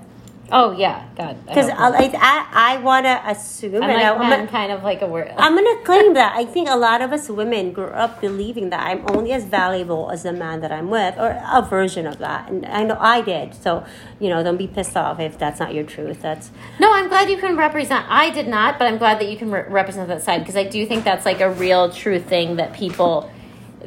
Oh 0.53 0.73
yeah, 0.73 1.07
God. 1.17 1.37
Because 1.47 1.69
I. 1.71 2.11
I, 2.15 2.75
I 2.75 2.77
want 2.79 3.07
to 3.07 3.31
assume, 3.31 3.77
I'm 3.77 3.83
and 3.85 3.93
I, 3.93 4.11
like 4.11 4.33
I'm 4.33 4.49
kind 4.49 4.73
of 4.73 4.83
like 4.83 5.03
a 5.03 5.07
word. 5.07 5.33
I'm 5.37 5.55
gonna 5.55 5.81
claim 5.85 6.15
that. 6.15 6.37
I 6.37 6.45
think 6.45 6.69
a 6.69 6.77
lot 6.77 7.03
of 7.03 7.13
us 7.13 7.29
women 7.29 7.73
grew 7.73 7.87
up 7.87 8.21
believing 8.21 8.71
that 8.71 8.81
I'm 8.87 9.05
only 9.11 9.33
as 9.33 9.45
valuable 9.45 10.11
as 10.11 10.23
the 10.23 10.33
man 10.33 10.61
that 10.61 10.71
I'm 10.71 10.91
with, 10.91 11.17
or 11.19 11.41
a 11.53 11.63
version 11.63 12.07
of 12.07 12.19
that. 12.19 12.51
And 12.51 12.67
I 12.67 12.85
know 12.85 12.97
I 13.01 13.23
did. 13.23 13.55
So, 13.55 13.85
you 14.21 14.29
know, 14.29 14.43
don't 14.43 14.57
be 14.57 14.67
pissed 14.67 14.97
off 14.97 15.19
if 15.21 15.39
that's 15.39 15.61
not 15.61 15.75
your 15.75 15.85
truth. 15.85 16.23
That's 16.23 16.51
No, 16.79 16.93
I'm 16.93 17.09
glad 17.09 17.31
you 17.31 17.39
can 17.39 17.57
represent. 17.57 18.05
I 18.09 18.31
did 18.31 18.49
not, 18.49 18.79
but 18.79 18.87
I'm 18.87 18.99
glad 18.99 19.19
that 19.21 19.29
you 19.29 19.37
can 19.37 19.51
re- 19.51 19.65
represent 19.69 20.09
that 20.09 20.23
side 20.23 20.41
because 20.41 20.57
I 20.57 20.65
do 20.65 20.85
think 20.87 21.05
that's 21.05 21.25
like 21.25 21.41
a 21.41 21.51
real 21.51 21.91
true 21.91 22.21
thing 22.21 22.57
that 22.57 22.73
people 22.75 23.31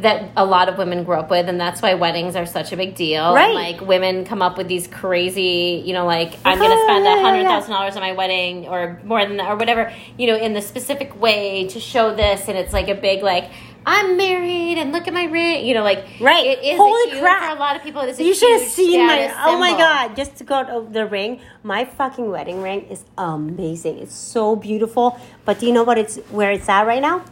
that 0.01 0.31
a 0.35 0.45
lot 0.45 0.69
of 0.69 0.77
women 0.77 1.03
grow 1.03 1.19
up 1.19 1.29
with 1.29 1.49
and 1.49 1.59
that's 1.59 1.81
why 1.81 1.93
weddings 1.93 2.35
are 2.35 2.45
such 2.45 2.71
a 2.71 2.77
big 2.77 2.95
deal. 2.95 3.33
Right. 3.33 3.45
And, 3.45 3.53
like 3.53 3.81
women 3.81 4.25
come 4.25 4.41
up 4.41 4.57
with 4.57 4.67
these 4.67 4.87
crazy, 4.87 5.83
you 5.85 5.93
know, 5.93 6.05
like 6.05 6.37
I'm 6.45 6.57
going 6.57 6.69
to 6.69 6.75
uh-huh, 6.75 6.85
spend 6.85 7.07
a 7.07 7.21
hundred 7.21 7.43
thousand 7.43 7.71
dollars 7.71 7.95
on 7.95 8.01
my 8.01 8.13
wedding 8.13 8.67
or 8.67 8.99
more 9.03 9.25
than 9.25 9.37
that 9.37 9.49
or 9.49 9.55
whatever, 9.55 9.93
you 10.17 10.27
know, 10.27 10.37
in 10.37 10.53
the 10.53 10.61
specific 10.61 11.19
way 11.19 11.67
to 11.69 11.79
show 11.79 12.15
this 12.15 12.47
and 12.47 12.57
it's 12.57 12.73
like 12.73 12.89
a 12.89 12.95
big 12.95 13.23
like 13.23 13.51
I'm 13.85 14.17
married 14.17 14.77
and 14.77 14.91
look 14.91 15.07
at 15.07 15.13
my 15.13 15.23
ring, 15.23 15.65
you 15.65 15.73
know, 15.73 15.83
like 15.83 16.05
Right. 16.19 16.45
It 16.45 16.59
is 16.59 16.77
Holy 16.77 17.09
a 17.09 17.13
huge, 17.13 17.21
crap. 17.21 17.51
for 17.51 17.55
a 17.55 17.59
lot 17.59 17.77
of 17.77 17.83
people. 17.83 18.01
It 18.01 18.09
is 18.09 18.19
a 18.19 18.23
you 18.23 18.33
should 18.33 18.59
have 18.59 18.69
seen 18.69 19.07
my. 19.07 19.33
Oh 19.45 19.57
my 19.57 19.71
god! 19.71 20.13
Just 20.15 20.35
to 20.37 20.43
go 20.43 20.61
to 20.63 20.91
the 20.91 21.05
ring, 21.05 21.39
my 21.63 21.85
fucking 21.85 22.29
wedding 22.29 22.61
ring 22.61 22.81
is 22.89 23.05
amazing. 23.17 23.99
It's 23.99 24.13
so 24.13 24.57
beautiful. 24.57 25.17
But 25.45 25.59
do 25.59 25.67
you 25.67 25.71
know 25.71 25.83
what? 25.83 25.97
It's 25.97 26.17
where 26.31 26.51
it's 26.51 26.67
at 26.67 26.85
right 26.85 27.01
now. 27.01 27.23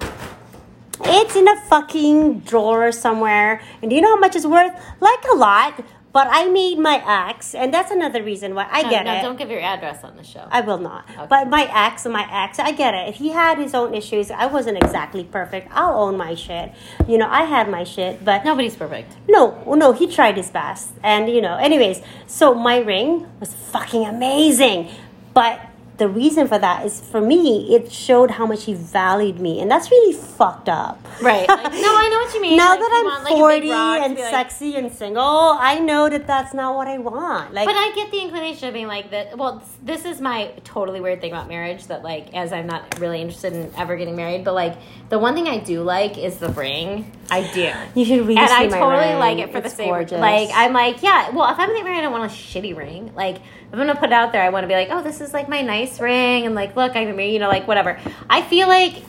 It's 1.04 1.36
in 1.36 1.48
a 1.48 1.60
fucking 1.62 2.40
drawer 2.42 2.92
somewhere. 2.92 3.62
And 3.82 3.90
do 3.90 3.96
you 3.96 4.02
know 4.02 4.16
how 4.16 4.20
much 4.20 4.36
it's 4.36 4.46
worth? 4.46 4.74
Like 5.00 5.24
a 5.32 5.36
lot. 5.36 5.84
But 6.14 6.30
I 6.32 6.48
made 6.48 6.80
my 6.80 7.04
ex, 7.30 7.54
and 7.54 7.74
that's 7.74 7.92
another 7.92 8.24
reason 8.24 8.56
why 8.56 8.70
I 8.72 8.84
No, 8.84 8.90
get 8.90 9.06
no, 9.06 9.16
it. 9.16 9.22
don't 9.22 9.38
give 9.38 9.50
your 9.52 9.60
address 9.60 10.02
on 10.02 10.16
the 10.16 10.24
show. 10.24 10.48
I 10.50 10.62
will 10.62 10.78
not. 10.78 11.06
But 11.28 11.50
my 11.50 11.68
ex, 11.70 12.06
my 12.06 12.26
ex, 12.32 12.58
I 12.58 12.72
get 12.72 12.94
it. 12.94 13.16
He 13.16 13.32
had 13.32 13.58
his 13.58 13.74
own 13.76 13.94
issues. 13.94 14.32
I 14.32 14.46
wasn't 14.46 14.78
exactly 14.82 15.26
perfect. 15.26 15.68
I'll 15.74 16.00
own 16.00 16.16
my 16.16 16.34
shit. 16.34 16.72
You 17.06 17.18
know, 17.18 17.28
I 17.30 17.44
had 17.44 17.70
my 17.70 17.84
shit, 17.84 18.24
but 18.24 18.46
Nobody's 18.46 18.78
perfect. 18.78 19.12
no, 19.28 19.62
no, 19.76 19.92
he 19.92 20.08
tried 20.08 20.38
his 20.38 20.50
best. 20.50 20.92
And, 21.04 21.28
you 21.30 21.42
know, 21.42 21.58
anyways, 21.58 22.02
so 22.28 22.54
my 22.54 22.78
ring 22.78 23.28
was 23.42 23.54
fucking 23.54 24.06
amazing. 24.06 24.88
But 25.34 25.60
the 25.98 26.08
reason 26.10 26.48
for 26.48 26.60
that 26.60 26.86
is 26.86 27.00
for 27.00 27.22
me, 27.22 27.74
it 27.76 27.92
showed 27.92 28.32
how 28.32 28.46
much 28.46 28.66
he 28.66 28.74
valued 28.74 29.40
me, 29.40 29.62
and 29.62 29.72
that's 29.72 29.90
really 29.90 30.14
fucked 30.14 30.68
up. 30.68 31.00
Right. 31.22 31.48
Like, 31.48 31.72
no, 31.72 31.96
I 31.96 32.10
know 32.10 32.18
what 32.20 32.34
you 32.34 32.42
mean. 32.42 32.58
Now 32.66 32.72
Like, 32.72 32.80
that 32.80 32.92
I'm 32.94 33.06
want, 33.06 33.24
like, 33.24 33.34
40 33.34 33.70
rock 33.70 34.00
and 34.02 34.18
sexy 34.18 34.76
and 34.76 34.92
single, 34.92 35.24
I 35.24 35.80
know 35.80 36.10
that 36.10 36.28
that's 36.28 36.54
not 36.54 36.76
what 36.76 36.88
I 36.88 36.98
want. 36.98 37.54
Like, 37.54 37.66
But 37.66 37.76
I 37.78 37.92
get 37.96 38.12
the 38.12 38.20
inclination 38.20 38.68
of 38.68 38.74
being 38.74 38.88
like 38.88 39.12
that. 39.12 39.38
Well, 39.38 39.64
this 39.84 40.04
is 40.06 40.20
my 40.20 40.52
totally 40.66 41.00
weird 41.00 41.22
thing 41.22 41.32
about 41.32 41.48
marriage 41.48 41.88
that, 41.88 42.04
like, 42.04 42.34
as 42.34 42.52
I'm 42.52 42.68
not 42.68 43.00
really 43.00 43.22
interested 43.22 43.54
in 43.54 43.72
ever 43.78 43.96
getting 43.96 44.16
married, 44.18 44.44
but 44.44 44.54
like 44.54 44.76
the 45.10 45.20
one 45.20 45.34
thing 45.36 45.48
I 45.48 45.60
do 45.60 45.82
like 45.84 46.18
is 46.18 46.38
the 46.38 46.50
ring. 46.50 47.12
I 47.32 47.50
do. 47.54 47.72
you 48.00 48.06
should 48.06 48.28
really 48.28 48.38
and 48.38 48.50
I 48.52 48.68
totally 48.68 49.10
ring. 49.12 49.20
like 49.20 49.38
it 49.38 49.52
for 49.52 49.60
It's 49.60 49.70
the 49.72 49.76
same. 49.78 49.90
gorgeous. 49.90 50.20
Like 50.20 50.50
I'm 50.54 50.74
like, 50.74 51.02
yeah. 51.04 51.30
Well, 51.30 51.46
if 51.52 51.58
I'm 51.60 51.68
gonna 51.68 51.76
get 51.80 51.86
married, 51.86 52.00
I 52.00 52.02
don't 52.02 52.12
want 52.12 52.32
a 52.32 52.36
shitty 52.36 52.76
ring. 52.76 53.14
Like 53.16 53.38
I'm 53.76 53.88
gonna 53.88 54.00
put 54.00 54.10
it 54.10 54.14
out 54.14 54.32
there, 54.32 54.42
I 54.42 54.50
want 54.50 54.64
to 54.64 54.68
be 54.70 54.74
like, 54.74 54.88
oh, 54.90 55.04
this 55.04 55.20
is 55.20 55.34
like 55.34 55.50
my 55.50 55.62
nice 55.62 56.00
ring, 56.00 56.46
and 56.46 56.56
like, 56.56 56.76
look, 56.76 56.96
I'm. 56.96 57.20
You 57.20 57.40
know, 57.40 57.50
like 57.50 57.68
whatever. 57.68 58.00
I 58.30 58.42
feel 58.42 58.70
like 58.70 59.04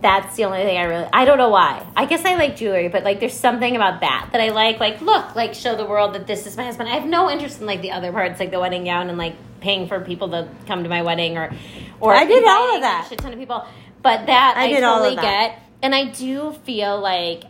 that's 0.00 0.36
the 0.36 0.44
only 0.44 0.62
thing 0.62 0.78
I 0.78 0.84
really. 0.84 1.08
I 1.12 1.26
don't 1.26 1.36
know 1.36 1.50
why. 1.50 1.86
I 1.94 2.06
guess 2.06 2.24
I 2.24 2.36
like 2.36 2.56
jewelry, 2.56 2.88
but 2.88 3.04
like, 3.04 3.20
there's 3.20 3.34
something 3.34 3.76
about 3.76 4.00
that 4.00 4.30
that 4.32 4.40
I 4.40 4.48
like. 4.50 4.80
Like, 4.80 5.02
look, 5.02 5.36
like 5.36 5.52
show 5.52 5.76
the 5.76 5.84
world 5.84 6.14
that 6.14 6.26
this 6.26 6.46
is 6.46 6.56
my 6.56 6.64
husband. 6.64 6.88
I 6.88 6.94
have 6.94 7.06
no 7.06 7.30
interest 7.30 7.60
in 7.60 7.66
like 7.66 7.82
the 7.82 7.92
other 7.92 8.10
parts, 8.10 8.40
like 8.40 8.50
the 8.50 8.60
wedding 8.60 8.84
gown 8.84 9.10
and 9.10 9.18
like 9.18 9.34
paying 9.60 9.86
for 9.86 10.00
people 10.00 10.30
to 10.30 10.48
come 10.66 10.82
to 10.82 10.88
my 10.88 11.02
wedding 11.02 11.36
or, 11.36 11.52
or 12.00 12.14
I 12.14 12.24
did 12.24 12.42
all 12.46 12.74
of 12.76 12.80
that. 12.80 13.04
A 13.04 13.08
shit 13.10 13.18
ton 13.18 13.34
of 13.34 13.38
people. 13.38 13.66
But 14.02 14.26
that 14.26 14.54
I 14.56 14.64
I, 14.64 14.68
did 14.68 14.82
all 14.82 15.02
of 15.02 15.10
totally 15.10 15.16
that. 15.16 15.56
get, 15.56 15.62
and 15.82 15.94
I 15.94 16.06
do 16.06 16.52
feel 16.64 16.98
like. 16.98 17.44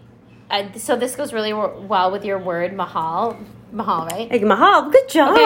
Uh, 0.48 0.72
so 0.74 0.96
this 0.96 1.16
goes 1.16 1.32
really 1.32 1.52
well 1.52 2.12
with 2.12 2.24
your 2.24 2.38
word 2.38 2.72
mahal, 2.72 3.36
mahal, 3.72 4.06
right? 4.06 4.30
Like, 4.30 4.42
Mahal, 4.42 4.90
good 4.90 5.08
job. 5.08 5.32
Okay, 5.32 5.42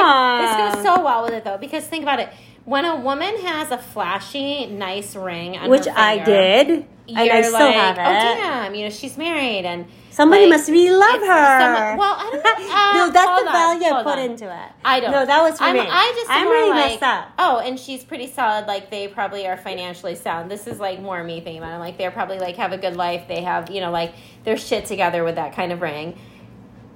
this 0.66 0.74
goes 0.76 0.85
so 0.85 1.02
well 1.04 1.24
with 1.24 1.33
it 1.35 1.44
though 1.44 1.59
because 1.59 1.85
think 1.87 2.02
about 2.02 2.20
it. 2.20 2.28
When 2.64 2.85
a 2.85 2.96
woman 2.96 3.37
has 3.40 3.70
a 3.70 3.78
flashy, 3.78 4.66
nice 4.66 5.16
ring, 5.16 5.56
on 5.56 5.70
Which 5.70 5.87
her 5.87 5.92
I 5.96 6.16
finger, 6.16 6.30
did, 6.30 6.68
and 7.09 7.18
I 7.18 7.42
still 7.42 7.52
like, 7.54 7.74
have 7.74 7.96
it. 7.98 8.00
Oh 8.02 8.40
damn! 8.40 8.74
You 8.74 8.85
know 8.85 8.90
she's 8.90 9.16
married, 9.16 9.64
and 9.64 9.87
Somebody 10.11 10.42
like, 10.42 10.50
must 10.59 10.68
really 10.68 10.90
love 10.94 11.20
her. 11.20 11.61
someone- 11.61 11.96
well, 11.98 12.16
I 12.18 12.30
don't 12.30 12.44
know. 12.44 12.74
Uh, 12.74 13.06
no, 13.06 13.12
that's 13.12 13.40
the 13.42 13.46
on, 13.46 13.52
value 13.52 13.87
I 13.94 14.02
put 14.02 14.12
on. 14.12 14.18
into 14.18 14.44
it. 14.52 14.72
I 14.85 15.00
don't. 15.00 15.11
No, 15.12 15.24
that 15.24 15.42
was 15.42 15.56
for 15.56 15.64
I'm, 15.64 15.74
me. 15.74 15.80
I 15.88 16.12
just 16.14 16.30
I'm 16.30 16.48
really 16.48 16.66
more 16.66 16.74
messed 16.74 17.02
up. 17.02 17.28
Oh, 17.38 17.59
and 17.61 17.78
she's 17.80 18.04
pretty 18.04 18.26
solid. 18.26 18.66
Like 18.66 18.90
they 18.90 19.09
probably 19.09 19.46
are 19.46 19.56
financially 19.56 20.14
sound. 20.14 20.50
This 20.50 20.66
is 20.66 20.78
like 20.78 21.00
more 21.00 21.24
me 21.24 21.40
thinking 21.40 21.59
about 21.59 21.76
it. 21.76 21.78
Like 21.78 21.96
they're 21.96 22.11
probably 22.11 22.38
like 22.38 22.56
have 22.56 22.72
a 22.72 22.78
good 22.78 22.96
life. 22.96 23.24
They 23.28 23.40
have 23.42 23.70
you 23.70 23.80
know 23.80 23.90
like 23.90 24.12
their 24.44 24.56
shit 24.59 24.85
together 24.85 25.24
with 25.24 25.37
that 25.37 25.54
kind 25.54 25.72
of 25.72 25.80
ring. 25.80 26.18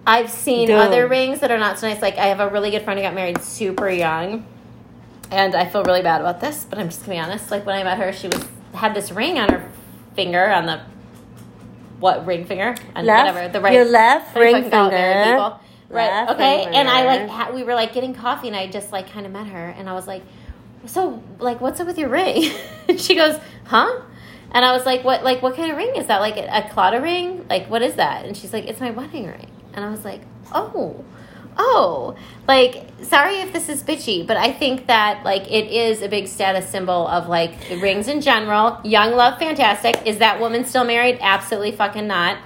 I've 0.06 0.30
seen 0.30 0.68
Dude. 0.68 0.76
other 0.76 1.08
rings 1.08 1.40
that 1.40 1.50
are 1.50 1.58
not 1.58 1.78
so 1.78 1.88
nice. 1.88 2.02
Like 2.02 2.18
I 2.18 2.26
have 2.26 2.40
a 2.40 2.48
really 2.48 2.70
good 2.70 2.82
friend 2.82 2.98
who 2.98 3.04
got 3.04 3.14
married 3.14 3.42
super 3.42 3.88
young, 3.88 4.46
and 5.30 5.54
I 5.54 5.66
feel 5.66 5.82
really 5.84 6.02
bad 6.02 6.20
about 6.20 6.40
this, 6.40 6.66
but 6.68 6.78
I'm 6.78 6.88
just 6.88 7.00
gonna 7.00 7.14
be 7.16 7.18
honest. 7.18 7.50
Like 7.50 7.64
when 7.64 7.76
I 7.76 7.84
met 7.84 7.98
her, 7.98 8.12
she 8.12 8.28
was 8.28 8.46
had 8.74 8.94
this 8.94 9.10
ring 9.10 9.38
on 9.38 9.48
her 9.48 9.70
finger 10.14 10.46
on 10.46 10.66
the 10.66 10.80
what 12.00 12.26
ring 12.26 12.44
finger 12.44 12.74
on 12.94 13.06
Left, 13.06 13.34
whatever 13.34 13.52
the 13.52 13.60
right 13.60 13.72
your 13.72 13.84
left 13.84 14.34
what 14.34 14.42
do 14.42 14.48
you 14.48 14.54
ring 14.54 14.70
married 14.70 14.90
finger. 14.90 15.58
Right. 15.88 16.06
Left 16.08 16.32
okay. 16.32 16.66
ring 16.66 16.74
And 16.74 16.88
I 16.88 17.04
like 17.04 17.28
ha- 17.28 17.50
we 17.54 17.62
were 17.62 17.74
like 17.74 17.92
getting 17.92 18.14
coffee, 18.14 18.48
and 18.48 18.56
I 18.56 18.66
just 18.66 18.92
like 18.92 19.10
kind 19.10 19.26
of 19.26 19.32
met 19.32 19.46
her, 19.46 19.68
and 19.68 19.88
I 19.88 19.94
was 19.94 20.06
like, 20.06 20.22
"So 20.86 21.22
like, 21.38 21.60
what's 21.60 21.80
up 21.80 21.86
with 21.86 21.98
your 21.98 22.08
ring?" 22.08 22.52
and 22.88 23.00
she 23.06 23.14
goes, 23.14 23.38
"Huh?" 23.66 24.02
And 24.50 24.64
I 24.64 24.72
was 24.72 24.84
like, 24.84 25.02
"What? 25.04 25.24
Like, 25.24 25.40
what 25.40 25.56
kind 25.56 25.70
of 25.70 25.76
ring 25.76 25.92
is 25.96 26.08
that? 26.08 26.20
Like 26.20 26.36
a, 26.36 26.46
a 26.46 26.62
Claddagh 26.62 27.02
ring? 27.02 27.46
Like, 27.48 27.70
what 27.70 27.80
is 27.82 27.94
that?" 27.94 28.24
And 28.24 28.36
she's 28.36 28.52
like, 28.52 28.64
"It's 28.66 28.80
my 28.80 28.90
wedding 28.90 29.26
ring." 29.26 29.53
And 29.74 29.84
I 29.84 29.90
was 29.90 30.04
like, 30.04 30.20
"Oh." 30.52 31.04
Oh, 31.56 32.16
like 32.48 32.88
sorry 33.02 33.36
if 33.36 33.52
this 33.52 33.68
is 33.68 33.82
bitchy, 33.82 34.26
but 34.26 34.36
I 34.36 34.50
think 34.52 34.88
that 34.88 35.24
like 35.24 35.50
it 35.50 35.70
is 35.70 36.02
a 36.02 36.08
big 36.08 36.26
status 36.26 36.68
symbol 36.68 37.06
of 37.06 37.28
like 37.28 37.68
the 37.68 37.76
rings 37.76 38.08
in 38.08 38.20
general. 38.20 38.80
Young 38.82 39.12
love, 39.12 39.38
fantastic. 39.38 40.04
Is 40.04 40.18
that 40.18 40.40
woman 40.40 40.64
still 40.64 40.84
married? 40.84 41.18
Absolutely 41.20 41.72
fucking 41.72 42.06
not. 42.06 42.38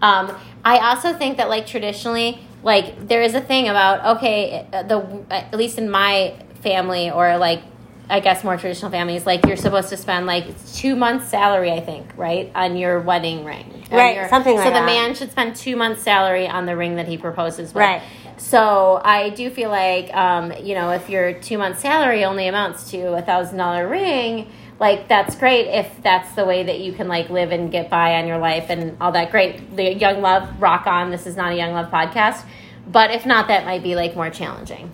Um, 0.00 0.36
I 0.64 0.78
also 0.78 1.12
think 1.12 1.38
that 1.38 1.48
like 1.48 1.66
traditionally, 1.66 2.38
like 2.62 3.08
there 3.08 3.22
is 3.22 3.34
a 3.34 3.40
thing 3.40 3.68
about 3.68 4.18
okay, 4.18 4.66
uh, 4.72 4.84
the 4.84 5.24
at 5.30 5.54
least 5.54 5.78
in 5.78 5.90
my 5.90 6.34
family 6.62 7.10
or 7.10 7.36
like 7.38 7.62
I 8.10 8.20
guess 8.20 8.44
more 8.44 8.56
traditional 8.56 8.90
families, 8.90 9.24
like 9.24 9.46
you're 9.46 9.56
supposed 9.56 9.88
to 9.90 9.96
spend 9.96 10.26
like 10.26 10.44
two 10.74 10.96
months' 10.96 11.28
salary, 11.28 11.70
I 11.72 11.80
think, 11.80 12.06
right, 12.16 12.50
on 12.54 12.76
your 12.76 13.00
wedding 13.00 13.44
ring. 13.44 13.84
Right, 13.90 14.16
your- 14.16 14.28
something 14.28 14.56
like 14.56 14.64
that. 14.64 14.74
So 14.74 14.80
the 14.80 14.86
man 14.86 15.14
should 15.14 15.30
spend 15.30 15.56
two 15.56 15.76
months' 15.76 16.02
salary 16.02 16.46
on 16.48 16.66
the 16.66 16.76
ring 16.76 16.96
that 16.96 17.06
he 17.08 17.16
proposes 17.16 17.72
with. 17.72 17.82
Right. 17.82 18.02
So 18.38 19.00
I 19.04 19.30
do 19.30 19.50
feel 19.50 19.70
like, 19.70 20.12
um, 20.14 20.52
you 20.62 20.74
know, 20.74 20.90
if 20.90 21.08
your 21.08 21.32
two 21.34 21.58
months' 21.58 21.80
salary 21.80 22.24
only 22.24 22.48
amounts 22.48 22.90
to 22.90 23.14
a 23.14 23.22
thousand 23.22 23.58
dollar 23.58 23.86
ring, 23.88 24.50
like 24.80 25.06
that's 25.06 25.36
great 25.36 25.68
if 25.68 25.88
that's 26.02 26.32
the 26.34 26.44
way 26.44 26.64
that 26.64 26.80
you 26.80 26.92
can 26.92 27.06
like 27.06 27.30
live 27.30 27.52
and 27.52 27.70
get 27.70 27.88
by 27.88 28.16
on 28.16 28.26
your 28.26 28.38
life 28.38 28.66
and 28.68 28.96
all 29.00 29.12
that. 29.12 29.30
Great, 29.30 29.76
the 29.76 29.94
young 29.94 30.20
love 30.22 30.60
rock 30.60 30.86
on. 30.86 31.10
This 31.10 31.26
is 31.26 31.36
not 31.36 31.52
a 31.52 31.56
young 31.56 31.72
love 31.72 31.90
podcast, 31.90 32.44
but 32.88 33.10
if 33.12 33.24
not, 33.24 33.46
that 33.48 33.64
might 33.64 33.82
be 33.82 33.94
like 33.94 34.16
more 34.16 34.28
challenging. 34.30 34.90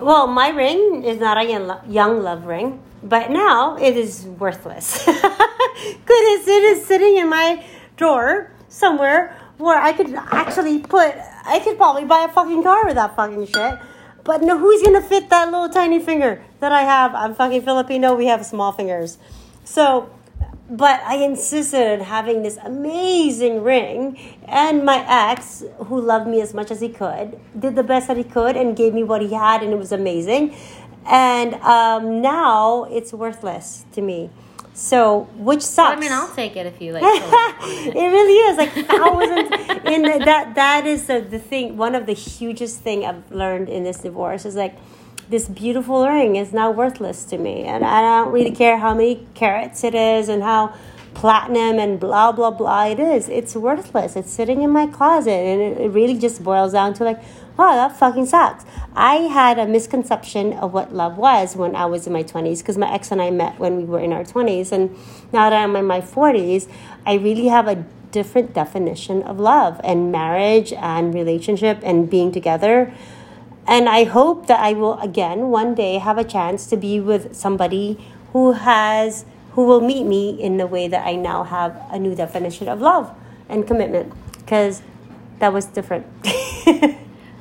Well, 0.00 0.28
my 0.28 0.50
ring 0.50 1.02
is 1.04 1.18
not 1.18 1.38
a 1.38 1.44
young, 1.88 2.22
love 2.22 2.44
ring, 2.44 2.80
but 3.02 3.30
now 3.30 3.76
it 3.76 3.96
is 3.96 4.26
worthless. 4.38 5.04
Goodness, 5.06 6.48
it 6.48 6.62
is 6.62 6.86
sitting 6.86 7.16
in 7.16 7.28
my 7.28 7.64
drawer 7.96 8.52
somewhere 8.68 9.36
where 9.56 9.80
I 9.80 9.92
could 9.92 10.14
actually 10.14 10.78
put. 10.78 11.14
I 11.44 11.58
could 11.58 11.76
probably 11.76 12.04
buy 12.04 12.24
a 12.24 12.32
fucking 12.32 12.62
car 12.62 12.86
with 12.86 12.94
that 12.94 13.16
fucking 13.16 13.46
shit. 13.46 13.78
But 14.22 14.42
no, 14.42 14.56
who's 14.56 14.82
gonna 14.82 15.02
fit 15.02 15.30
that 15.30 15.50
little 15.50 15.68
tiny 15.68 15.98
finger 15.98 16.44
that 16.60 16.70
I 16.70 16.82
have? 16.82 17.14
I'm 17.14 17.34
fucking 17.34 17.62
Filipino. 17.62 18.14
We 18.14 18.26
have 18.26 18.46
small 18.46 18.72
fingers, 18.72 19.18
so. 19.64 20.10
But 20.70 21.00
I 21.02 21.16
insisted 21.16 22.00
on 22.00 22.00
having 22.00 22.42
this 22.42 22.58
amazing 22.62 23.62
ring, 23.62 24.18
and 24.46 24.84
my 24.84 25.02
ex, 25.08 25.64
who 25.86 26.00
loved 26.00 26.28
me 26.28 26.42
as 26.42 26.52
much 26.52 26.70
as 26.70 26.80
he 26.80 26.90
could, 26.90 27.40
did 27.58 27.74
the 27.74 27.82
best 27.82 28.08
that 28.08 28.18
he 28.18 28.24
could 28.24 28.54
and 28.54 28.76
gave 28.76 28.92
me 28.92 29.02
what 29.02 29.22
he 29.22 29.32
had, 29.32 29.62
and 29.62 29.72
it 29.72 29.78
was 29.78 29.92
amazing. 29.92 30.54
And 31.06 31.54
um, 31.54 32.20
now 32.20 32.84
it's 32.84 33.14
worthless 33.14 33.86
to 33.92 34.02
me. 34.02 34.28
So, 34.74 35.28
which 35.34 35.62
sucks. 35.62 35.96
I 35.96 36.00
mean, 36.00 36.12
I'll 36.12 36.32
take 36.34 36.54
it 36.54 36.64
if 36.64 36.80
you 36.80 36.92
like. 36.94 37.02
it 37.02 37.94
really 37.94 38.34
is 38.34 38.58
like 38.58 38.70
thousands. 38.86 39.50
in 39.86 40.02
the, 40.02 40.22
that 40.24 40.52
that 40.54 40.86
is 40.86 41.06
the, 41.06 41.20
the 41.20 41.38
thing. 41.40 41.76
One 41.76 41.96
of 41.96 42.06
the 42.06 42.12
hugest 42.12 42.80
thing 42.80 43.04
I've 43.04 43.28
learned 43.32 43.68
in 43.68 43.82
this 43.82 43.98
divorce 43.98 44.44
is 44.44 44.54
like 44.54 44.76
this 45.28 45.48
beautiful 45.48 46.06
ring 46.06 46.36
is 46.36 46.52
now 46.52 46.70
worthless 46.70 47.24
to 47.24 47.38
me, 47.38 47.64
and 47.64 47.84
I 47.84 48.00
don't 48.00 48.32
really 48.32 48.50
care 48.50 48.78
how 48.78 48.94
many 48.94 49.26
carats 49.34 49.84
it 49.84 49.94
is 49.94 50.28
and 50.28 50.42
how 50.42 50.74
platinum 51.14 51.78
and 51.78 51.98
blah 51.98 52.32
blah 52.32 52.50
blah 52.50 52.86
it 52.86 53.00
is. 53.00 53.28
It's 53.28 53.54
worthless. 53.54 54.16
It's 54.16 54.30
sitting 54.30 54.62
in 54.62 54.70
my 54.70 54.86
closet, 54.86 55.30
and 55.30 55.78
it, 55.78 55.90
really 55.90 56.18
just 56.18 56.42
boils 56.42 56.72
down 56.72 56.94
to 56.94 57.04
like. 57.04 57.20
Oh, 57.60 57.74
that 57.74 57.96
fucking 57.96 58.26
sucks. 58.26 58.64
I 58.94 59.14
had 59.16 59.58
a 59.58 59.66
misconception 59.66 60.52
of 60.52 60.72
what 60.72 60.94
love 60.94 61.18
was 61.18 61.56
when 61.56 61.74
I 61.74 61.86
was 61.86 62.06
in 62.06 62.12
my 62.12 62.22
20s 62.22 62.58
because 62.58 62.78
my 62.78 62.88
ex 62.94 63.10
and 63.10 63.20
I 63.20 63.30
met 63.30 63.58
when 63.58 63.76
we 63.76 63.82
were 63.82 63.98
in 63.98 64.12
our 64.12 64.22
20s. 64.22 64.70
And 64.70 64.94
now 65.32 65.50
that 65.50 65.54
I'm 65.54 65.74
in 65.74 65.84
my 65.84 66.00
40s, 66.00 66.70
I 67.04 67.14
really 67.14 67.48
have 67.48 67.66
a 67.66 67.84
different 68.12 68.54
definition 68.54 69.24
of 69.24 69.40
love 69.40 69.80
and 69.82 70.12
marriage 70.12 70.72
and 70.72 71.12
relationship 71.12 71.80
and 71.82 72.08
being 72.08 72.30
together. 72.30 72.94
And 73.68 73.88
I 73.88 74.04
hope 74.04 74.46
that 74.46 74.60
I 74.60 74.72
will 74.72 74.98
again 75.00 75.50
one 75.50 75.74
day 75.74 75.98
have 75.98 76.18
a 76.18 76.24
chance 76.24 76.66
to 76.68 76.76
be 76.76 77.00
with 77.00 77.36
somebody 77.36 77.98
who 78.32 78.52
has 78.52 79.24
who 79.52 79.64
will 79.66 79.80
meet 79.80 80.04
me 80.04 80.30
in 80.30 80.56
the 80.56 80.66
way 80.66 80.88
that 80.88 81.06
I 81.06 81.14
now 81.14 81.44
have 81.44 81.76
a 81.90 81.98
new 81.98 82.14
definition 82.14 82.68
of 82.68 82.80
love 82.80 83.14
and 83.48 83.66
commitment 83.66 84.12
because 84.38 84.82
that 85.38 85.52
was 85.52 85.66
different. 85.66 86.06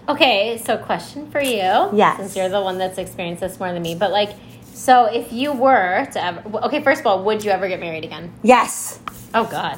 Okay, 0.09 0.57
so 0.57 0.77
question 0.77 1.29
for 1.29 1.41
you. 1.41 1.89
Yes. 1.93 2.17
Since 2.17 2.37
you're 2.37 2.47
the 2.47 2.61
one 2.61 2.77
that's 2.77 2.97
experienced 2.97 3.41
this 3.41 3.59
more 3.59 3.73
than 3.73 3.81
me, 3.81 3.93
but 3.93 4.09
like, 4.11 4.29
so 4.63 5.03
if 5.05 5.33
you 5.33 5.51
were 5.51 6.07
to 6.13 6.23
ever, 6.23 6.59
okay, 6.59 6.81
first 6.81 7.01
of 7.01 7.07
all, 7.07 7.23
would 7.25 7.43
you 7.43 7.51
ever 7.51 7.67
get 7.67 7.81
married 7.81 8.05
again? 8.05 8.31
yes, 8.41 9.01
Oh 9.33 9.43
God. 9.43 9.77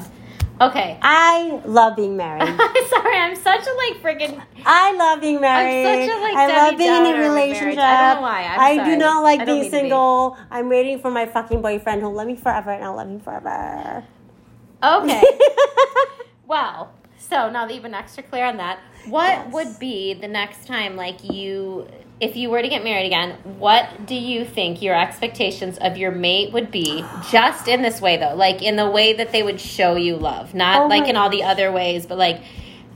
Okay. 0.60 0.98
I 1.00 1.60
love 1.64 1.96
being 1.96 2.16
married. 2.16 2.42
I'm 2.46 2.86
sorry, 2.88 3.16
I'm 3.16 3.34
such 3.34 3.66
a 3.66 3.72
like 3.72 4.02
freaking. 4.02 4.42
I 4.66 4.92
love 4.94 5.20
being 5.22 5.40
married. 5.40 5.86
I'm 5.86 6.08
such 6.08 6.16
a, 6.16 6.20
like, 6.20 6.36
I 6.36 6.46
love 6.48 6.76
being 6.78 6.94
in 7.06 7.06
a 7.16 7.28
relationship. 7.28 7.78
I 7.78 8.12
don't 8.12 8.16
know 8.16 8.22
why. 8.22 8.42
I'm 8.44 8.80
I 8.80 8.84
do 8.84 8.96
not 8.96 9.22
like 9.22 9.46
being 9.46 9.64
to 9.64 9.64
be. 9.64 9.70
single. 9.70 10.36
I'm 10.50 10.68
waiting 10.68 10.98
for 10.98 11.10
my 11.10 11.24
fucking 11.24 11.62
boyfriend 11.62 12.02
who'll 12.02 12.12
love 12.12 12.26
me 12.26 12.36
forever 12.36 12.70
and 12.70 12.84
I'll 12.84 12.96
love 12.96 13.08
him 13.08 13.20
forever. 13.20 14.04
Okay. 14.82 15.22
well, 16.46 16.92
so 17.16 17.50
now 17.50 17.66
that 17.66 17.72
you've 17.72 17.82
been 17.82 17.94
extra 17.94 18.22
clear 18.22 18.44
on 18.44 18.58
that, 18.58 18.80
what 19.06 19.28
Yes. 19.28 19.52
would 19.52 19.78
be 19.78 20.12
the 20.14 20.28
next 20.28 20.66
time, 20.66 20.94
like 20.96 21.24
you, 21.24 21.88
if 22.20 22.36
you 22.36 22.50
were 22.50 22.60
to 22.60 22.68
get 22.68 22.84
married 22.84 23.06
again, 23.06 23.32
what 23.58 24.06
do 24.06 24.14
you 24.14 24.44
think 24.44 24.82
your 24.82 24.94
expectations 24.94 25.78
of 25.78 25.96
your 25.96 26.10
mate 26.10 26.52
would 26.52 26.70
be? 26.70 27.04
Just 27.30 27.66
in 27.66 27.82
this 27.82 28.00
way, 28.00 28.18
though, 28.18 28.34
like 28.34 28.62
in 28.62 28.76
the 28.76 28.88
way 28.90 29.14
that 29.14 29.32
they 29.32 29.42
would 29.42 29.60
show 29.60 29.96
you 29.96 30.16
love, 30.16 30.54
not 30.54 30.82
Oh 30.82 30.86
like 30.86 31.08
in 31.08 31.16
all 31.16 31.30
the 31.30 31.42
other 31.44 31.72
ways, 31.72 32.06
but 32.06 32.18
like 32.18 32.42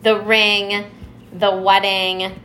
the 0.03 0.21
ring, 0.21 0.91
the 1.33 1.51
wedding, 1.57 2.41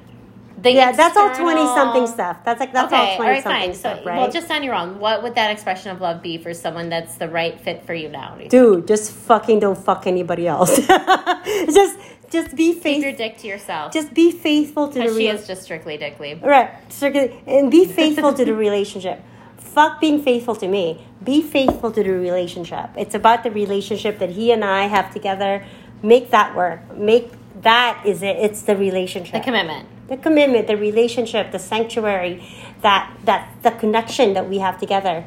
The 0.58 0.72
yeah, 0.72 0.92
that's 0.94 1.18
all 1.18 1.34
twenty 1.36 1.66
something 1.66 2.08
stuff. 2.08 2.44
That's 2.46 2.60
like 2.60 2.74
that's 2.74 2.92
okay, 2.92 2.96
all 2.96 3.08
all 3.12 3.16
twenty 3.18 3.30
right, 3.32 3.44
something 3.44 3.70
fine. 3.72 3.74
stuff, 3.76 4.00
so, 4.00 4.06
right? 4.06 4.18
well, 4.18 4.32
just 4.32 4.50
on 4.52 4.64
your 4.64 4.76
own, 4.76 5.00
what 5.00 5.24
would 5.24 5.36
that 5.36 5.52
expression 5.52 5.92
of 5.92 6.02
love 6.02 6.22
be 6.22 6.38
for 6.38 6.54
someone 6.54 6.90
that's 6.90 7.16
the 7.16 7.30
right 7.30 7.60
fit 7.60 7.86
for 7.86 7.94
you 7.94 8.10
now? 8.10 8.38
Dude, 8.50 8.88
just 8.88 9.12
fucking 9.12 9.60
don't 9.60 9.78
fuck 9.78 10.08
anybody 10.08 10.48
else. 10.48 10.76
just 10.88 11.98
just 12.32 12.56
be 12.56 12.74
Keep 12.74 12.84
your 12.84 12.84
faithful. 12.84 13.12
dick 13.18 13.38
to 13.40 13.48
yourself. 13.48 13.94
Just 13.94 14.14
be 14.14 14.32
faithful 14.32 14.88
to 14.88 14.94
the 14.94 15.00
Because 15.02 15.18
she 15.18 15.28
real- 15.28 15.36
is 15.36 15.48
just 15.48 15.64
strictly 15.64 15.98
dickly. 15.98 16.40
Right. 16.42 16.70
Strictly, 16.90 17.42
and 17.48 17.70
be 17.72 17.86
faithful 17.86 18.34
to 18.34 18.46
the 18.46 18.54
relationship. 18.54 19.22
Fuck 19.58 20.00
being 20.02 20.22
faithful 20.22 20.56
to 20.56 20.68
me. 20.68 21.06
Be 21.24 21.42
faithful 21.42 21.92
to 21.92 22.04
the 22.04 22.12
relationship. 22.12 22.90
It's 22.98 23.14
about 23.14 23.44
the 23.44 23.52
relationship 23.52 24.20
that 24.20 24.32
he 24.32 24.52
and 24.52 24.64
I 24.66 24.88
have 24.88 25.14
together. 25.14 25.64
Make 26.02 26.32
that 26.32 26.56
work. 26.56 26.96
Make 26.98 27.32
that 27.62 28.02
is 28.06 28.22
it. 28.24 28.38
It's 28.38 28.62
the 28.64 28.76
relationship. 28.76 29.34
The 29.34 29.40
commitment. 29.42 29.88
the 30.08 30.18
commitment, 30.18 30.66
the 30.68 30.76
relationship, 30.78 31.52
the 31.52 31.60
sanctuary, 31.60 32.42
that 32.82 33.12
that 33.26 33.50
the 33.64 33.72
connection 33.72 34.34
that 34.34 34.50
we 34.50 34.58
have 34.60 34.80
together. 34.80 35.26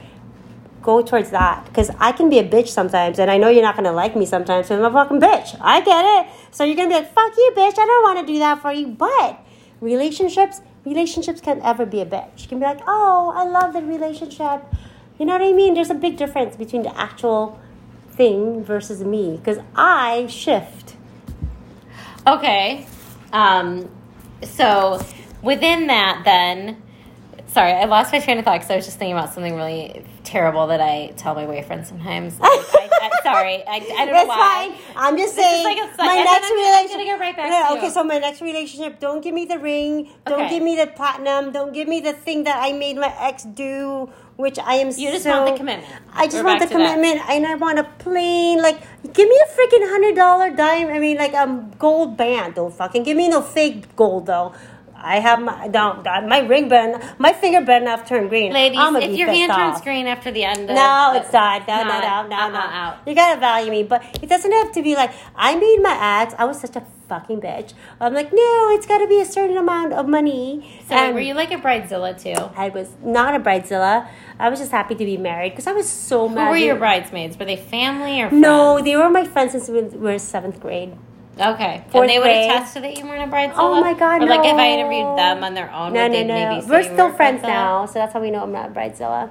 Go 0.83 1.01
towards 1.03 1.31
that 1.31 1.65
because 1.67 1.91
I 2.01 2.11
can 2.11 2.29
be 2.29 2.41
a 2.41 2.49
bitch 2.49 2.67
sometimes, 2.69 3.21
and 3.21 3.31
I 3.31 3.37
know 3.39 3.49
you're 3.49 3.63
not 3.63 3.77
gonna 3.77 3.93
like 3.93 4.17
me 4.17 4.27
sometimes. 4.27 4.67
So 4.67 4.77
I'm 4.77 4.85
a 4.85 4.91
fucking 4.91 5.21
bitch. 5.21 5.57
I 5.61 5.81
get 5.81 6.05
it. 6.05 6.27
So 6.53 6.65
you're 6.65 6.77
gonna 6.77 6.89
be 6.89 6.95
like, 6.95 7.13
"Fuck 7.13 7.37
you, 7.37 7.53
bitch! 7.57 7.79
I 7.79 7.87
don't 7.87 8.03
want 8.05 8.27
to 8.27 8.33
do 8.33 8.39
that 8.39 8.63
for 8.63 8.73
you." 8.73 8.87
But 8.87 9.41
relationships, 9.81 10.61
relationships 10.85 11.41
can't 11.41 11.63
ever 11.65 11.85
be 11.85 12.01
a 12.01 12.07
bitch. 12.07 12.43
You 12.43 12.49
can 12.49 12.59
be 12.61 12.65
like, 12.67 12.81
"Oh, 12.87 13.33
I 13.35 13.45
love 13.45 13.73
the 13.73 13.83
relationship." 13.83 14.63
You 15.19 15.27
know 15.27 15.33
what 15.33 15.43
I 15.43 15.53
mean? 15.53 15.75
There's 15.75 15.91
a 15.91 15.95
big 15.95 16.17
difference 16.17 16.57
between 16.57 16.83
the 16.83 16.97
actual 16.99 17.59
thing 18.11 18.63
versus 18.63 19.03
me 19.03 19.39
because 19.39 19.59
I 19.75 20.27
shift. 20.27 20.97
Okay. 22.27 22.87
Um, 23.33 23.91
so 24.43 25.05
within 25.43 25.87
that, 25.87 26.23
then, 26.25 26.83
sorry, 27.53 27.73
I 27.73 27.85
lost 27.85 28.13
my 28.13 28.19
train 28.21 28.39
of 28.39 28.45
thought 28.45 28.55
because 28.59 28.71
I 28.71 28.77
was 28.77 28.85
just 28.85 28.99
thinking 28.99 29.17
about 29.17 29.33
something 29.33 29.55
really 29.55 30.05
terrible 30.25 30.67
that 30.69 30.81
I 30.81 31.13
tell 31.17 31.35
my 31.35 31.47
boyfriend 31.47 31.87
sometimes. 31.87 32.39
Like, 32.41 32.51
I, 32.51 32.89
I, 33.03 33.11
sorry, 33.23 33.63
I, 33.67 33.75
I 33.77 33.79
don't 33.81 34.07
know 34.07 34.13
That's 34.13 34.29
why. 34.29 34.75
fine. 34.77 34.97
I'm 34.97 35.17
just 35.17 35.37
This 35.37 35.45
saying 35.45 35.65
like 35.65 35.79
a- 35.79 35.97
my 36.03 36.17
next 36.17 36.29
I'm 36.29 36.41
gonna- 36.43 36.51
I'm 36.51 36.57
relationship. 36.59 36.91
gonna 36.93 37.05
get 37.05 37.21
right 37.21 37.37
back 37.37 37.51
No, 37.71 37.77
okay, 37.77 37.87
you. 37.87 37.93
so 37.93 38.05
my 38.05 38.19
next 38.19 38.41
relationship, 38.41 39.01
don't 39.01 39.23
give 39.23 39.35
me 39.35 39.45
the 39.45 39.59
ring. 39.59 40.09
Don't 40.27 40.41
Okay. 40.43 40.49
give 40.51 40.63
me 40.63 40.77
the 40.77 40.87
platinum. 40.87 41.53
Don't 41.53 41.73
give 41.73 41.89
me 41.89 42.01
the 42.01 42.13
thing 42.13 42.45
that 42.45 42.59
I 42.63 42.73
made 42.73 42.97
my 42.97 43.13
ex 43.21 43.43
do, 43.45 44.09
which 44.37 44.59
I 44.59 44.75
am. 44.77 44.89
You 44.89 45.11
just 45.13 45.25
so, 45.25 45.31
want 45.31 45.53
the 45.53 45.59
commitment. 45.59 45.93
I 46.15 46.27
just 46.27 46.39
We're 46.39 46.45
want 46.45 46.61
the 46.61 46.67
to 46.67 46.79
that. 46.79 46.95
commitment, 46.95 47.29
and 47.29 47.47
I 47.47 47.55
want 47.57 47.79
a 47.79 47.85
plain 47.85 48.63
like. 48.63 48.81
Give 49.13 49.29
me 49.29 49.39
a 49.45 49.49
freaking 49.53 49.91
hundred 49.91 50.15
dollar 50.17 50.51
dime. 50.51 50.89
I 50.89 50.99
mean, 50.99 51.19
like 51.19 51.35
a 51.35 51.43
um, 51.43 51.71
gold 51.79 52.17
band. 52.17 52.55
Don't 52.55 52.73
fucking 52.73 53.03
give 53.03 53.17
me 53.17 53.29
no 53.29 53.43
fake 53.43 53.95
gold 53.95 54.27
though. 54.27 54.55
I 55.03 55.19
have 55.21 55.41
my 55.43 55.69
don't 55.69 56.05
my 56.05 56.41
ring 56.41 56.69
bend 56.69 57.03
my 57.19 57.33
finger 57.33 57.61
better 57.61 57.85
not 57.85 58.07
turn 58.07 58.29
green. 58.29 58.53
Ladies, 58.53 58.79
I'ma 58.79 59.01
if 59.01 59.17
your 59.19 59.29
hand 59.29 59.53
turns 59.53 59.81
green 59.81 60.07
after 60.07 60.31
the 60.31 60.45
end 60.45 60.71
of 60.71 60.77
No, 60.77 61.13
it's 61.17 61.33
not. 61.33 61.67
No, 61.67 61.79
no, 61.79 61.85
no, 61.85 61.99
not- 62.01 62.29
no, 62.31 62.37
uh-uh, 62.37 62.49
no. 62.51 62.59
out. 62.59 62.97
You 63.07 63.15
gotta 63.15 63.41
value 63.41 63.71
me, 63.71 63.83
but 63.83 64.03
it 64.23 64.29
doesn't 64.29 64.53
have 64.53 64.73
to 64.73 64.83
be 64.83 64.95
like 64.95 65.13
I 65.35 65.57
made 65.57 65.81
my 65.83 66.23
ex. 66.23 66.35
I 66.39 66.45
was 66.45 66.61
such 66.61 66.77
a 66.77 66.85
fucking 67.09 67.41
bitch. 67.41 67.75
I'm 68.01 68.15
like, 68.15 68.33
no, 68.33 68.71
it's 68.71 68.87
got 68.87 68.99
to 68.99 69.07
be 69.07 69.21
a 69.21 69.25
certain 69.27 69.59
amount 69.59 69.93
of 69.93 70.09
money. 70.09 70.81
So 70.89 70.95
And 70.95 71.15
were 71.15 71.21
you 71.21 71.35
like 71.35 71.53
a 71.53 71.57
bridezilla 71.59 72.13
too? 72.19 72.51
I 72.57 72.71
was 72.71 72.89
not 73.05 73.35
a 73.35 73.41
bridezilla. 73.41 74.09
I 74.39 74.49
was 74.49 74.59
just 74.61 74.71
happy 74.73 74.95
to 74.95 75.05
be 75.05 75.19
married 75.19 75.51
because 75.51 75.67
I 75.67 75.73
was 75.73 75.89
so 75.89 76.27
Who 76.27 76.35
mad. 76.37 76.49
were 76.51 76.57
your 76.57 76.77
bridesmaids? 76.77 77.39
Were 77.39 77.45
they 77.45 77.57
family 77.57 78.23
or 78.23 78.31
No, 78.31 78.81
they 78.83 78.97
were 78.97 79.11
my 79.11 79.25
friends 79.25 79.53
since 79.53 79.69
we 79.69 79.83
were 79.83 80.19
seventh 80.19 80.59
grade. 80.59 80.97
Okay, 81.41 81.83
Fourth 81.91 82.03
and 82.03 82.11
they 82.11 82.19
would 82.19 82.25
grade. 82.25 82.51
attest 82.51 82.75
to 82.75 82.81
that 82.81 82.99
you 82.99 83.07
weren't 83.07 83.23
a 83.23 83.35
bridezilla. 83.35 83.55
Oh 83.57 83.81
my 83.81 83.95
God, 83.95 84.23
Or 84.23 84.27
like 84.27 84.45
if 84.45 84.55
I 84.55 84.69
interviewed 84.73 85.17
them 85.19 85.43
on 85.43 85.55
their 85.55 85.73
own, 85.73 85.93
No, 85.95 86.07
no, 86.07 86.23
no. 86.23 86.63
We're 86.69 86.83
still 86.83 87.11
friends 87.13 87.43
now, 87.43 87.87
so 87.87 87.95
that's 87.95 88.13
how 88.13 88.21
we 88.21 88.31
know 88.31 88.43
I'm 88.43 88.53
not 88.53 88.69
a 88.71 88.73
bridezilla. 88.73 89.31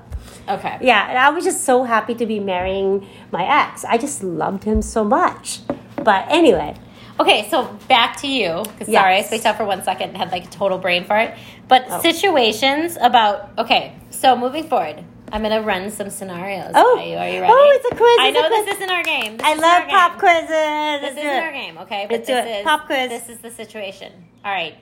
Okay. 0.49 0.77
Yeah, 0.81 1.09
and 1.09 1.17
I 1.17 1.29
was 1.29 1.43
just 1.43 1.63
so 1.63 1.83
happy 1.83 2.15
to 2.15 2.25
be 2.25 2.39
marrying 2.39 3.07
my 3.31 3.45
ex. 3.45 3.85
I 3.85 3.97
just 3.99 4.23
loved 4.23 4.63
him 4.63 4.81
so 4.81 5.03
much. 5.03 5.59
But 5.95 6.25
anyway, 6.29 6.75
Okay, 7.19 7.47
so 7.51 7.65
back 7.87 8.17
to 8.21 8.27
you. 8.27 8.63
Yes. 8.79 8.91
Sorry, 8.91 9.15
I 9.17 9.21
spaced 9.21 9.45
out 9.45 9.55
for 9.55 9.65
one 9.65 9.83
second 9.83 10.09
and 10.09 10.17
had 10.17 10.31
like 10.31 10.45
a 10.45 10.49
total 10.49 10.79
brain 10.79 11.03
fart. 11.03 11.35
But 11.67 11.85
Oh. 11.87 12.01
situations 12.01 12.97
about 12.99 13.51
okay, 13.59 13.93
so 14.09 14.35
moving 14.35 14.63
forward, 14.63 15.03
I'm 15.31 15.41
gonna 15.41 15.61
run 15.61 15.89
some 15.91 16.09
scenarios. 16.09 16.71
Oh. 16.75 16.95
by 16.97 17.03
you. 17.03 17.17
are 17.17 17.29
you 17.29 17.41
ready? 17.41 17.53
Oh, 17.55 17.71
it's 17.79 17.85
a 17.91 17.95
quiz, 17.95 18.17
I 18.19 18.31
know 18.31 18.47
quiz. 18.47 18.65
this 18.65 18.75
isn't 18.77 18.89
our 18.89 19.03
game. 19.03 19.37
This 19.37 19.47
I 19.47 19.53
love 19.55 19.87
pop 19.87 20.11
game. 20.11 20.19
quizzes. 20.19 21.01
This 21.01 21.17
isn't 21.17 21.43
our 21.43 21.51
game, 21.51 21.77
okay? 21.79 22.05
But 22.09 22.13
Let's 22.17 22.27
do 22.27 22.33
this 22.33 22.45
it. 22.45 22.59
is 22.59 22.63
Pop 22.63 22.85
quiz. 22.85 23.09
This 23.09 23.29
is 23.29 23.37
the 23.39 23.51
situation. 23.51 24.11
All 24.43 24.51
right, 24.51 24.75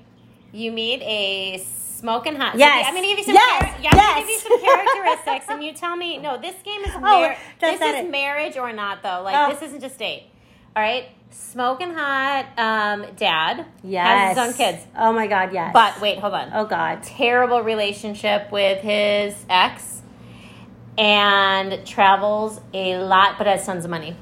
you 0.51 0.71
meet 0.71 1.01
a 1.03 1.57
smoking 1.59 2.35
hot. 2.35 2.57
Yes. 2.57 2.85
I'm 2.87 2.95
gonna 2.95 3.07
give 3.07 3.17
you 3.19 3.23
some. 3.25 3.33
Yes. 3.35 3.61
char- 3.61 3.81
yeah, 3.81 3.89
I'm 3.91 3.97
gonna 3.97 4.19
give 4.21 4.29
you 4.29 4.39
some 4.39 4.61
characteristics, 4.63 5.45
and 5.49 5.63
you 5.63 5.73
tell 5.73 5.95
me. 5.95 6.17
No, 6.17 6.37
this 6.39 6.55
game 6.63 6.81
is 6.81 6.91
Oh, 6.95 6.99
mar- 6.99 7.35
that's 7.59 7.79
this 7.79 7.89
is 7.95 8.05
it. 8.05 8.09
marriage 8.11 8.57
or 8.57 8.71
not 8.73 9.03
though. 9.03 9.21
Like 9.23 9.35
Oh. 9.35 9.53
this 9.53 9.61
isn't 9.63 9.81
just 9.81 9.97
date. 9.99 10.23
All 10.75 10.81
right, 10.83 11.05
smoking 11.31 11.93
hot. 11.93 12.45
Um, 12.57 13.05
dad 13.17 13.65
Yes. 13.83 14.07
has 14.07 14.37
his 14.37 14.47
own 14.47 14.53
kids, 14.53 14.85
Oh 14.97 15.11
my 15.11 15.27
God, 15.27 15.51
yes. 15.51 15.71
but 15.73 15.99
wait, 15.99 16.19
hold 16.19 16.33
on. 16.33 16.51
oh 16.53 16.65
God. 16.65 17.03
Terrible 17.03 17.61
relationship 17.63 18.51
with 18.51 18.79
his 18.81 19.35
ex, 19.49 19.98
and 20.99 21.85
travels 21.87 22.59
a 22.73 22.97
lot, 22.97 23.37
but 23.37 23.47
has 23.47 23.65
tons 23.65 23.85
of 23.85 23.91
money. 23.91 24.15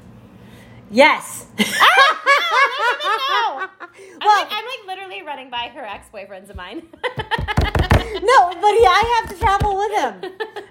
Yes. 0.90 1.46
Ah, 1.58 3.60
no. 3.60 3.68
I'm, 3.80 3.88
Well- 4.20 4.42
like, 4.42 4.48
I'm 4.52 4.64
like 4.64 4.86
literally 4.86 5.22
running 5.22 5.50
by 5.50 5.70
her 5.74 5.84
ex 5.84 6.06
boyfriends 6.12 6.48
of 6.50 6.56
mine. 6.56 6.82
no, 6.92 8.50
but 8.54 8.74
yeah, 8.80 8.94
I 8.94 9.20
have 9.20 9.28
to 9.32 9.38
travel 9.38 9.76
with 9.76 9.92
him. 9.92 10.14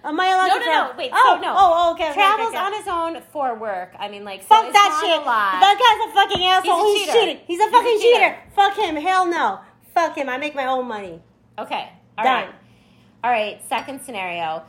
Am 0.04 0.20
I 0.20 0.28
allowed 0.30 0.48
No, 0.48 0.54
to 0.54 0.60
no, 0.60 0.66
travel? 0.66 0.94
no. 0.94 0.98
Wait. 0.98 1.12
Oh, 1.14 1.36
so 1.36 1.42
no. 1.42 1.54
oh, 1.56 1.74
oh, 1.76 1.92
okay. 1.94 2.14
Travels 2.14 2.48
okay, 2.50 2.58
okay. 2.58 2.66
on 2.66 2.74
his 2.74 2.88
own 2.88 3.22
for 3.32 3.54
work. 3.56 3.94
I 4.00 4.08
mean, 4.10 4.24
like, 4.24 4.42
so 4.42 4.48
Fuck 4.48 4.72
that 4.74 5.00
shit. 5.04 5.22
A 5.22 5.26
lot. 5.26 5.60
That 5.60 5.78
guy's 5.78 6.00
a 6.10 6.14
fucking 6.16 6.44
asshole. 6.46 6.86
He's 6.96 7.10
a 7.10 7.12
He's, 7.12 7.14
cheating. 7.14 7.40
He's 7.46 7.60
a 7.60 7.64
He's 7.64 7.70
a 7.70 7.72
fucking 7.72 8.00
cheater. 8.00 8.20
cheater. 8.20 8.38
Fuck 8.56 8.76
him. 8.78 8.96
Hell 8.96 9.26
no. 9.26 9.60
Fuck 9.94 10.16
him. 10.18 10.30
I 10.30 10.38
make 10.38 10.56
my 10.56 10.66
own 10.68 10.88
money. 10.88 11.22
Okay. 11.60 11.90
All 12.18 12.24
Done. 12.24 12.46
right. 12.46 12.56
All 13.24 13.32
right. 13.32 13.62
Second 13.70 14.02
scenario. 14.02 14.64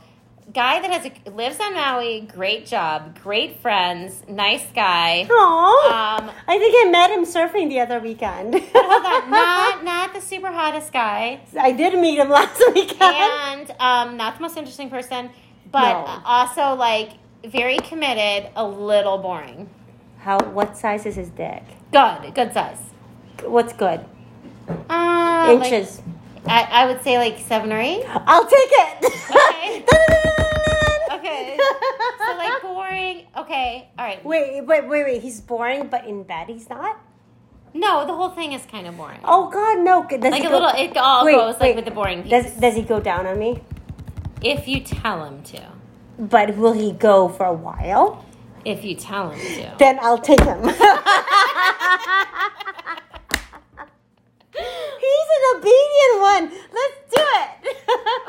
Guy 0.51 0.79
that 0.81 0.89
has 0.89 1.05
a 1.05 1.29
lives 1.29 1.59
on 1.59 1.75
Maui, 1.75 2.21
great 2.21 2.65
job, 2.65 3.19
great 3.21 3.59
friends, 3.61 4.23
nice 4.27 4.65
guy. 4.73 5.27
Aww. 5.29 5.91
Um, 6.21 6.31
I 6.47 6.57
think 6.57 6.73
I 6.87 6.89
met 6.89 7.11
him 7.11 7.23
surfing 7.23 7.69
the 7.69 7.79
other 7.81 7.99
weekend. 7.99 8.55
hold 8.55 9.05
on, 9.05 9.29
not 9.31 9.83
not 9.83 10.13
the 10.15 10.21
super 10.21 10.51
hottest 10.51 10.91
guy, 10.91 11.41
I 11.59 11.71
did 11.71 11.93
meet 11.99 12.17
him 12.17 12.29
last 12.39 12.59
weekend. 12.73 13.01
and 13.01 13.71
um, 13.79 14.17
not 14.17 14.37
the 14.37 14.41
most 14.41 14.57
interesting 14.57 14.89
person, 14.89 15.29
but 15.71 15.81
No. 16.05 16.21
also 16.25 16.73
like 16.73 17.11
very 17.45 17.77
committed, 17.77 18.49
a 18.55 18.65
little 18.65 19.19
boring. 19.19 19.69
How? 20.19 20.39
What 20.39 20.75
size 20.77 21.05
is 21.05 21.15
his 21.15 21.29
dick? 21.29 21.61
Good, 21.91 22.33
good 22.33 22.53
size. 22.53 22.79
What's 23.45 23.73
good? 23.73 24.03
Uh, 24.89 25.55
like- 25.59 25.71
Inches. 25.71 26.01
I, 26.49 26.67
I 26.71 26.85
would 26.87 27.01
say 27.03 27.17
like 27.17 27.37
seven 27.39 27.71
or 27.71 27.79
eight. 27.79 28.03
I'll 28.07 28.45
take 28.45 28.71
it. 28.71 29.05
Okay. 29.31 29.85
Okay. 31.11 31.57
So 32.25 32.37
like 32.37 32.61
boring. 32.61 33.25
Okay. 33.35 33.89
All 33.97 34.05
right. 34.05 34.23
wait, 34.23 34.65
wait, 34.65 34.87
wait, 34.87 35.03
wait. 35.03 35.21
He's 35.21 35.41
boring, 35.41 35.87
but 35.87 36.05
in 36.05 36.23
bed 36.23 36.47
he's 36.47 36.69
not. 36.69 36.97
No, 37.73 38.05
the 38.05 38.13
whole 38.15 38.29
thing 38.29 38.53
is 38.53 38.65
kind 38.65 38.87
of 38.87 38.95
boring. 38.95 39.19
Oh 39.25 39.49
God, 39.49 39.79
no. 39.79 40.05
Does 40.07 40.21
like 40.31 40.43
a 40.43 40.47
go- 40.47 40.53
little. 40.53 40.69
It 40.69 40.95
all 40.97 41.25
Wait, 41.25 41.35
goes 41.35 41.53
like 41.55 41.61
wait. 41.61 41.75
with 41.75 41.85
the 41.85 41.91
boring 41.91 42.21
piece. 42.23 42.31
Does 42.31 42.53
Does 42.55 42.75
he 42.75 42.83
go 42.83 42.99
down 43.01 43.27
on 43.27 43.37
me? 43.37 43.61
if 44.41 44.67
you 44.67 44.79
tell 44.79 45.25
him 45.25 45.43
to. 45.43 45.61
But 46.17 46.55
will 46.55 46.73
he 46.73 46.93
go 46.93 47.27
for 47.27 47.45
a 47.45 47.53
while? 47.53 48.23
If 48.63 48.85
you 48.85 48.95
tell 48.95 49.31
him 49.31 49.39
to. 49.39 49.75
Then 49.77 49.99
I'll 50.01 50.17
take 50.19 50.39
him. 50.41 50.61
He's 55.09 55.29
an 55.37 55.43
obedient 55.57 56.15
one. 56.21 56.43
Let's 56.79 56.97
do 57.15 57.23
it. 57.41 57.77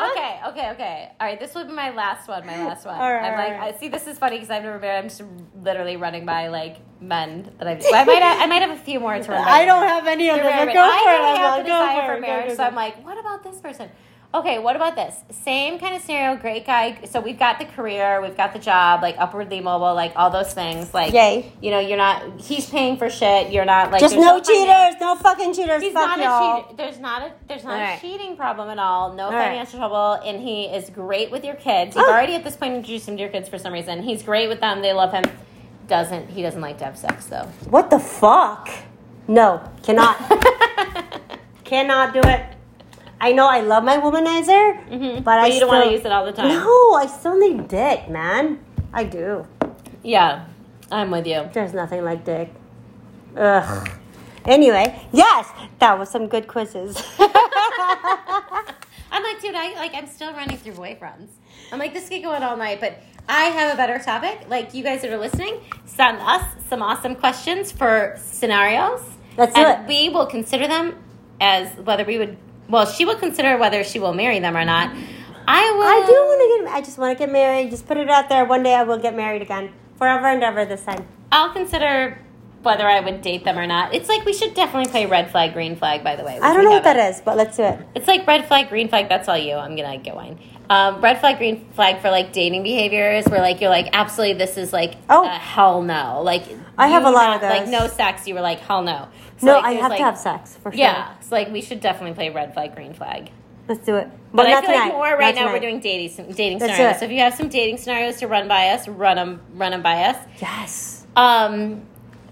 okay, 0.10 0.40
okay, 0.48 0.70
okay. 0.70 1.12
All 1.20 1.26
right, 1.26 1.38
this 1.38 1.54
will 1.54 1.66
be 1.66 1.72
my 1.72 1.90
last 1.90 2.28
one. 2.28 2.46
My 2.46 2.64
last 2.66 2.86
one. 2.86 2.94
All 2.94 3.12
right, 3.12 3.24
I'm 3.30 3.38
like, 3.38 3.60
right. 3.60 3.74
I 3.74 3.78
see. 3.78 3.88
This 3.88 4.06
is 4.06 4.18
funny 4.18 4.36
because 4.36 4.50
I've 4.50 4.62
never 4.62 4.78
been. 4.78 4.96
I'm 4.96 5.08
just 5.08 5.22
literally 5.62 5.96
running 5.96 6.24
by 6.24 6.48
like 6.48 6.78
men 7.00 7.52
that 7.58 7.68
I've. 7.68 7.84
I 7.92 8.04
might. 8.04 8.22
Have, 8.22 8.40
I 8.40 8.46
might 8.46 8.62
have 8.62 8.70
a 8.70 8.80
few 8.80 9.00
more 9.00 9.14
to 9.18 9.18
run. 9.30 9.44
by. 9.44 9.50
I 9.50 9.64
don't 9.64 9.86
have 9.86 10.06
any 10.06 10.30
of 10.30 10.36
them. 10.36 10.44
very 10.46 10.58
but 10.58 10.66
rich. 10.68 10.74
Go 10.74 10.80
I 10.82 11.02
for 11.04 11.10
it. 11.12 11.18
don't 11.18 11.36
have 11.36 11.56
Go 11.58 11.62
desire 11.64 12.06
for 12.06 12.12
it. 12.12 12.16
Go, 12.16 12.20
marriage, 12.26 12.48
go, 12.48 12.54
so. 12.54 12.62
I'm 12.64 12.74
like, 12.74 13.04
what 13.04 13.18
about 13.18 13.42
this 13.44 13.60
person? 13.60 13.90
Okay, 14.32 14.60
what 14.60 14.76
about 14.76 14.94
this? 14.94 15.16
Same 15.42 15.80
kind 15.80 15.92
of 15.96 16.02
scenario, 16.02 16.36
great 16.40 16.64
guy. 16.64 17.00
So 17.06 17.20
we've 17.20 17.38
got 17.38 17.58
the 17.58 17.64
career, 17.64 18.22
we've 18.22 18.36
got 18.36 18.52
the 18.52 18.60
job, 18.60 19.02
like 19.02 19.16
upwardly 19.18 19.60
mobile, 19.60 19.92
like 19.96 20.12
all 20.14 20.30
those 20.30 20.54
things. 20.54 20.94
Like, 20.94 21.12
Yay. 21.12 21.52
you 21.60 21.72
know, 21.72 21.80
you're 21.80 21.96
not. 21.96 22.40
He's 22.40 22.70
paying 22.70 22.96
for 22.96 23.10
shit. 23.10 23.50
You're 23.50 23.64
not 23.64 23.90
like. 23.90 24.00
Just 24.00 24.14
there's 24.14 24.24
no 24.24 24.40
finan- 24.40 24.46
cheaters. 24.46 25.00
No 25.00 25.16
fucking 25.16 25.52
cheaters. 25.54 25.82
He's 25.82 25.92
Fuck 25.92 26.16
not 26.16 26.18
y'all. 26.20 26.58
a 26.60 26.62
cheater. 26.62 26.76
There's 26.76 27.00
not 27.00 27.22
a 27.22 27.32
there's 27.48 27.64
not 27.64 27.72
All 27.72 27.80
a 27.80 27.82
right. 27.82 28.00
cheating 28.00 28.36
problem 28.36 28.68
at 28.68 28.78
all. 28.78 29.14
No 29.14 29.24
All 29.24 29.32
right. 29.32 29.48
financial 29.48 29.80
trouble, 29.80 30.12
and 30.24 30.40
he 30.40 30.66
is 30.66 30.90
great 30.90 31.32
with 31.32 31.44
your 31.44 31.56
kids. 31.56 31.96
You've 31.96 32.04
Oh. 32.06 32.12
already 32.12 32.36
at 32.36 32.44
this 32.44 32.56
point 32.56 32.74
introduced 32.74 33.08
him 33.08 33.16
to 33.16 33.20
your 33.22 33.30
kids 33.30 33.48
for 33.48 33.58
some 33.58 33.72
reason. 33.72 34.00
He's 34.04 34.22
great 34.22 34.48
with 34.48 34.60
them. 34.60 34.80
They 34.80 34.92
love 34.92 35.10
him. 35.12 35.24
Doesn't 35.88 36.28
he 36.30 36.40
doesn't 36.42 36.60
like 36.60 36.78
to 36.78 36.84
have 36.84 36.96
sex 36.96 37.26
though. 37.26 37.48
What 37.68 37.90
the 37.90 37.98
fuck? 37.98 38.68
No, 39.26 39.60
cannot. 39.82 40.16
cannot 41.64 42.14
do 42.14 42.20
it. 42.22 42.44
I 43.20 43.32
know 43.32 43.46
I 43.46 43.60
love 43.60 43.84
my 43.84 43.98
womanizer, 43.98 44.88
Mhm. 44.88 45.22
but 45.24 45.38
I 45.38 45.46
you 45.48 45.60
don't 45.60 45.68
want 45.68 45.84
to 45.84 45.92
use 45.92 46.04
it 46.04 46.12
all 46.12 46.24
the 46.24 46.32
time. 46.32 46.48
No, 46.48 46.94
I 46.94 47.06
still 47.06 47.38
need 47.38 47.68
dick, 47.68 48.08
man. 48.08 48.60
I 48.94 49.04
do. 49.04 49.46
Yeah, 50.02 50.44
I'm 50.90 51.10
with 51.10 51.26
you. 51.26 51.48
There's 51.52 51.74
nothing 51.74 52.02
like 52.04 52.24
dick. 52.24 52.52
Ugh. 53.36 53.88
Anyway, 54.46 54.98
yes, 55.12 55.48
that 55.80 55.98
was 55.98 56.08
some 56.08 56.26
good 56.28 56.48
quizzes. 56.48 56.96
I'm 59.12 59.22
like, 59.24 59.40
dude, 59.42 59.54
I 59.54 59.74
like 59.76 59.94
I'm 59.94 60.06
still 60.06 60.32
running 60.32 60.56
through 60.56 60.74
boyfriends. 60.74 61.28
I'm 61.72 61.78
like, 61.78 61.92
this 61.92 62.08
could 62.08 62.22
go 62.22 62.30
on 62.30 62.42
all 62.42 62.56
night, 62.56 62.80
but 62.80 62.98
I 63.28 63.44
have 63.44 63.74
a 63.74 63.76
better 63.76 63.98
topic. 63.98 64.46
Like 64.48 64.72
you 64.72 64.82
guys 64.82 65.02
that 65.02 65.12
are 65.12 65.18
listening, 65.18 65.60
send 65.84 66.18
us 66.20 66.42
some 66.68 66.80
awesome 66.82 67.14
questions 67.16 67.70
for 67.70 68.14
scenarios. 68.18 69.02
Do 69.36 69.42
and 69.42 69.82
it. 69.84 69.88
we 69.88 70.08
will 70.08 70.26
consider 70.26 70.66
them 70.66 70.96
as 71.40 71.68
whether 71.84 72.04
we 72.04 72.18
would 72.18 72.36
well, 72.70 72.86
she 72.86 73.04
will 73.04 73.16
consider 73.16 73.56
whether 73.58 73.84
she 73.84 73.98
will 73.98 74.14
marry 74.14 74.38
them 74.38 74.56
or 74.56 74.64
not. 74.64 74.94
I 75.46 75.70
will 75.72 75.82
I 75.82 76.06
do 76.06 76.12
want 76.12 76.40
to 76.40 76.64
get. 76.64 76.74
I 76.74 76.80
just 76.80 76.98
want 76.98 77.16
to 77.16 77.24
get 77.24 77.32
married. 77.32 77.70
Just 77.70 77.86
put 77.86 77.96
it 77.96 78.08
out 78.08 78.28
there. 78.28 78.44
One 78.44 78.62
day 78.62 78.74
I 78.74 78.84
will 78.84 78.98
get 78.98 79.16
married 79.16 79.42
again, 79.42 79.72
forever 79.96 80.26
and 80.26 80.42
ever. 80.42 80.64
This 80.64 80.84
time. 80.84 81.06
I'll 81.32 81.52
consider 81.52 82.18
whether 82.62 82.86
I 82.86 83.00
would 83.00 83.22
date 83.22 83.44
them 83.44 83.58
or 83.58 83.66
not. 83.66 83.94
It's 83.94 84.08
like 84.08 84.24
we 84.24 84.32
should 84.32 84.54
definitely 84.54 84.90
play 84.90 85.06
red 85.06 85.30
flag, 85.30 85.52
green 85.54 85.76
flag, 85.76 86.04
by 86.04 86.16
the 86.16 86.24
way. 86.24 86.38
I 86.40 86.52
don't 86.52 86.64
know 86.64 86.70
what 86.70 86.84
that 86.84 86.96
haven't. 86.96 87.24
but 87.24 87.36
let's 87.36 87.56
do 87.56 87.62
it. 87.64 87.78
It's 87.94 88.06
like 88.06 88.26
red 88.26 88.46
flag, 88.46 88.68
green 88.68 88.88
flag. 88.88 89.08
That's 89.08 89.28
all 89.28 89.38
you. 89.38 89.54
I'm 89.54 89.76
gonna 89.76 89.98
get 89.98 90.14
one. 90.14 90.38
Um, 90.68 91.00
red 91.00 91.18
flag, 91.20 91.38
green 91.38 91.68
flag 91.72 92.00
for 92.00 92.10
like 92.10 92.32
dating 92.32 92.62
behaviors, 92.62 93.24
where 93.26 93.40
like 93.40 93.60
you're 93.60 93.70
like 93.70 93.88
absolutely 93.92 94.38
this 94.38 94.56
is 94.56 94.72
like 94.72 94.94
Oh. 95.08 95.24
a 95.24 95.28
hell 95.30 95.82
no. 95.82 96.20
Like 96.22 96.44
I 96.78 96.88
have 96.88 97.04
a 97.04 97.10
lot 97.10 97.36
of 97.36 97.42
not- 97.42 97.50
Like 97.50 97.68
no 97.68 97.86
sex. 97.88 98.28
You 98.28 98.34
were 98.34 98.40
like 98.40 98.60
hell 98.60 98.82
no. 98.82 99.08
So, 99.38 99.46
no, 99.46 99.52
like, 99.54 99.64
I 99.64 99.72
have 99.72 99.90
like- 99.90 99.98
to 99.98 100.04
have 100.04 100.18
sex 100.18 100.56
for 100.62 100.70
sure. 100.70 100.78
Yeah, 100.78 101.18
so 101.20 101.34
like 101.34 101.50
we 101.50 101.62
should 101.62 101.80
definitely 101.80 102.14
play 102.14 102.28
red 102.30 102.52
flag, 102.54 102.74
green 102.76 102.92
flag. 102.92 103.30
let's 103.68 103.84
do 103.86 103.96
it. 103.96 104.08
But, 104.32 104.46
I 104.46 104.50
not 104.50 104.64
feel 104.64 104.72
tonight. 104.74 104.84
like 104.84 104.92
more 104.92 105.16
right 105.16 105.34
Not 105.34 105.46
now 105.46 105.52
we're 105.52 105.60
doing 105.60 105.80
dating 105.80 106.32
dating 106.34 106.58
Let's 106.60 106.72
scenarios. 106.74 106.98
So 107.00 107.04
if 107.06 107.10
you 107.10 107.18
have 107.20 107.34
some 107.34 107.48
dating 107.48 107.78
scenarios 107.78 108.16
to 108.18 108.28
run 108.28 108.46
by 108.48 108.68
us, 108.68 108.86
run 108.86 109.16
them 109.16 109.40
run 109.54 109.72
them 109.72 109.82
by 109.82 110.04
us. 110.04 110.16
Yes. 110.40 111.06
Um, 111.16 111.82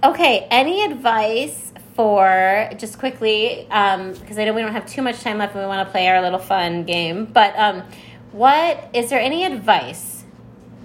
okay. 0.05 0.47
Any 0.51 0.85
advice 0.85 1.73
for 1.95 2.71
just 2.79 2.99
quickly? 2.99 3.65
Because 3.69 4.39
I 4.39 4.45
know 4.45 4.53
we 4.55 4.63
don't 4.63 4.73
have 4.73 4.87
too 4.87 5.03
much 5.03 5.21
time 5.21 5.39
left, 5.39 5.55
and 5.55 5.63
we 5.63 5.69
want 5.69 5.87
to 5.87 5.91
play 5.91 6.09
our 6.09 6.21
little 6.23 6.39
fun 6.39 6.85
game. 6.85 7.25
But 7.27 7.57
um, 7.59 7.83
what 8.33 8.91
is 8.95 9.11
there 9.11 9.21
any 9.21 9.45
advice 9.45 10.25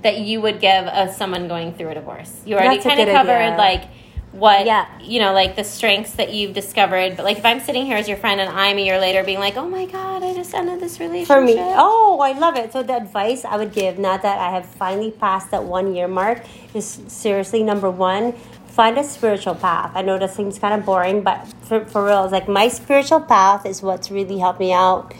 that 0.01 0.19
you 0.19 0.41
would 0.41 0.59
give 0.59 0.85
uh, 0.85 1.11
someone 1.11 1.47
going 1.47 1.73
through 1.73 1.89
a 1.89 1.93
divorce? 1.95 2.41
You 2.45 2.55
already 2.55 2.81
kind 2.81 2.99
of 2.99 3.07
covered 3.07 3.31
idea. 3.31 3.57
like 3.57 3.83
what 4.31 4.65
Yeah. 4.65 4.87
you 4.99 5.19
know 5.19 5.31
like 5.31 5.55
the 5.55 5.63
strengths 5.63 6.13
that 6.13 6.33
you've 6.33 6.53
discovered 6.55 7.15
but 7.15 7.23
like 7.23 7.37
if 7.37 7.45
i'm 7.45 7.59
sitting 7.59 7.85
here 7.85 7.97
as 7.97 8.07
your 8.07 8.17
friend 8.17 8.41
and 8.41 8.49
i'm 8.49 8.79
a 8.79 8.81
year 8.83 8.99
later 8.99 9.23
being 9.23 9.37
like 9.37 9.57
oh 9.57 9.69
my 9.69 9.85
god 9.85 10.23
i 10.23 10.33
just 10.33 10.55
ended 10.55 10.79
this 10.79 10.99
relationship 10.99 11.27
For 11.27 11.39
me, 11.39 11.53
oh, 11.59 12.19
I 12.19 12.31
love 12.31 12.55
it. 12.55 12.73
So 12.73 12.81
the 12.81 12.95
advice 12.97 13.45
I 13.45 13.57
would 13.57 13.73
give 13.73 13.99
now 13.99 14.17
that 14.17 14.39
I 14.39 14.49
have 14.49 14.65
finally 14.65 15.11
passed 15.11 15.51
that 15.51 15.63
one 15.65 15.93
year 15.93 16.07
mark 16.07 16.41
is 16.73 16.99
seriously 17.07 17.61
number 17.61 17.91
one. 17.91 18.33
Find 18.73 18.97
a 18.97 19.03
spiritual 19.03 19.53
path. 19.53 19.91
I 19.93 20.01
know 20.01 20.17
that 20.17 20.33
seems 20.33 20.57
kind 20.57 20.73
of 20.73 20.83
boring, 20.83 21.21
but 21.21 21.47
for, 21.61 21.85
for 21.85 22.05
real, 22.05 22.23
it's 22.23 22.33
like 22.33 22.47
my 22.47 22.69
spiritual 22.69 23.21
path 23.21 23.67
is 23.67 23.83
what's 23.83 24.09
really 24.09 24.39
helped 24.39 24.59
me 24.59 24.73
out. 24.73 25.13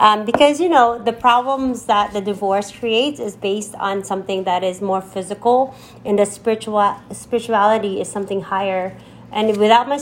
Um, 0.00 0.24
because 0.24 0.60
you 0.60 0.68
know 0.68 0.98
the 0.98 1.12
problems 1.12 1.86
that 1.86 2.12
the 2.12 2.20
divorce 2.20 2.72
creates 2.72 3.20
is 3.20 3.36
based 3.36 3.74
on 3.76 4.02
something 4.04 4.44
that 4.44 4.64
is 4.64 4.80
more 4.80 5.00
physical, 5.00 5.74
and 6.04 6.18
the 6.18 6.26
spiritual 6.26 6.96
spirituality 7.12 8.00
is 8.00 8.08
something 8.08 8.42
higher. 8.42 8.96
And 9.30 9.56
without 9.56 9.88
my 9.88 9.98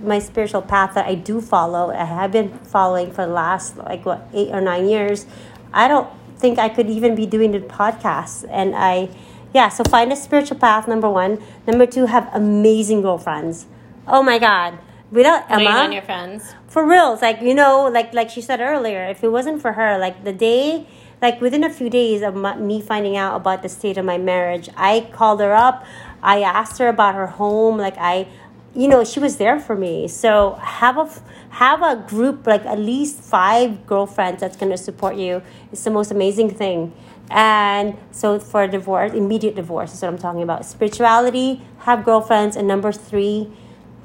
my 0.00 0.18
spiritual 0.18 0.62
path 0.62 0.94
that 0.94 1.06
I 1.06 1.16
do 1.16 1.40
follow, 1.40 1.90
I 1.90 2.04
have 2.04 2.32
been 2.32 2.58
following 2.60 3.10
for 3.12 3.26
the 3.26 3.32
last 3.32 3.76
like 3.76 4.06
what 4.06 4.28
eight 4.32 4.50
or 4.50 4.60
nine 4.62 4.88
years. 4.88 5.26
I 5.72 5.86
don't 5.88 6.08
think 6.38 6.58
I 6.58 6.68
could 6.68 6.88
even 6.88 7.14
be 7.14 7.26
doing 7.26 7.52
the 7.52 7.60
podcast. 7.60 8.46
And 8.50 8.74
I, 8.74 9.10
yeah, 9.54 9.68
so 9.68 9.84
find 9.84 10.12
a 10.12 10.16
spiritual 10.16 10.58
path. 10.58 10.86
Number 10.86 11.08
one. 11.08 11.42
Number 11.66 11.86
two, 11.86 12.06
have 12.06 12.28
amazing 12.34 13.02
girlfriends. 13.02 13.66
Oh 14.06 14.22
my 14.22 14.38
God, 14.38 14.78
without 15.10 15.50
Emma, 15.50 15.70
on 15.70 15.92
your 15.92 16.02
friends. 16.02 16.54
For 16.66 16.86
real. 16.86 17.14
It's 17.14 17.22
like 17.22 17.40
you 17.40 17.54
know 17.54 17.88
like 17.88 18.12
like 18.12 18.30
she 18.30 18.40
said 18.40 18.60
earlier 18.60 19.04
if 19.04 19.22
it 19.22 19.28
wasn't 19.28 19.60
for 19.60 19.72
her 19.72 19.98
like 19.98 20.24
the 20.24 20.32
day 20.32 20.86
like 21.20 21.40
within 21.40 21.64
a 21.64 21.70
few 21.70 21.90
days 21.90 22.22
of 22.22 22.34
my, 22.34 22.56
me 22.56 22.80
finding 22.80 23.16
out 23.16 23.34
about 23.34 23.62
the 23.62 23.68
state 23.68 23.98
of 23.98 24.04
my 24.04 24.18
marriage 24.18 24.68
i 24.76 25.08
called 25.12 25.40
her 25.40 25.52
up. 25.52 25.84
I 26.22 26.42
asked 26.42 26.78
her 26.78 26.88
about 26.88 27.14
her 27.14 27.26
home. 27.26 27.78
Like 27.78 27.96
i 27.98 28.28
you 28.74 28.86
know 28.86 29.04
she 29.04 29.18
was 29.18 29.38
there 29.38 29.58
for 29.58 29.74
me. 29.74 30.08
So 30.08 30.54
have 30.62 30.98
a, 30.98 31.10
have 31.50 31.82
a 31.82 31.96
group 32.08 32.46
like 32.46 32.64
at 32.64 32.78
least 32.78 33.20
five 33.20 33.86
girlfriends 33.86 34.40
that's 34.40 34.56
going 34.56 34.70
to 34.70 34.78
support 34.78 35.16
you. 35.16 35.42
It's 35.72 35.84
the 35.84 35.90
most 35.90 36.10
amazing 36.10 36.50
thing 36.54 36.92
and 37.30 37.96
so 38.10 38.38
for 38.38 38.66
divorce 38.66 39.12
immediate 39.12 39.54
divorce 39.54 39.92
is 39.92 40.02
what 40.02 40.08
i'm 40.08 40.18
talking 40.18 40.42
about 40.42 40.64
spirituality 40.64 41.62
have 41.80 42.04
girlfriends 42.04 42.56
and 42.56 42.66
number 42.66 42.90
three 42.90 43.50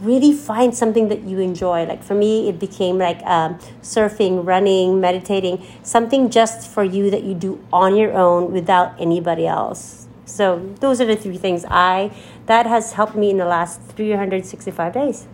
really 0.04 0.34
find 0.34 0.76
something 0.76 1.08
that 1.08 1.24
you 1.24 1.40
enjoy. 1.40 1.86
Like 1.86 2.04
for 2.04 2.14
me, 2.14 2.50
it 2.50 2.60
became 2.60 2.98
like 2.98 3.24
um, 3.24 3.56
surfing, 3.82 4.46
running, 4.46 5.00
meditating, 5.00 5.66
something 5.82 6.30
just 6.30 6.70
for 6.70 6.84
you 6.84 7.10
that 7.10 7.24
you 7.24 7.34
do 7.34 7.64
on 7.72 7.96
your 7.96 8.14
own 8.14 8.52
without 8.52 9.00
anybody 9.00 9.48
else. 9.48 10.08
So 10.26 10.74
those 10.80 11.00
are 11.00 11.06
the 11.06 11.16
three 11.16 11.38
things 11.38 11.66
I 11.70 12.12
that 12.46 12.66
has 12.66 12.94
helped 12.94 13.16
me 13.16 13.30
in 13.30 13.38
the 13.38 13.46
last 13.46 13.82
365 13.82 14.94
days. 14.94 15.28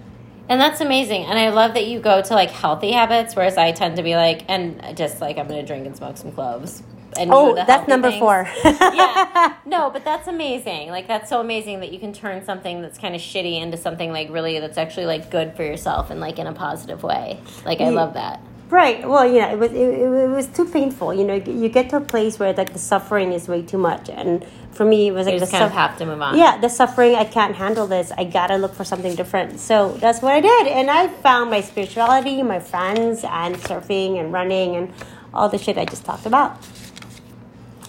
And 0.47 0.59
that's 0.59 0.81
amazing. 0.81 1.25
And 1.25 1.37
I 1.37 1.49
love 1.49 1.75
that 1.75 1.85
you 1.87 1.99
go 1.99 2.21
to 2.21 2.33
like 2.33 2.49
healthy 2.49 2.91
habits, 2.91 3.35
whereas 3.35 3.57
I 3.57 3.71
tend 3.71 3.97
to 3.97 4.03
be 4.03 4.15
like, 4.15 4.45
and 4.47 4.97
just 4.97 5.21
like, 5.21 5.37
I'm 5.37 5.47
going 5.47 5.59
to 5.59 5.65
drink 5.65 5.85
and 5.85 5.95
smoke 5.95 6.17
some 6.17 6.31
cloves. 6.31 6.81
And 7.17 7.31
Oh, 7.33 7.55
the 7.55 7.63
that's 7.65 7.87
number 7.87 8.09
things. 8.11 8.19
four. 8.19 8.47
yeah. 8.63 9.53
No, 9.65 9.89
but 9.91 10.03
that's 10.03 10.27
amazing. 10.27 10.89
Like, 10.89 11.07
that's 11.07 11.29
so 11.29 11.39
amazing 11.41 11.79
that 11.81 11.91
you 11.93 11.99
can 11.99 12.11
turn 12.11 12.43
something 12.43 12.81
that's 12.81 12.97
kind 12.97 13.13
of 13.15 13.21
shitty 13.21 13.61
into 13.61 13.77
something 13.77 14.11
like 14.11 14.29
really 14.31 14.59
that's 14.59 14.77
actually 14.77 15.05
like 15.05 15.29
good 15.29 15.55
for 15.55 15.63
yourself 15.63 16.09
and 16.09 16.19
like 16.19 16.39
in 16.39 16.47
a 16.47 16.53
positive 16.53 17.03
way. 17.03 17.39
Like, 17.65 17.79
I 17.79 17.85
Yeah. 17.85 17.89
love 17.91 18.13
that. 18.15 18.39
Right. 18.69 19.07
Well, 19.07 19.31
yeah, 19.31 19.51
it 19.51 19.57
was 19.57 19.71
it, 19.71 19.75
it 19.77 20.29
was 20.29 20.45
too 20.47 20.65
painful. 20.65 21.13
You 21.13 21.23
know, 21.23 21.33
you 21.35 21.69
get 21.69 21.89
to 21.89 21.97
a 21.97 22.01
place 22.01 22.37
where 22.37 22.53
like 22.53 22.71
the 22.73 22.77
suffering 22.79 23.33
is 23.33 23.47
way 23.47 23.63
too 23.63 23.79
much, 23.79 24.09
and 24.09 24.45
for 24.71 24.85
me, 24.85 25.07
it 25.07 25.11
was 25.11 25.25
like 25.25 25.33
You 25.33 25.39
the 25.39 25.45
just 25.47 25.51
kind 25.53 25.63
of 25.65 25.71
have 25.71 25.97
to 25.97 26.05
move 26.05 26.21
on. 26.21 26.37
yeah, 26.37 26.59
the 26.59 26.69
suffering. 26.69 27.15
I 27.15 27.25
can't 27.25 27.55
handle 27.55 27.87
this. 27.87 28.11
I 28.15 28.25
gotta 28.25 28.57
look 28.57 28.75
for 28.75 28.83
something 28.83 29.15
different. 29.15 29.59
So 29.59 29.93
that's 29.99 30.21
what 30.21 30.33
I 30.33 30.41
did, 30.41 30.67
and 30.67 30.91
I 30.91 31.07
found 31.07 31.49
my 31.49 31.61
spirituality, 31.61 32.43
my 32.43 32.59
friends, 32.59 33.23
and 33.23 33.55
surfing 33.55 34.19
and 34.19 34.31
running 34.31 34.75
and 34.75 34.93
all 35.33 35.49
the 35.49 35.57
shit 35.57 35.75
I 35.79 35.85
just 35.85 36.05
talked 36.05 36.27
about. 36.27 36.63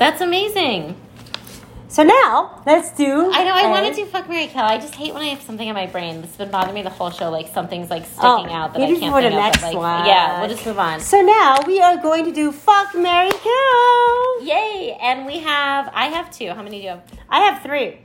That's 0.01 0.23
amazing. 0.23 0.97
So 1.89 2.03
now 2.05 2.63
let's 2.65 2.91
do. 2.93 3.31
I 3.31 3.45
know. 3.45 3.53
I 3.53 3.67
a- 3.67 3.69
want 3.69 3.85
to 3.85 3.93
do 3.95 4.07
fuck 4.07 4.31
Mary 4.31 4.47
Kill. 4.47 4.63
I 4.63 4.79
just 4.79 4.95
hate 4.95 5.13
when 5.13 5.23
I 5.23 5.27
have 5.27 5.43
something 5.43 5.69
in 5.69 5.75
my 5.75 5.85
brain 5.87 6.23
that's 6.23 6.37
been 6.37 6.51
bothering 6.51 6.75
me 6.75 6.81
the 6.81 6.89
whole 6.89 7.11
show. 7.11 7.29
Like 7.31 7.49
something's 7.49 7.91
like 7.91 8.05
oh, 8.05 8.39
sticking 8.39 8.57
Oh, 8.57 8.61
out 8.61 8.73
that 8.73 8.81
I 8.81 8.87
can't 8.87 9.13
for 9.13 9.21
the 9.21 9.29
think 9.29 9.35
of. 9.35 9.39
next 9.39 9.61
but, 9.61 9.75
like, 9.75 9.77
one. 9.77 10.07
Yeah, 10.07 10.41
we'll 10.41 10.49
just 10.49 10.65
move 10.65 10.79
on. 10.79 11.01
So 11.01 11.21
now 11.21 11.59
we 11.67 11.83
are 11.83 11.99
going 11.99 12.25
to 12.25 12.33
do 12.33 12.51
fuck 12.51 12.95
Mary 12.95 13.29
Kill. 13.31 14.43
Yay! 14.47 14.97
And 15.03 15.27
we 15.27 15.41
have. 15.41 15.91
I 15.93 16.07
have 16.07 16.31
two. 16.31 16.49
How 16.49 16.63
many 16.63 16.79
do 16.79 16.83
you 16.85 16.89
have? 16.91 17.03
I 17.29 17.41
have 17.41 17.63
three. 17.63 17.99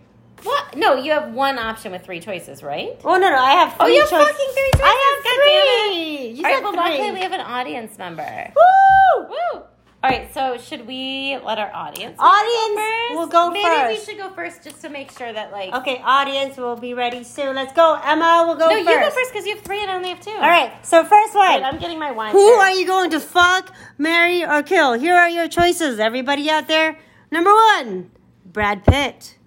What? 0.43 0.75
No, 0.75 0.95
you 0.95 1.13
have 1.13 1.33
one 1.33 1.57
option 1.57 1.93
with 1.93 2.03
three 2.03 2.19
choices, 2.19 2.61
right? 2.61 2.99
Oh 3.05 3.15
no 3.17 3.29
no, 3.29 3.37
I 3.37 3.51
have 3.51 3.73
oh, 3.79 3.85
three. 3.85 3.93
Oh, 3.93 3.95
you 3.95 4.01
have 4.01 4.09
choices. 4.09 4.27
fucking 4.27 4.53
three 4.53 4.71
choices. 4.73 4.81
I 4.83 5.13
have 5.15 5.23
God 5.23 5.35
three. 5.39 6.27
You 6.27 6.37
All 6.37 6.43
right, 6.43 6.55
said 6.55 6.63
well, 6.63 6.71
three. 6.73 6.81
luckily 6.97 7.11
we 7.13 7.19
have 7.21 7.31
an 7.31 7.39
audience 7.41 7.97
member. 7.97 8.51
Woo! 8.53 9.27
Woo! 9.29 9.61
All 10.05 10.11
right, 10.11 10.31
so 10.35 10.55
should 10.59 10.85
we 10.85 11.35
let 11.43 11.57
our 11.57 11.73
audience 11.73 12.15
Audience 12.19 12.75
go 12.75 13.07
first? 13.07 13.15
will 13.15 13.25
go 13.25 13.49
Maybe 13.49 13.65
first. 13.65 13.89
we 13.89 14.05
should 14.05 14.21
go 14.21 14.29
first 14.35 14.63
just 14.63 14.79
to 14.81 14.89
make 14.89 15.09
sure 15.09 15.33
that 15.33 15.51
like. 15.51 15.73
Okay, 15.73 15.99
audience 16.03 16.57
will 16.57 16.75
be 16.75 16.93
ready 16.93 17.23
soon. 17.23 17.55
Let's 17.55 17.73
go. 17.73 17.99
Emma 18.03 18.43
We'll 18.45 18.55
go 18.55 18.69
no, 18.69 18.75
first. 18.75 18.87
you 18.87 18.99
go 18.99 19.09
first 19.09 19.31
because 19.31 19.47
you 19.47 19.55
have 19.55 19.63
three 19.63 19.81
and 19.81 19.89
I 19.89 19.95
only 19.95 20.09
have 20.09 20.19
two. 20.19 20.29
All 20.29 20.41
right. 20.41 20.73
So 20.85 21.03
first 21.03 21.33
one. 21.33 21.55
Wait, 21.55 21.63
I'm 21.63 21.79
getting 21.79 21.97
my 21.97 22.11
wine. 22.11 22.33
Who 22.33 22.49
first. 22.49 22.59
are 22.59 22.71
you 22.71 22.85
going 22.85 23.09
to 23.11 23.19
fuck, 23.19 23.73
marry, 23.97 24.45
or 24.45 24.61
kill? 24.61 24.93
Here 24.93 25.15
are 25.15 25.27
your 25.29 25.47
choices, 25.47 25.97
everybody 25.99 26.51
out 26.51 26.67
there. 26.67 26.99
Number 27.31 27.51
one, 27.51 28.11
Brad 28.45 28.85
Pitt. 28.85 29.37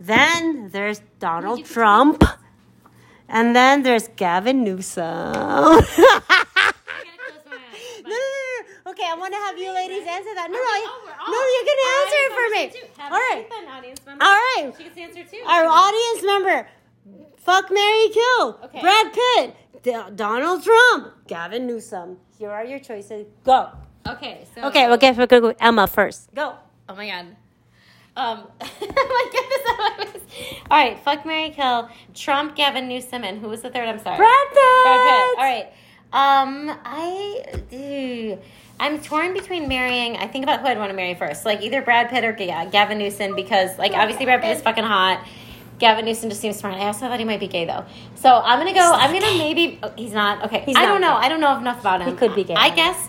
Then 0.00 0.70
there's 0.70 1.02
Donald 1.18 1.66
Trump. 1.66 2.24
And 3.28 3.54
then 3.54 3.82
there's 3.82 4.08
Gavin 4.16 4.64
Newsom. 4.64 5.02
no, 5.04 5.80
no, 5.80 5.80
I 5.80 5.82
gotta 7.04 7.18
close 7.18 7.44
my 7.46 7.56
eyes. 7.56 8.02
no, 8.04 8.10
no. 8.10 8.91
Okay, 9.02 9.10
I 9.10 9.14
want 9.16 9.32
to 9.34 9.38
have 9.40 9.58
you 9.58 9.72
ladies 9.74 10.06
answer 10.06 10.30
that. 10.34 10.48
No, 10.48 10.58
no, 10.58 10.62
Oh, 10.62 11.26
no, 11.26 11.38
you're 11.42 11.66
going 11.66 11.82
to 11.82 11.90
answer 11.98 12.20
it 12.22 12.32
for 12.38 12.46
me. 12.54 12.62
so 12.62 12.62
we 12.62 12.86
should 12.86 12.94
do- 12.96 13.02
have 13.02 13.12
All 13.12 13.18
right. 13.18 13.42
seat 13.42 13.50
then, 13.50 13.68
audience 13.68 14.00
member. 14.06 14.24
All 14.24 14.30
right. 14.32 14.74
She 14.78 14.82
gets 14.84 14.94
to 14.94 15.00
answer 15.02 15.24
too. 15.24 15.42
Our 15.44 15.66
audience 15.66 16.22
member, 16.24 16.68
fuck 17.38 17.70
Mary 17.72 18.08
Kill, 18.10 18.60
Okay. 18.64 18.80
Brad 18.80 19.12
Pitt, 19.12 19.56
D- 19.82 20.14
Donald 20.14 20.62
Trump, 20.62 21.14
Gavin 21.26 21.66
Newsom. 21.66 22.18
Here 22.38 22.50
are 22.52 22.64
your 22.64 22.78
choices. 22.78 23.26
Go. 23.44 23.70
Okay, 24.06 24.46
so. 24.54 24.62
Okay, 24.68 24.86
well, 24.86 24.98
guess 24.98 25.16
we're 25.16 25.26
gonna 25.26 25.40
go 25.40 25.48
with 25.48 25.56
Emma 25.60 25.88
first. 25.88 26.32
Go. 26.34 26.54
Oh 26.88 26.94
my 26.94 27.08
god. 27.08 27.26
Um, 28.14 28.46
my 28.60 29.28
goodness, 29.32 30.22
All 30.70 30.78
right, 30.78 30.96
fuck 31.00 31.26
Mary 31.26 31.50
Kill, 31.50 31.88
Trump, 32.14 32.54
Gavin 32.54 32.86
Newsom, 32.86 33.24
and 33.24 33.38
who 33.40 33.48
was 33.48 33.62
the 33.62 33.70
third? 33.70 33.88
I'm 33.88 33.98
sorry. 33.98 34.16
Brad 34.16 34.48
Pitt. 34.48 34.84
Brad 34.84 35.00
Pitt. 35.00 35.38
All 35.38 35.44
right. 35.44 35.72
Um, 36.12 36.78
I, 36.84 37.42
ew. 37.70 38.38
I'm 38.82 39.00
torn 39.00 39.32
between 39.32 39.68
marrying. 39.68 40.16
I 40.16 40.26
think 40.26 40.42
about 40.42 40.60
who 40.60 40.66
I'd 40.66 40.76
want 40.76 40.90
to 40.90 40.96
marry 40.96 41.14
first, 41.14 41.44
like 41.44 41.62
either 41.62 41.80
Brad 41.82 42.10
Pitt 42.10 42.24
or 42.24 42.32
Ga- 42.32 42.50
uh, 42.50 42.64
Gavin 42.66 42.98
Newsom, 42.98 43.36
because 43.36 43.78
like 43.78 43.92
obviously 43.92 44.24
Brad 44.24 44.42
Pitt 44.42 44.56
is 44.56 44.62
fucking 44.62 44.82
hot. 44.84 45.24
Gavin 45.78 46.04
Newsom 46.04 46.28
just 46.30 46.40
seems 46.40 46.56
smart. 46.58 46.74
I 46.74 46.86
also 46.86 47.06
thought 47.06 47.18
he 47.20 47.24
might 47.24 47.38
be 47.40 47.46
gay 47.46 47.64
though, 47.64 47.84
so 48.16 48.40
I'm 48.44 48.58
gonna 48.58 48.74
go. 48.74 48.92
I'm 48.92 49.12
gonna 49.12 49.38
maybe. 49.38 49.78
Oh, 49.84 49.92
he's 49.96 50.12
not. 50.12 50.44
Okay, 50.46 50.60
He's 50.66 50.76
I 50.76 50.82
not 50.82 50.88
don't 50.88 51.00
know. 51.00 51.14
gay. 51.20 51.26
I 51.26 51.28
don't 51.28 51.40
know 51.40 51.56
enough 51.56 51.80
about 51.80 52.00
him. 52.02 52.08
He 52.10 52.14
could 52.16 52.34
be 52.34 52.42
gay. 52.44 52.54
I 52.54 52.70
guess, 52.70 53.08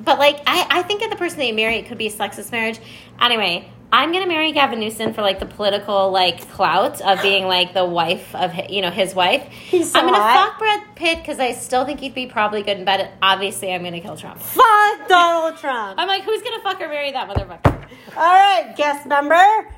but 0.00 0.20
like 0.20 0.36
I, 0.46 0.66
I 0.70 0.82
think 0.82 1.02
of 1.02 1.10
the 1.10 1.16
person 1.16 1.38
that 1.38 1.46
you 1.48 1.54
marry, 1.54 1.76
it 1.76 1.86
could 1.86 1.98
be 1.98 2.06
a 2.06 2.12
sexist 2.12 2.52
marriage. 2.52 2.78
Anyway. 3.20 3.68
I'm 3.90 4.12
gonna 4.12 4.26
marry 4.26 4.52
Gavin 4.52 4.80
Newsom 4.80 5.14
for 5.14 5.22
like 5.22 5.40
the 5.40 5.46
political 5.46 6.10
like 6.10 6.46
clout 6.50 7.00
of 7.00 7.22
being 7.22 7.44
like 7.46 7.72
the 7.72 7.86
wife 7.86 8.34
of 8.34 8.52
hi- 8.52 8.66
you 8.68 8.82
know 8.82 8.90
his 8.90 9.14
wife. 9.14 9.44
He's 9.50 9.90
so 9.92 10.00
I'm 10.00 10.06
gonna 10.06 10.18
hot. 10.18 10.50
fuck 10.50 10.58
Brad 10.58 10.82
Pitt 10.94 11.18
because 11.18 11.38
I 11.38 11.52
still 11.52 11.86
think 11.86 12.00
he'd 12.00 12.14
be 12.14 12.26
probably 12.26 12.62
good 12.62 12.78
in 12.78 12.84
bed. 12.84 13.10
Obviously, 13.22 13.72
I'm 13.72 13.82
gonna 13.82 14.00
kill 14.00 14.16
Trump. 14.16 14.40
Fuck 14.40 15.08
Donald 15.08 15.56
Trump. 15.56 15.98
I'm 15.98 16.06
like, 16.06 16.22
who's 16.24 16.42
gonna 16.42 16.60
fuck 16.62 16.80
or 16.82 16.88
marry 16.88 17.12
that 17.12 17.28
motherfucker? 17.30 17.88
All 18.16 18.22
right, 18.34 18.74
guest 18.76 19.06
member. 19.06 19.68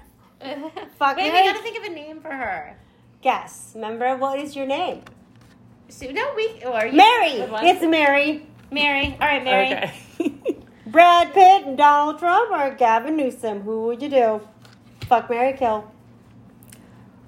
Fuck 0.99 1.17
Wait, 1.19 1.33
we 1.33 1.39
gotta 1.39 1.61
think 1.63 1.77
of 1.79 1.85
a 1.85 1.91
name 1.95 2.21
for 2.21 2.31
her. 2.31 2.77
Guess 3.23 3.75
member. 3.77 4.17
What 4.17 4.39
is 4.39 4.57
your 4.57 4.67
name? 4.67 5.03
So, 5.89 6.11
no, 6.11 6.33
we 6.35 6.61
oh, 6.65 6.73
or 6.73 6.87
you 6.87 6.97
Mary. 6.97 7.33
It's 7.69 7.83
Mary. 7.83 8.47
Mary. 8.73 9.17
All 9.21 9.27
right, 9.29 9.45
Mary. 9.45 9.67
Okay. 9.75 10.57
Brad 10.91 11.33
Pitt 11.33 11.67
and 11.67 11.77
Donald 11.79 12.19
Trump 12.19 12.51
or 12.51 12.75
Gavin 12.75 13.17
Newsom? 13.17 13.63
Who 13.63 13.83
would 13.87 14.03
you 14.03 14.09
do? 14.09 14.41
Fuck 15.07 15.29
Mary 15.31 15.53
Kill. 15.57 15.91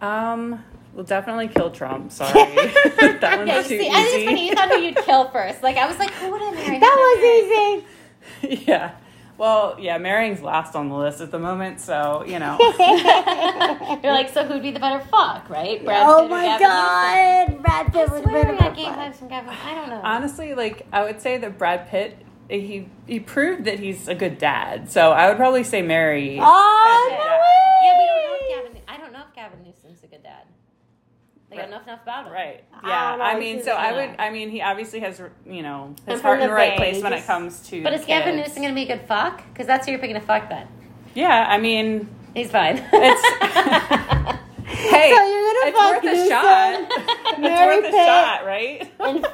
um, 0.00 0.62
we'll 0.94 1.04
definitely 1.04 1.48
kill 1.48 1.70
Trump. 1.70 2.10
Sorry, 2.12 2.32
that 2.32 3.34
one's 3.38 3.48
Yeah, 3.48 3.62
too 3.62 3.68
see, 3.68 3.88
I 3.88 3.92
think 3.94 4.06
it's 4.06 4.14
easy. 4.16 4.26
funny. 4.26 4.48
You 4.48 4.54
thought 4.54 4.68
who 4.70 4.78
you'd 4.78 4.96
kill 4.96 5.28
first. 5.30 5.62
Like 5.62 5.76
I 5.76 5.86
was 5.86 5.98
like, 5.98 6.10
who 6.12 6.30
would 6.30 6.42
I 6.42 6.50
marry? 6.52 6.78
That 6.78 7.82
was 8.42 8.48
easy. 8.50 8.64
yeah. 8.68 8.92
Well, 9.38 9.76
yeah, 9.80 9.98
marrying's 9.98 10.40
last 10.42 10.76
on 10.76 10.88
the 10.88 10.94
list 10.94 11.20
at 11.20 11.30
the 11.32 11.38
moment, 11.38 11.80
so 11.80 12.22
you 12.26 12.38
know. 12.38 12.56
You're 12.60 14.12
like, 14.12 14.28
so 14.28 14.44
who'd 14.44 14.62
be 14.62 14.70
the 14.70 14.78
better 14.78 15.00
fuck, 15.06 15.48
right? 15.50 15.82
Brad 15.84 16.06
oh 16.06 16.22
Pitt 16.22 16.26
or 16.26 16.28
my 16.28 16.44
Gavin 16.58 17.56
god, 17.56 17.62
Brad 17.62 17.86
Pitt 17.92 17.94
Newsom? 17.94 18.12
was 18.12 18.20
I 18.20 18.24
swear 18.30 18.44
better 18.44 18.54
I 18.54 18.58
got 18.58 18.76
fuck. 18.76 18.96
vibes 18.98 19.14
from 19.16 19.28
Gavin. 19.28 19.50
I 19.64 19.74
don't 19.74 19.88
know. 19.88 20.00
Honestly, 20.04 20.54
like 20.54 20.86
I 20.92 21.02
would 21.02 21.20
say 21.20 21.38
that 21.38 21.58
Brad 21.58 21.88
Pitt, 21.88 22.18
he 22.60 22.88
he 23.06 23.20
proved 23.20 23.64
that 23.64 23.78
he's 23.78 24.08
a 24.08 24.14
good 24.14 24.38
dad. 24.38 24.90
So 24.90 25.12
I 25.12 25.28
would 25.28 25.36
probably 25.36 25.64
say 25.64 25.82
marry. 25.82 26.38
Oh 26.40 27.08
Yeah. 27.10 27.16
no 27.18 27.24
yeah, 27.84 27.98
we 27.98 28.06
don't 28.06 28.22
know 28.24 28.34
if 28.64 28.72
Gavin. 28.72 28.82
I 28.88 28.96
don't 28.98 29.12
know 29.12 29.22
if 29.28 29.34
Gavin 29.34 29.58
Newsom's 29.64 30.02
a 30.04 30.06
good 30.06 30.22
dad. 30.22 30.44
Like, 31.50 31.58
I 31.58 31.62
don't 31.64 31.70
know 31.72 31.80
enough 31.82 32.02
about 32.02 32.26
him. 32.28 32.32
Right. 32.32 32.64
Yeah. 32.84 33.10
don't 33.12 33.20
I, 33.20 33.38
mean, 33.38 33.62
so 33.62 33.72
I 33.72 33.92
would. 33.92 34.16
I 34.18 34.30
mean, 34.30 34.48
he 34.48 34.62
obviously 34.62 35.00
has, 35.00 35.20
you 35.46 35.62
know, 35.62 35.94
his 36.06 36.20
heart 36.22 36.36
in 36.40 36.44
the 36.44 36.46
the 36.48 36.52
right 36.54 36.70
Bay, 36.78 36.90
place 36.92 37.02
when 37.02 37.12
it 37.12 37.26
comes 37.26 37.60
to. 37.68 37.82
But 37.82 37.92
is 37.92 38.04
Gavin 38.06 38.36
kids. 38.36 38.48
Newsom 38.48 38.62
gonna 38.62 38.74
be 38.74 38.84
a 38.84 38.96
good 38.96 39.06
fuck? 39.06 39.42
Because 39.52 39.66
that's 39.66 39.84
who 39.86 39.92
you're 39.92 40.00
picking 40.00 40.14
to 40.14 40.20
fuck. 40.22 40.48
Then 40.48 40.66
Yeah. 41.14 41.46
I 41.48 41.58
mean, 41.58 42.08
he's 42.34 42.50
fine. 42.50 42.78
It's- 42.78 42.88
hey, 44.64 45.12
So 45.14 45.26
you're 45.26 45.42
gonna 45.52 45.68
it's 45.68 45.78
fuck 45.78 45.92
worth 45.92 46.04
a 46.04 46.06
Newsom, 46.06 46.28
shot. 46.28 46.86
it's 47.32 47.38
Mary 47.38 47.76
worth 47.82 47.86
a 47.94 47.96
shot, 47.96 48.46
right? 48.46 48.92
and 49.00 49.26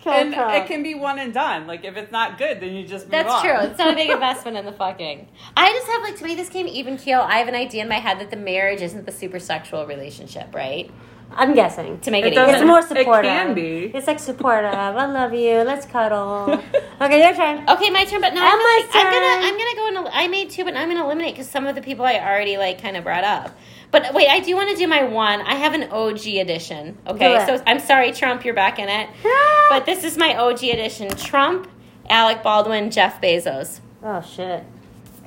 Kill 0.00 0.12
and 0.12 0.32
Trump. 0.32 0.54
it 0.54 0.66
can 0.66 0.82
be 0.82 0.94
one 0.94 1.18
and 1.18 1.32
done. 1.34 1.66
Like 1.66 1.84
if 1.84 1.96
it's 1.96 2.10
not 2.10 2.38
good, 2.38 2.60
then 2.60 2.74
you 2.74 2.86
just 2.86 3.04
move 3.06 3.10
That's 3.12 3.30
on. 3.32 3.42
true. 3.42 3.56
It's 3.60 3.78
not 3.78 3.92
a 3.92 3.94
big 3.94 4.10
investment 4.18 4.56
in 4.56 4.64
the 4.64 4.72
fucking. 4.72 5.28
I 5.56 5.72
just 5.72 5.86
have 5.88 6.02
like 6.02 6.16
to 6.16 6.24
make 6.24 6.36
this 6.38 6.48
game 6.48 6.66
even 6.66 6.96
keel. 6.96 7.20
I 7.20 7.36
have 7.38 7.48
an 7.48 7.54
idea 7.54 7.82
in 7.82 7.88
my 7.88 7.96
head 8.00 8.18
that 8.20 8.30
the 8.30 8.36
marriage 8.36 8.80
isn't 8.80 9.04
the 9.04 9.12
super 9.12 9.38
sexual 9.38 9.86
relationship, 9.86 10.54
right? 10.54 10.90
I'm 11.32 11.54
guessing. 11.54 12.00
To 12.00 12.10
make 12.10 12.24
It 12.24 12.32
it, 12.32 12.34
doesn't- 12.34 12.54
It's 12.54 12.56
even. 12.58 12.66
more 12.68 12.78
It 12.80 12.88
supportive. 12.88 13.30
can 13.30 13.54
be. 13.54 13.92
It's 13.94 14.06
like 14.08 14.18
supportive. 14.18 14.72
I 14.74 15.04
love 15.06 15.32
you. 15.32 15.58
Let's 15.62 15.86
cuddle. 15.86 16.50
okay, 17.00 17.22
your 17.22 17.34
turn. 17.36 17.68
Okay, 17.68 17.90
my 17.90 18.04
turn. 18.04 18.20
But 18.20 18.34
now 18.34 18.42
I 18.42 18.50
And 18.50 18.58
feel 18.58 18.66
my 18.66 18.80
like 18.80 18.96
I'm 18.96 19.12
gonna 19.12 19.46
I'm 19.46 19.58
gonna 19.58 19.76
go 19.76 20.00
and 20.00 20.08
I 20.14 20.26
made 20.28 20.50
two, 20.50 20.64
but 20.64 20.74
I'm 20.76 20.88
gonna 20.88 21.04
eliminate 21.04 21.34
because 21.34 21.48
some 21.48 21.66
of 21.68 21.76
the 21.76 21.82
people 21.82 22.04
I 22.04 22.14
already 22.14 22.56
like 22.56 22.82
kind 22.82 22.96
of 22.96 23.04
brought 23.04 23.22
up. 23.24 23.56
But 23.90 24.14
wait, 24.14 24.28
I 24.28 24.40
do 24.40 24.54
want 24.54 24.70
to 24.70 24.76
do 24.76 24.86
my 24.86 25.02
one. 25.04 25.40
I 25.40 25.54
have 25.56 25.74
an 25.74 25.90
OG 25.90 26.26
edition. 26.26 26.96
Okay, 27.06 27.44
so 27.46 27.62
I'm 27.66 27.80
sorry, 27.80 28.12
Trump, 28.12 28.44
you're 28.44 28.54
back 28.54 28.78
in 28.78 28.88
it. 28.88 29.08
Ah! 29.24 29.66
But 29.70 29.86
this 29.86 30.04
is 30.04 30.16
my 30.16 30.36
OG 30.36 30.62
edition: 30.64 31.08
Trump, 31.16 31.68
Alec 32.08 32.42
Baldwin, 32.42 32.90
Jeff 32.90 33.20
Bezos. 33.20 33.80
Oh 34.02 34.20
shit. 34.22 34.64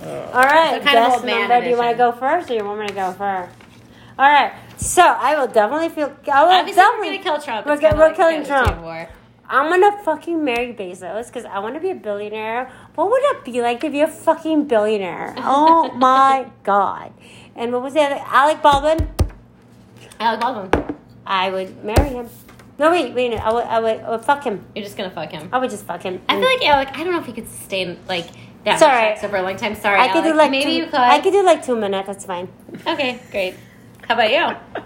All 0.01 0.07
right, 0.33 0.79
So 0.81 0.85
kind 0.85 0.97
of 0.97 1.05
guest 1.05 1.15
old 1.17 1.25
man 1.25 1.47
member. 1.49 1.63
Do 1.65 1.69
you 1.71 1.77
want 1.77 1.91
to 1.91 1.97
go 1.97 2.11
first, 2.11 2.49
or 2.49 2.55
you 2.55 2.63
want 2.65 2.79
me 2.79 2.87
to 2.87 2.93
go 2.93 3.11
first? 3.13 3.51
All 4.17 4.27
right. 4.29 4.53
So 4.77 5.01
I 5.01 5.37
will 5.39 5.47
definitely 5.47 5.89
feel. 5.89 6.15
I 6.31 6.43
will 6.43 6.51
Obviously, 6.51 6.81
we're 6.83 6.89
definitely. 6.89 7.17
gonna 7.17 7.23
kill 7.23 7.41
Trump. 7.41 7.65
We're 7.65 7.79
we're 7.97 7.97
like 8.07 8.15
killing 8.15 8.45
Trump. 8.45 8.81
War. 8.81 9.07
I'm 9.47 9.69
gonna 9.69 10.03
fucking 10.03 10.43
marry 10.43 10.73
Bezos 10.73 11.27
because 11.27 11.45
I 11.45 11.59
want 11.59 11.75
to 11.75 11.81
be 11.81 11.89
a 11.91 11.95
billionaire. 11.95 12.71
What 12.95 13.09
would 13.11 13.21
it 13.23 13.43
be 13.45 13.61
like 13.61 13.81
to 13.81 13.89
be 13.89 14.01
a 14.01 14.07
fucking 14.07 14.65
billionaire? 14.67 15.35
Oh 15.37 15.91
my 15.95 16.47
god! 16.63 17.13
And 17.55 17.71
what 17.71 17.81
was 17.83 17.93
the 17.93 18.01
other? 18.01 18.21
Alec 18.25 18.61
Baldwin. 18.61 19.09
Alec 20.19 20.39
Baldwin. 20.41 20.97
I 21.25 21.49
would 21.49 21.83
marry 21.83 22.09
him. 22.09 22.29
No 22.79 22.91
wait, 22.91 23.13
wait. 23.13 23.29
No, 23.29 23.37
I 23.37 23.53
would. 23.53 23.63
I 23.65 23.79
would, 23.79 23.99
I 24.01 24.09
would 24.09 24.25
fuck 24.25 24.43
him. 24.43 24.65
You're 24.75 24.83
just 24.83 24.97
gonna 24.97 25.11
fuck 25.11 25.31
him. 25.31 25.49
I 25.53 25.59
would 25.59 25.69
just 25.69 25.85
fuck 25.85 26.01
him. 26.01 26.21
I 26.27 26.39
feel 26.39 26.49
like 26.49 26.65
Alec. 26.65 26.89
I 26.93 27.03
don't 27.03 27.13
know 27.13 27.19
if 27.19 27.25
he 27.27 27.33
could 27.33 27.47
sustain 27.47 27.99
like 28.07 28.27
that 28.65 28.79
Sorry. 28.79 29.09
much 29.09 29.19
sex 29.19 29.23
over 29.25 29.37
a 29.37 29.43
long 29.43 29.55
time. 29.57 29.75
Sorry, 29.75 29.99
I 29.99 30.07
could 30.07 30.23
Alec. 30.23 30.33
do 30.33 30.37
like 30.37 30.51
maybe 30.51 30.71
two, 30.71 30.77
you 30.77 30.85
could. 30.85 30.95
I 30.95 31.19
could 31.19 31.33
do 31.33 31.43
like 31.43 31.63
two 31.63 31.75
minutes. 31.75 32.07
That's 32.07 32.25
fine. 32.25 32.47
Okay, 32.87 33.19
great. 33.31 33.55
How 34.07 34.15
about 34.15 34.31
you? 34.31 34.81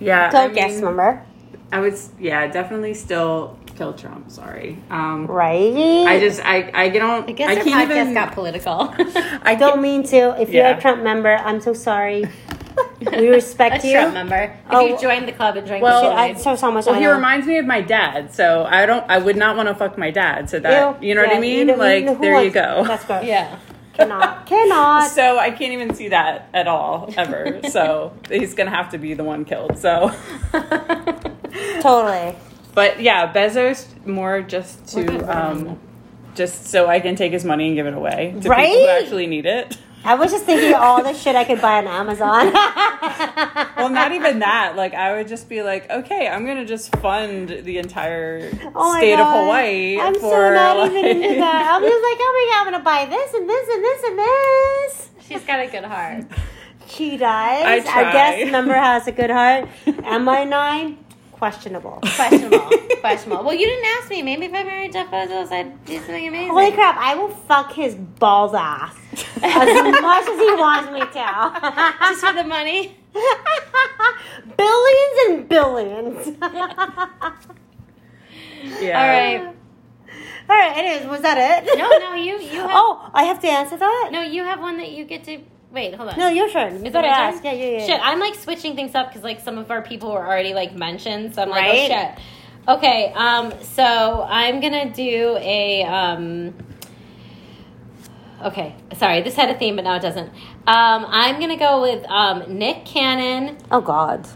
Yeah. 0.00 0.30
So 0.30 0.38
I 0.38 0.48
guest 0.48 0.76
mean, 0.76 0.84
member, 0.84 1.26
I 1.72 1.80
would. 1.80 1.94
Yeah, 2.20 2.46
definitely 2.46 2.94
still 2.94 3.57
kill 3.78 3.92
Trump. 3.94 4.30
Sorry. 4.30 4.76
Um, 4.90 5.26
right? 5.26 5.72
I 6.06 6.18
just 6.20 6.40
I 6.44 6.70
I 6.74 6.88
don't 6.90 7.28
I 7.28 7.32
guess 7.32 7.48
I 7.48 7.56
our 7.58 7.64
can't 7.64 7.90
podcast 7.90 8.00
even 8.02 8.14
got 8.14 8.32
political. 8.32 8.94
I 9.42 9.54
don't 9.54 9.70
can't- 9.70 9.80
mean 9.82 10.02
to. 10.08 10.40
If 10.42 10.50
you're 10.50 10.66
a 10.66 10.80
Trump 10.80 11.02
member, 11.02 11.34
I'm 11.36 11.60
so 11.60 11.72
sorry. 11.72 12.24
we 13.00 13.28
respect 13.28 13.84
a 13.84 13.86
you. 13.86 13.92
Trump 13.94 14.14
member. 14.14 14.42
If 14.66 14.72
Oh. 14.72 14.86
you 14.86 14.98
joined 14.98 15.26
the 15.28 15.32
club 15.32 15.56
and 15.56 15.66
drank 15.66 15.82
Well, 15.82 16.02
the 16.02 16.08
I 16.16 16.28
Kool-Aid. 16.32 16.40
so 16.42 16.56
so 16.56 16.70
much. 16.72 16.86
Well, 16.86 16.94
he 17.00 17.06
reminds 17.06 17.46
me 17.46 17.58
of 17.58 17.66
my 17.66 17.80
dad, 17.80 18.34
so 18.34 18.64
I 18.68 18.84
don't. 18.86 19.04
I 19.08 19.18
would 19.18 19.36
not 19.36 19.56
want 19.56 19.68
to 19.68 19.74
fuck 19.74 19.96
my 19.96 20.10
dad. 20.10 20.50
So 20.50 20.58
that 20.60 21.02
you, 21.02 21.14
know 21.14 21.22
what 21.22 21.34
I 21.34 21.40
mean? 21.40 21.58
you 21.60 21.64
don't- 21.66 21.78
like 21.78 22.04
who 22.06 22.18
there 22.18 22.42
you 22.42 22.50
go. 22.50 22.84
That's 22.86 23.04
good. 23.04 23.24
yeah. 23.26 23.58
Cannot. 23.94 24.46
Cannot. 24.46 25.10
So 25.10 25.38
I 25.40 25.50
can't 25.50 25.72
even 25.72 25.92
see 25.94 26.08
that 26.10 26.48
at 26.54 26.68
all 26.68 27.12
ever. 27.16 27.60
so 27.70 28.12
he's 28.30 28.54
gonna 28.54 28.70
have 28.70 28.90
to 28.90 28.98
be 28.98 29.14
the 29.14 29.24
one 29.24 29.44
killed. 29.44 29.76
So, 29.78 30.12
totally. 31.80 32.36
But 32.78 33.00
yeah, 33.00 33.32
Bezos 33.32 33.78
more 34.06 34.40
just 34.40 34.86
to 34.94 35.02
um, 35.36 35.78
just 36.36 36.66
so 36.66 36.86
I 36.86 37.00
can 37.00 37.16
take 37.16 37.32
his 37.32 37.44
money 37.44 37.66
and 37.66 37.74
give 37.74 37.86
it 37.86 37.94
away 37.94 38.36
to 38.42 38.48
Right? 38.48 38.66
people 38.68 38.82
who 38.82 38.88
actually 39.02 39.26
need 39.26 39.46
it. 39.46 39.76
I 40.04 40.14
was 40.14 40.30
just 40.30 40.44
thinking 40.44 40.72
of 40.74 40.80
all 40.80 41.02
the 41.02 41.12
shit 41.12 41.34
I 41.34 41.42
could 41.42 41.60
buy 41.60 41.78
on 41.78 41.88
Amazon. 41.88 42.52
Well, 43.78 43.88
not 43.90 44.12
even 44.12 44.40
that. 44.40 44.74
Like 44.76 44.94
I 44.94 45.16
would 45.16 45.28
just 45.28 45.48
be 45.48 45.62
like, 45.62 45.88
okay, 45.90 46.28
I'm 46.28 46.44
gonna 46.46 46.64
just 46.64 46.94
fund 46.96 47.48
the 47.48 47.78
entire 47.78 48.50
Oh 48.74 48.92
my 48.92 48.98
state 49.00 49.18
of 49.18 49.26
Hawaii 49.26 49.98
I'm 50.00 50.14
for 50.14 50.20
so 50.20 50.54
not 50.54 50.76
like, 50.78 50.90
even 50.92 51.22
into 51.22 51.40
that. 51.40 51.70
I'm 51.72 51.82
just 51.82 52.02
like, 52.08 52.18
oh 52.20 52.32
my 52.36 52.44
god, 52.50 52.58
I'm 52.58 52.72
gonna 52.72 52.84
buy 52.84 53.06
this 53.16 53.34
and 53.34 53.48
this 53.48 53.68
and 53.74 53.84
this 53.84 54.02
and 54.08 54.18
this. 54.18 55.10
She's 55.28 55.44
got 55.46 55.60
a 55.60 55.66
good 55.68 55.84
heart. 55.84 56.24
She 56.88 57.16
does. 57.18 57.26
I 57.26 57.78
Our 57.78 57.82
try. 57.84 58.12
guest 58.12 58.50
member 58.52 58.74
has 58.74 59.06
a 59.06 59.12
good 59.12 59.30
heart. 59.30 59.68
Am 60.04 60.28
I 60.28 60.44
nine? 60.44 60.98
Questionable. 61.38 61.98
Questionable. 62.02 62.70
Questionable. 63.00 63.44
Well, 63.44 63.54
you 63.54 63.66
didn't 63.66 63.84
ask 63.98 64.10
me. 64.10 64.22
Maybe 64.22 64.46
if 64.46 64.54
I 64.54 64.64
married 64.64 64.92
Jeff 64.92 65.08
Bezos, 65.10 65.52
I'd 65.52 65.84
do 65.84 65.96
something 65.98 66.26
amazing. 66.28 66.50
Holy 66.50 66.72
crap! 66.72 66.96
I 66.98 67.14
will 67.14 67.28
fuck 67.28 67.72
his 67.72 67.94
balls 67.94 68.54
ass 68.54 68.96
as 69.12 69.22
much 70.02 70.28
as 70.28 70.38
he 70.38 70.54
wants 70.56 70.90
me 70.92 71.00
to. 71.00 71.06
Just 72.00 72.20
for 72.24 72.32
the 72.32 72.44
money. 72.44 72.96
billions 74.56 75.18
and 75.28 75.48
billions. 75.48 76.26
yeah. 78.80 79.00
All 79.00 79.08
right. 79.08 79.54
All 80.50 80.56
right. 80.56 80.76
Anyways, 80.76 81.08
was 81.08 81.20
that 81.22 81.38
it? 81.64 81.78
No, 81.78 81.88
no, 81.98 82.14
you 82.14 82.38
you 82.40 82.60
have 82.60 82.70
Oh, 82.72 83.10
I 83.14 83.24
have 83.24 83.40
to 83.42 83.48
answer 83.48 83.76
that. 83.76 84.08
no, 84.12 84.22
you 84.22 84.42
have 84.44 84.60
one 84.60 84.76
that 84.78 84.90
you 84.90 85.04
get 85.04 85.24
to 85.24 85.38
wait. 85.72 85.94
Hold 85.94 86.10
on. 86.10 86.18
No, 86.18 86.28
your 86.28 86.48
turn. 86.50 86.72
You 86.72 86.78
Is 86.78 86.82
it 86.86 86.92
better 86.92 87.08
my 87.08 87.14
ask. 87.14 87.44
Yeah, 87.44 87.52
yeah, 87.52 87.78
yeah. 87.78 87.86
Shit, 87.86 88.00
I'm 88.02 88.18
like 88.20 88.34
switching 88.34 88.74
things 88.74 88.94
up 88.94 89.08
because 89.08 89.22
like 89.22 89.40
some 89.40 89.58
of 89.58 89.70
our 89.70 89.82
people 89.82 90.10
were 90.12 90.24
already 90.26 90.54
like 90.54 90.74
mentioned, 90.74 91.34
so 91.34 91.42
I'm 91.42 91.50
like, 91.50 91.64
Right. 91.64 91.90
oh 91.90 92.14
shit. 92.16 92.24
Okay, 92.68 93.12
um, 93.14 93.52
so 93.62 94.26
I'm 94.28 94.60
gonna 94.60 94.92
do 94.92 95.36
a 95.40 95.84
um. 95.84 96.54
Okay, 98.44 98.76
sorry, 98.96 99.22
this 99.22 99.34
had 99.34 99.50
a 99.50 99.58
theme, 99.58 99.74
but 99.76 99.84
now 99.84 99.96
it 99.96 100.02
doesn't. 100.02 100.28
Um, 100.66 101.06
I'm 101.08 101.40
gonna 101.40 101.56
go 101.58 101.80
with 101.82 102.04
um, 102.08 102.58
Nick 102.58 102.84
Cannon, 102.84 103.56
Oh 103.70 103.80
God. 103.80 104.28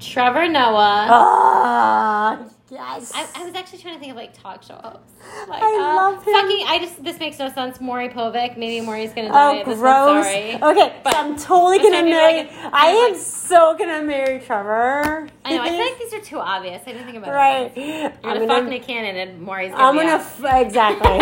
Trevor 0.00 0.48
Noah, 0.48 1.06
Ah. 1.10 2.38
Yes. 2.70 3.12
I, 3.14 3.26
I 3.34 3.44
was 3.46 3.54
actually 3.54 3.78
trying 3.78 3.94
to 3.94 4.00
think 4.00 4.10
of 4.10 4.16
like 4.16 4.38
talk 4.40 4.62
show 4.62 4.74
hosts. 4.74 5.14
Like, 5.48 5.62
I 5.62 5.74
uh, 5.74 5.96
love 5.96 6.22
him. 6.24 6.34
Fucking, 6.34 6.66
I 6.68 6.78
just 6.80 7.02
this 7.02 7.18
makes 7.18 7.38
no 7.38 7.48
sense. 7.50 7.80
Maury 7.80 8.10
Povich. 8.10 8.58
Maybe 8.58 8.84
Maury's 8.84 9.12
gonna 9.14 9.28
Oh, 9.30 9.52
donate 9.52 9.64
this 9.64 9.78
one. 9.78 10.14
gross. 10.14 10.26
Sorry. 10.26 10.54
Okay, 10.62 10.96
But 11.02 11.12
so 11.14 11.18
I'm 11.18 11.36
totally 11.36 11.78
gonna 11.78 11.90
trying 11.90 12.04
to 12.04 12.04
be 12.04 12.10
marry. 12.10 12.34
like 12.44 12.72
I 12.74 12.86
am 12.88 13.12
like- 13.12 13.20
so 13.20 13.74
gonna 13.78 14.02
marry 14.02 14.40
Trevor. 14.40 15.28
I 15.46 15.56
know. 15.56 15.62
I 15.62 15.68
feel 15.70 15.78
like 15.78 15.98
these 15.98 16.12
are 16.14 16.20
too 16.20 16.38
obvious. 16.38 16.82
I 16.86 16.92
didn't 16.92 17.06
think 17.06 17.16
about 17.18 17.32
right. 17.32 17.72
it. 17.74 18.12
You're 18.22 18.32
I'm 18.32 18.38
gonna, 18.40 18.48
fuck 18.48 18.64
Nick 18.68 18.82
Cannon 18.82 19.16
and 19.16 19.40
Maury's 19.40 19.72
gonna 19.72 19.84
I'm 19.84 19.94
gonna 19.96 20.22
f- 20.22 20.66
exactly. 20.66 21.18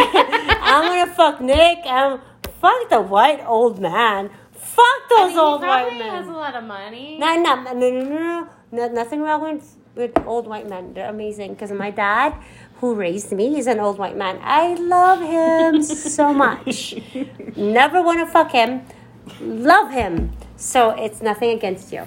I'm 0.60 0.84
gonna 0.88 1.14
fuck 1.14 1.40
Nick. 1.40 1.86
Um, 1.86 2.20
fuck 2.60 2.88
the 2.90 3.00
white 3.00 3.44
old 3.46 3.78
man. 3.80 4.30
Fuck 4.52 4.84
I 4.84 5.06
those 5.10 5.28
mean, 5.30 5.38
old 5.38 5.62
he 5.62 5.68
white 5.68 5.82
probably 5.88 6.08
has 6.08 6.26
a 6.26 6.30
lot 6.32 6.54
of 6.56 6.64
money. 6.64 7.18
No, 7.18 7.34
no, 7.36 7.54
no, 7.62 7.72
no, 7.72 7.90
no, 7.90 8.02
no, 8.02 8.50
no. 8.72 8.88
Nothing 8.88 9.20
wrong 9.22 9.42
with, 9.42 9.76
with 9.96 10.16
old 10.26 10.46
white 10.46 10.68
men. 10.68 10.94
They're 10.94 11.08
amazing. 11.10 11.54
Because 11.54 11.72
my 11.72 11.90
dad, 11.90 12.34
who 12.80 12.94
raised 12.94 13.32
me, 13.32 13.54
he's 13.54 13.66
an 13.66 13.80
old 13.80 13.98
white 13.98 14.16
man. 14.16 14.38
I 14.42 14.74
love 14.74 15.20
him 15.20 15.82
so 15.82 16.32
much. 16.44 16.94
Never 17.56 18.02
want 18.02 18.20
to 18.20 18.26
fuck 18.26 18.52
him. 18.52 18.82
Love 19.40 19.90
him. 19.90 20.32
So 20.56 20.90
it's 20.90 21.20
nothing 21.22 21.50
against 21.50 21.92
you. 21.92 22.06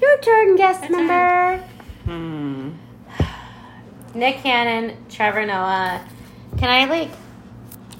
Your 0.00 0.18
turn, 0.18 0.56
guest 0.56 0.80
That's 0.82 0.92
member. 0.92 1.64
Hmm. 2.04 2.70
Nick 4.14 4.38
Cannon, 4.38 4.96
Trevor 5.08 5.46
Noah. 5.46 6.04
Can 6.56 6.68
I 6.70 6.84
like? 6.84 7.10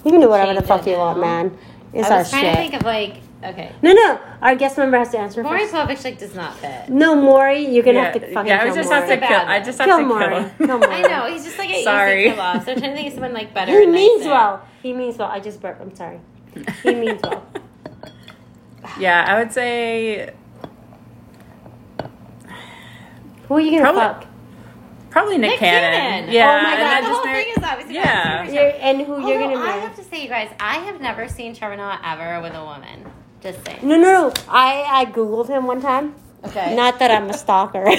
You 0.04 0.10
can 0.12 0.20
do 0.20 0.28
whatever 0.28 0.54
the 0.54 0.66
fuck 0.66 0.86
you 0.86 0.96
want, 0.96 1.20
man. 1.20 1.56
It's 1.92 2.08
I 2.08 2.12
our 2.12 2.18
was 2.20 2.30
trying 2.30 2.42
shit. 2.44 2.54
to 2.54 2.60
think 2.60 2.74
of 2.74 2.82
like. 2.82 3.20
Okay. 3.44 3.72
No, 3.82 3.92
no. 3.92 4.18
Our 4.42 4.56
guest 4.56 4.76
member 4.76 4.98
has 4.98 5.10
to 5.10 5.18
answer 5.18 5.42
Maury 5.44 5.60
first. 5.60 5.72
Povich 5.72 6.02
like 6.04 6.18
does 6.18 6.34
not 6.34 6.56
fit. 6.56 6.88
No, 6.88 7.14
Maury, 7.14 7.60
you're 7.68 7.84
gonna 7.84 7.98
Yeah, 7.98 8.04
have 8.04 8.14
to 8.14 8.32
fucking 8.32 8.46
yeah, 8.48 8.60
I 8.62 8.64
kill 8.64 8.74
just 8.74 8.90
Maury. 8.90 9.08
have 9.08 9.20
to 9.20 9.26
kill. 9.28 9.38
one. 9.38 9.48
I 9.48 9.60
just 9.60 9.78
have 9.78 9.86
kill 9.86 9.98
to 9.98 10.04
Maury. 10.04 10.24
kill 10.28 10.38
him. 10.42 10.50
Kill 10.66 10.78
Maury. 10.78 10.94
I 10.94 11.02
know 11.02 11.32
he's 11.32 11.44
just 11.44 11.56
like 11.58 11.70
an 11.70 11.84
Sorry. 11.84 12.22
easy 12.26 12.30
kill 12.34 12.40
off. 12.40 12.64
So 12.64 12.72
I'm 12.72 12.78
trying 12.78 12.90
to 12.90 12.96
think 12.96 13.06
of 13.08 13.12
someone 13.14 13.32
like 13.34 13.54
better. 13.54 13.70
He 13.72 13.82
and 13.84 13.92
means 13.92 14.20
nicer. 14.24 14.30
well. 14.30 14.68
He 14.82 14.92
means 14.92 15.18
well. 15.18 15.28
I 15.28 15.38
just 15.38 15.60
burped. 15.60 15.80
I'm 15.80 15.94
sorry. 15.94 16.18
He 16.82 16.94
means 16.94 17.20
well. 17.22 17.44
Yeah, 18.98 19.24
I 19.28 19.38
would 19.38 19.52
say 19.52 20.32
Who 23.48 23.54
are 23.54 23.60
you 23.60 23.70
gonna 23.70 23.82
Probably- 23.82 24.00
fuck? 24.00 24.24
probably 25.10 25.38
Nick, 25.38 25.50
Nick 25.52 25.58
Cannon. 25.60 25.92
Cannon. 26.00 26.32
Yeah, 26.32 26.48
Oh 26.48 26.62
my 26.62 26.70
and 26.72 26.78
God, 26.80 26.90
then 26.90 27.02
the 27.02 27.08
just 27.08 27.16
whole 27.16 27.24
marry- 27.26 27.44
thing 27.44 27.52
is 27.56 27.64
obviously 27.64 27.94
Yeah. 27.94 28.50
You're, 28.50 28.72
and 28.80 29.00
who 29.02 29.28
you're 29.28 29.38
gonna 29.40 29.54
I 29.56 29.66
marry? 29.66 29.80
have 29.80 29.96
to 29.96 30.04
say, 30.04 30.22
you 30.22 30.28
guys, 30.28 30.50
I 30.60 30.76
have 30.78 31.00
never 31.00 31.28
seen 31.28 31.54
Trevor 31.54 31.76
Noah 31.76 32.00
ever 32.04 32.40
with 32.42 32.54
a 32.54 32.64
woman. 32.64 33.04
Just 33.40 33.64
saying. 33.64 33.80
No, 33.82 33.96
no, 33.96 34.10
no. 34.28 34.32
I 34.48 34.84
I 35.00 35.04
googled 35.06 35.48
him 35.48 35.66
one 35.66 35.80
time. 35.80 36.14
Okay. 36.44 36.74
Not 36.76 36.98
that 37.00 37.10
I'm 37.10 37.28
a 37.30 37.34
stalker. 37.34 37.84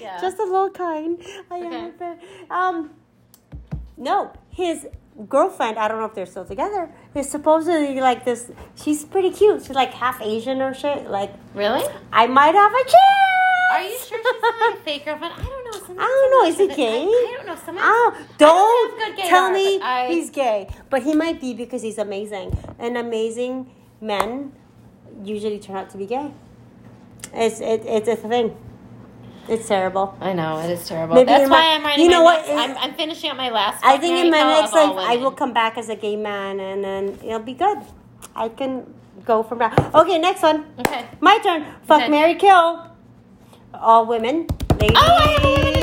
Yeah. 0.00 0.18
Just 0.20 0.38
a 0.38 0.44
little 0.44 0.70
kind. 0.70 1.20
I 1.50 1.56
am 1.58 1.92
Okay. 1.94 2.14
Um, 2.50 2.90
no, 3.98 4.32
his 4.48 4.86
girlfriend. 5.28 5.78
I 5.78 5.88
don't 5.88 5.98
know 5.98 6.06
if 6.06 6.14
they're 6.14 6.24
still 6.26 6.44
together. 6.46 6.90
Is 7.14 7.28
supposedly 7.30 8.00
like 8.00 8.24
this. 8.24 8.50
She's 8.76 9.04
pretty 9.04 9.30
cute. 9.30 9.62
She's 9.64 9.76
like 9.76 9.92
half 9.92 10.22
Asian 10.22 10.62
or 10.62 10.72
shit. 10.72 11.10
Like 11.10 11.32
really? 11.54 11.84
I 12.12 12.26
might 12.28 12.54
have 12.54 12.72
a 12.72 12.84
chance. 12.84 13.74
Are 13.74 13.82
you 13.82 13.90
sure 13.98 14.18
she's 14.18 14.42
not 14.42 14.74
a 14.74 14.80
fake 14.82 15.04
girlfriend? 15.04 15.34
I 15.36 15.42
don't 15.44 15.64
know. 15.64 15.72
Sometimes 15.72 15.98
I 16.00 16.04
don't 16.04 16.30
know. 16.32 16.48
Is 16.50 16.58
he 16.58 16.68
gay? 16.82 17.02
I, 17.04 17.04
I 17.04 17.34
don't 17.36 17.46
know. 17.46 17.56
Sometimes 17.56 17.86
Oh, 17.86 18.12
I 18.14 18.18
don't 18.38 18.38
don't 18.38 19.00
have 19.00 19.08
good 19.08 19.16
gay 19.22 19.28
tell 19.28 19.44
art, 19.44 19.52
me 19.52 19.80
I- 19.82 20.08
he's 20.08 20.30
gay. 20.30 20.68
But 20.88 21.02
he 21.02 21.14
might 21.14 21.40
be 21.40 21.52
because 21.52 21.82
he's 21.82 21.98
amazing. 21.98 22.56
And 22.78 22.96
amazing 22.96 23.70
men 24.00 24.52
usually 25.24 25.58
turn 25.58 25.76
out 25.76 25.90
to 25.90 25.98
be 25.98 26.06
gay. 26.06 26.32
It's 27.34 27.60
it, 27.60 27.82
it's 27.86 28.08
a 28.08 28.16
thing. 28.16 28.56
It's 29.48 29.66
terrible. 29.66 30.16
I 30.20 30.32
know 30.32 30.58
it 30.60 30.70
is 30.70 30.86
terrible. 30.86 31.14
Maybe 31.16 31.26
That's 31.26 31.50
why 31.50 31.60
my- 31.60 31.74
I'm 31.74 31.84
writing. 31.84 32.04
you 32.04 32.10
know 32.10 32.22
what, 32.22 32.46
Next, 32.46 32.50
I'm, 32.70 32.76
I'm 32.78 32.94
finishing 32.94 33.30
up 33.30 33.36
my 33.36 33.50
last. 33.50 33.84
I 33.84 33.98
think 33.98 34.24
in 34.24 34.30
my 34.30 34.42
next 34.42 34.72
life 34.72 34.96
I 34.96 35.16
will 35.16 35.32
come 35.32 35.52
back 35.52 35.76
as 35.76 35.88
a 35.88 35.96
gay 35.96 36.14
man 36.16 36.60
and 36.60 36.84
then 36.84 37.18
it'll 37.24 37.40
be 37.40 37.54
good. 37.54 37.78
I 38.36 38.48
can 38.48 38.86
go 39.24 39.42
from 39.42 39.58
that. 39.58 39.92
Okay, 39.94 40.18
next 40.18 40.42
one. 40.42 40.66
Okay. 40.78 41.04
My 41.20 41.38
turn. 41.38 41.66
Fuck 41.84 42.02
Okay. 42.02 42.08
Mary 42.10 42.34
Kill. 42.36 42.86
All 43.74 44.06
women. 44.06 44.46
Ladies. 44.80 44.96
Oh, 44.96 45.16
I 45.16 45.28
have 45.28 45.44
a 45.44 45.52
women 45.52 45.79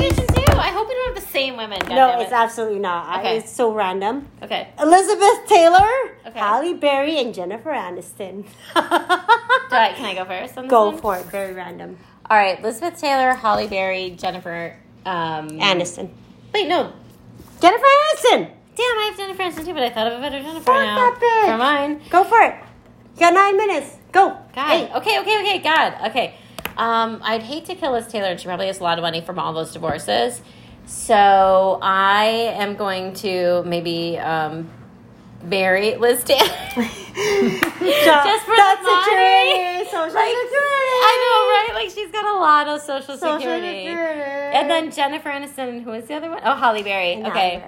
hope 0.78 0.88
we 0.88 0.94
don't 0.94 1.14
have 1.14 1.24
the 1.24 1.30
same 1.30 1.56
women. 1.56 1.78
No, 1.88 1.94
goddammit. 1.94 2.22
it's 2.22 2.32
absolutely 2.32 2.78
not. 2.78 3.06
I- 3.06 3.18
Okay. 3.20 3.36
It's 3.38 3.50
so 3.52 3.72
random. 3.72 4.28
okay. 4.42 4.68
Elizabeth 4.78 5.46
Taylor, 5.48 5.88
Okay. 6.26 6.38
Halle 6.38 6.74
Berry, 6.74 7.18
and 7.18 7.34
Jennifer 7.34 7.70
Aniston. 7.70 8.46
I, 8.74 9.92
can 9.96 10.04
I 10.06 10.14
go 10.14 10.24
first? 10.24 10.54
Go 10.68 10.90
one? 10.90 10.98
for 10.98 11.16
it. 11.18 11.26
Very 11.26 11.52
random. 11.54 11.98
All 12.30 12.36
right, 12.36 12.58
Elizabeth 12.60 13.00
Taylor, 13.00 13.34
Halle 13.34 13.66
Berry, 13.68 14.10
Jennifer. 14.10 14.76
Um, 15.06 15.48
Aniston. 15.50 16.10
Wait, 16.52 16.68
no. 16.68 16.92
Jennifer 17.60 17.84
Aniston. 17.84 18.50
Damn, 18.76 18.98
I 18.98 19.06
have 19.10 19.16
Jennifer 19.16 19.42
Aniston 19.42 19.64
too, 19.66 19.74
but 19.74 19.82
I 19.82 19.90
thought 19.90 20.06
of 20.12 20.18
a 20.18 20.20
better 20.20 20.40
Jennifer 20.40 20.64
Fuck 20.64 20.76
now. 20.84 20.96
that 20.96 21.18
bitch. 21.20 21.50
For 21.52 21.56
mine. 21.58 22.00
Go 22.10 22.24
for 22.24 22.40
it. 22.42 22.54
You 23.14 23.20
got 23.20 23.34
nine 23.34 23.56
minutes. 23.56 23.96
Go. 24.12 24.36
God. 24.54 24.68
Hey. 24.68 24.92
Okay, 24.94 25.18
okay, 25.20 25.40
okay. 25.42 25.58
God. 25.58 25.94
Okay. 26.10 26.34
Um, 26.76 27.20
I'd 27.24 27.42
hate 27.42 27.64
to 27.66 27.74
kill 27.74 27.92
Liz 27.92 28.06
Taylor, 28.06 28.28
and 28.28 28.38
she 28.38 28.46
probably 28.46 28.66
has 28.68 28.78
a 28.78 28.84
lot 28.84 28.98
of 28.98 29.02
money 29.02 29.20
from 29.20 29.38
all 29.38 29.52
those 29.52 29.72
divorces. 29.72 30.40
So 30.88 31.78
I 31.82 32.24
am 32.58 32.74
going 32.76 33.12
to 33.14 33.62
maybe 33.64 34.18
um, 34.18 34.68
marry 35.44 35.96
Liz 35.96 36.24
Taylor. 36.24 36.40
Just 36.48 36.84
for 38.44 38.56
That's 38.56 38.82
the 38.82 38.90
money. 38.90 39.84
Social 39.84 40.14
Like, 40.14 40.34
security. 40.34 40.98
I 41.00 41.14
know, 41.24 41.40
right? 41.54 41.70
Like 41.74 41.90
she's 41.90 42.10
got 42.10 42.24
a 42.24 42.38
lot 42.38 42.68
of 42.68 42.80
social 42.80 43.16
Social 43.18 43.38
security. 43.38 43.86
security. 43.86 44.56
And 44.56 44.70
then 44.70 44.90
Jennifer 44.90 45.28
Aniston, 45.28 45.82
who 45.82 45.92
is 45.92 46.06
the 46.06 46.14
other 46.14 46.30
one? 46.30 46.40
Oh, 46.42 46.54
Halle 46.56 46.82
Berry. 46.82 47.22
Okay. 47.24 47.62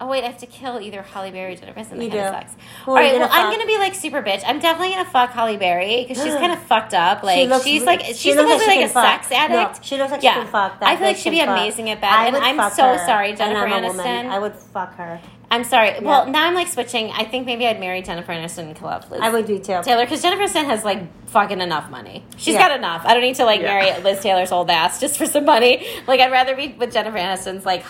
Halle 0.00 0.08
Berry. 0.08 0.08
Oh 0.08 0.08
wait, 0.08 0.24
I 0.24 0.28
have 0.28 0.38
to 0.38 0.46
kill 0.46 0.80
either 0.80 1.02
Halle 1.02 1.30
Berry 1.30 1.52
or 1.52 1.56
Jennifer 1.56 1.80
Aniston. 1.80 2.02
You 2.02 2.10
That 2.10 2.10
kind 2.10 2.12
do. 2.12 2.18
of 2.18 2.34
sucks. 2.34 2.52
Who 2.84 2.90
All 2.92 2.96
are 2.98 3.02
you 3.02 3.18
well, 3.18 3.28
gonna 3.28 3.32
I'm 3.40 3.52
gonna 3.52 3.66
be 3.66 3.78
like 3.78 3.94
super 3.94 4.22
bitch. 4.22 4.42
I'm 4.46 4.58
definitely 4.58 4.94
gonna 4.94 5.08
fuck 5.10 5.30
Halle 5.30 5.56
Berry 5.56 6.04
because 6.06 6.22
she's 6.22 6.34
kind 6.40 6.52
of 6.52 6.58
fucked 6.62 6.94
up. 6.94 7.22
Like 7.22 7.36
She 7.38 7.46
looks 7.46 7.64
she's 7.64 7.84
like 7.84 8.00
she 8.02 8.12
she's 8.14 8.36
looks 8.36 8.50
supposed 8.50 8.64
to 8.64 8.70
like 8.70 8.78
be 8.78 8.80
she 8.80 8.80
like 8.82 8.90
a 8.90 8.92
fuck. 8.92 9.22
sex 9.24 9.32
addict. 9.32 9.76
No, 9.76 9.82
she 9.82 9.98
looks 9.98 10.10
like 10.12 10.20
she 10.20 10.26
yeah. 10.26 10.34
can 10.34 10.46
fuck. 10.46 10.80
That 10.80 10.88
I 10.88 10.96
feel 10.96 11.06
like 11.06 11.16
she'd 11.16 11.30
be 11.30 11.38
fuck. 11.40 11.48
amazing 11.48 11.90
at 11.90 11.98
I 11.98 12.00
that. 12.00 12.24
And 12.28 12.36
I'm 12.36 12.70
so 12.72 12.84
her, 12.84 12.98
sorry, 13.06 13.34
Jennifer 13.34 13.66
I'm 13.66 13.84
a 13.84 13.88
woman. 13.88 14.04
Aniston. 14.06 14.30
I 14.30 14.38
would 14.38 14.54
fuck 14.54 14.94
her. 14.96 15.20
I'm 15.52 15.64
sorry. 15.64 15.98
Well, 16.00 16.28
now 16.28 16.46
I'm 16.46 16.54
like 16.54 16.68
switching. 16.68 17.10
I 17.10 17.24
think 17.24 17.44
maybe 17.44 17.66
I'd 17.66 17.80
marry 17.80 18.02
Jennifer 18.02 18.32
Aniston 18.32 18.66
and 18.68 18.76
kill 18.76 18.86
off 18.86 19.10
Liz 19.10 19.20
I 19.20 19.30
would 19.30 19.46
do 19.46 19.58
too. 19.58 19.80
Taylor 19.82 20.04
because 20.04 20.22
Jennifer 20.22 20.44
Aniston 20.44 20.64
has 20.66 20.84
like 20.84 21.02
fucking 21.28 21.60
enough 21.60 21.90
money. 21.90 22.24
She's 22.36 22.54
Yeah. 22.54 22.68
got 22.68 22.78
enough. 22.78 23.02
I 23.04 23.14
don't 23.14 23.22
need 23.24 23.34
to 23.34 23.44
like 23.44 23.60
Yeah. 23.60 23.66
marry 23.80 24.00
Liz 24.02 24.20
Taylor's 24.22 24.52
old 24.52 24.70
ass 24.70 25.00
just 25.00 25.18
for 25.18 25.26
some 25.26 25.44
money. 25.44 25.84
Like 26.06 26.20
I'd 26.20 26.30
rather 26.30 26.54
be 26.54 26.68
with 26.78 26.92
Jennifer 26.92 27.18
Aniston's 27.18 27.66
like 27.66 27.82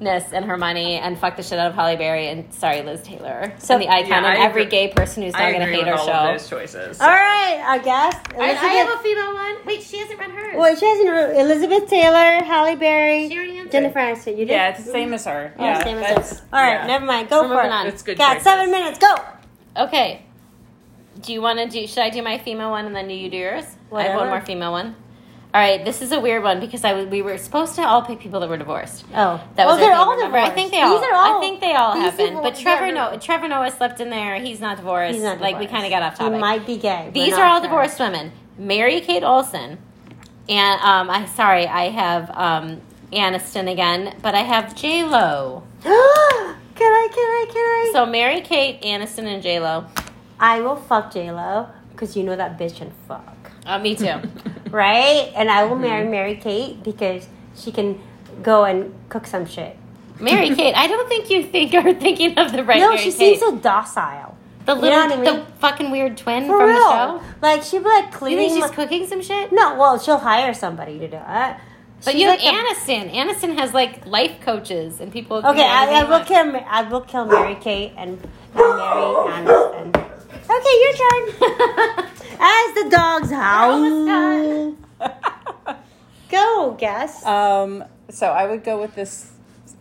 hotness 0.00 0.32
and 0.32 0.44
her 0.46 0.56
money 0.56 0.94
and 0.96 1.18
fuck 1.18 1.36
the 1.36 1.42
shit 1.42 1.58
out 1.58 1.68
of 1.68 1.74
Halle 1.74 1.96
Berry 1.96 2.28
and 2.28 2.52
sorry 2.52 2.82
Liz 2.82 3.02
Taylor 3.02 3.52
So- 3.58 3.74
and 3.74 3.82
the 3.82 3.88
icon 3.88 4.08
Yeah, 4.08 4.16
and 4.18 4.26
I 4.26 4.44
every 4.44 4.62
agree- 4.62 4.70
gay 4.70 4.88
person 4.88 5.22
who's 5.22 5.32
not 5.34 5.40
going 5.52 5.60
to 5.60 5.66
hate 5.66 5.78
with 5.78 5.88
our 5.88 5.94
all 5.98 6.06
show. 6.06 6.12
of 6.12 6.38
those 6.40 6.48
choices. 6.48 7.00
All 7.00 7.08
right, 7.08 7.62
I 7.66 7.78
guess. 7.78 8.14
I, 8.38 8.40
I 8.40 8.52
have 8.52 8.88
a 8.98 9.02
female 9.02 9.34
one. 9.34 9.56
Wait, 9.66 9.82
she 9.82 9.98
hasn't 9.98 10.18
read 10.18 10.30
hers. 10.30 10.54
Well, 10.56 10.76
she 10.76 10.86
hasn't. 10.86 11.10
re- 11.10 11.40
Elizabeth 11.40 11.88
Taylor, 11.88 12.42
Halle 12.44 12.76
Berry, 12.76 13.28
She 13.28 13.36
already 13.36 13.58
answered. 13.58 13.72
Jennifer 13.72 13.98
Aniston. 13.98 14.30
You 14.32 14.46
did. 14.46 14.48
Yeah, 14.50 14.68
it's 14.70 14.84
the 14.84 14.90
same 14.92 15.12
as 15.12 15.24
her. 15.26 15.52
Oh, 15.58 15.64
yeah, 15.64 15.84
same 15.84 15.98
as 15.98 16.02
that's- 16.08 16.40
her. 16.40 16.46
All 16.52 16.62
right, 16.62 16.72
yeah. 16.80 16.86
never 16.86 17.04
mind. 17.04 17.28
Go 17.28 17.42
We're 17.42 17.48
for 17.48 17.54
moving 17.54 17.70
it. 17.70 17.74
on. 17.74 17.86
It's 17.88 18.02
good. 18.02 18.18
Got 18.18 18.32
choices. 18.34 18.44
seven 18.44 18.70
minutes. 18.70 18.98
Go. 18.98 19.14
Okay. 19.76 20.22
Do 21.20 21.32
you 21.34 21.42
want 21.42 21.58
to 21.58 21.66
do? 21.68 21.86
Should 21.86 21.98
I 22.02 22.08
do 22.10 22.22
my 22.22 22.38
female 22.38 22.70
one 22.70 22.86
and 22.86 22.96
then 22.96 23.06
do 23.08 23.14
you 23.14 23.28
do 23.28 23.36
yours? 23.36 23.64
I 23.92 24.02
have 24.04 24.16
one 24.16 24.28
more 24.28 24.40
female 24.40 24.72
one. 24.72 24.96
All 25.52 25.60
right, 25.60 25.84
this 25.84 26.00
is 26.00 26.12
a 26.12 26.20
weird 26.20 26.44
one 26.44 26.60
because 26.60 26.84
I 26.84 26.90
w- 26.90 27.08
we 27.08 27.22
were 27.22 27.36
supposed 27.36 27.74
to 27.74 27.82
all 27.82 28.02
pick 28.02 28.20
people 28.20 28.38
that 28.38 28.48
were 28.48 28.56
divorced. 28.56 29.04
Oh, 29.14 29.42
That 29.56 29.66
was 29.66 29.78
they're 29.78 29.88
thing, 29.90 29.96
all 29.98 30.12
remember? 30.14 30.38
I 30.38 30.50
think 30.50 30.70
they 30.70 30.80
all. 30.80 30.96
These 31.00 31.08
are 31.08 31.14
all. 31.14 31.38
I 31.38 31.40
think 31.40 31.60
they 31.60 31.74
all 31.74 31.94
been. 32.16 32.34
But 32.40 32.54
Trevor 32.54 32.86
they're- 32.86 32.94
Noah, 32.94 33.18
Trevor 33.18 33.48
Noah 33.48 33.70
slept 33.72 33.98
in 34.00 34.10
there. 34.10 34.36
He's 34.36 34.60
not 34.60 34.76
divorced. 34.76 35.14
He's 35.14 35.24
not 35.24 35.38
divorced. 35.38 35.52
like 35.52 35.58
we 35.60 35.66
kind 35.66 35.84
of 35.84 35.90
got 35.90 36.02
off 36.02 36.16
topic. 36.16 36.34
He 36.34 36.38
might 36.40 36.66
be 36.66 36.76
gay. 36.76 37.10
These 37.12 37.32
are 37.34 37.44
all 37.44 37.58
sure. 37.58 37.62
divorced 37.68 37.98
women. 37.98 38.30
Mary 38.58 39.00
Kate 39.00 39.24
Olsen, 39.24 39.78
and 40.48 40.80
um, 40.82 41.10
I 41.10 41.24
sorry, 41.26 41.66
I 41.66 41.88
have 41.88 42.30
um, 42.32 42.80
Aniston 43.12 43.68
again, 43.72 44.14
but 44.22 44.36
I 44.36 44.42
have 44.42 44.76
J 44.76 45.02
Lo. 45.02 45.64
can 45.82 45.90
I? 45.92 46.56
Can 46.76 46.88
I? 46.88 47.46
Can 47.48 47.56
I? 47.56 47.90
So 47.92 48.06
Mary 48.06 48.40
Kate, 48.42 48.80
Aniston, 48.82 49.24
and 49.24 49.42
J 49.42 49.58
Lo. 49.58 49.86
I 50.38 50.60
will 50.60 50.76
fuck 50.76 51.12
J 51.12 51.32
Lo 51.32 51.68
because 51.90 52.16
you 52.16 52.22
know 52.22 52.36
that 52.36 52.56
bitch 52.58 52.80
and 52.80 52.92
fuck, 53.08 53.50
Uh, 53.66 53.78
me 53.80 53.96
too. 53.96 54.14
right? 54.70 55.32
And 55.34 55.50
I 55.50 55.64
will 55.64 55.72
Mm-hmm. 55.72 55.82
marry 55.82 56.08
Mary 56.08 56.36
Kate 56.36 56.82
because 56.82 57.26
she 57.56 57.72
can 57.72 58.00
go 58.42 58.64
and 58.64 58.94
cook 59.08 59.26
some 59.26 59.46
shit. 59.46 59.76
Mary 60.18 60.50
Kate. 60.54 60.74
I 60.74 60.86
don't 60.86 61.08
think 61.08 61.30
you 61.30 61.42
think 61.44 61.74
are 61.74 61.94
thinking 61.94 62.38
of 62.38 62.52
the 62.52 62.62
right. 62.64 62.78
no, 62.80 62.88
Mary 62.90 62.98
she 62.98 63.04
Kate. 63.10 63.38
seems 63.38 63.40
so 63.40 63.56
docile. 63.56 64.36
the 64.66 64.74
you 64.74 64.80
little, 64.82 64.98
know 64.98 65.16
what 65.16 65.28
I 65.28 65.32
mean? 65.32 65.40
the 65.40 65.52
fucking 65.58 65.90
weird 65.90 66.16
twin 66.16 66.46
For 66.46 66.58
from 66.58 66.68
real. 66.68 66.78
the 66.78 67.18
show. 67.18 67.22
Like 67.42 67.62
she'd 67.62 67.78
be 67.82 67.88
like 67.88 68.06
You 68.06 68.10
cleaning. 68.12 68.50
think 68.50 68.62
she's 68.62 68.70
my- 68.70 68.74
cooking 68.76 69.06
some 69.06 69.22
shit? 69.22 69.52
no, 69.52 69.74
well, 69.76 69.98
she'll 69.98 70.18
hire 70.18 70.52
somebody 70.54 70.98
to 70.98 71.08
do 71.08 71.16
it. 71.16 71.56
But 72.02 72.12
She's 72.12 72.22
you 72.22 72.28
have 72.28 72.38
like 72.40 72.48
a- 72.48 72.56
Aniston. 72.56 73.12
Aniston 73.12 73.58
has 73.58 73.74
like 73.74 74.06
life 74.06 74.40
coaches 74.40 75.00
and 75.00 75.12
people. 75.12 75.36
Okay, 75.38 75.62
I, 75.66 76.00
I 76.00 76.04
will 76.04 76.24
kill. 76.24 76.56
I 76.66 76.82
will 76.88 77.02
kill 77.02 77.26
Mary 77.26 77.56
Kate 77.60 77.92
and, 77.96 78.12
and 78.18 78.20
Mary 78.54 78.72
Aniston. 79.36 79.88
Okay, 80.48 80.74
your 80.82 80.94
turn. 81.02 82.06
As 82.40 82.74
the 82.74 82.88
dogs 82.90 83.30
howl. 83.30 83.80
Go. 84.06 84.76
go, 86.30 86.76
guess. 86.78 87.24
Um, 87.26 87.84
so 88.08 88.28
I 88.28 88.46
would 88.46 88.64
go 88.64 88.80
with 88.80 88.94
this. 88.94 89.30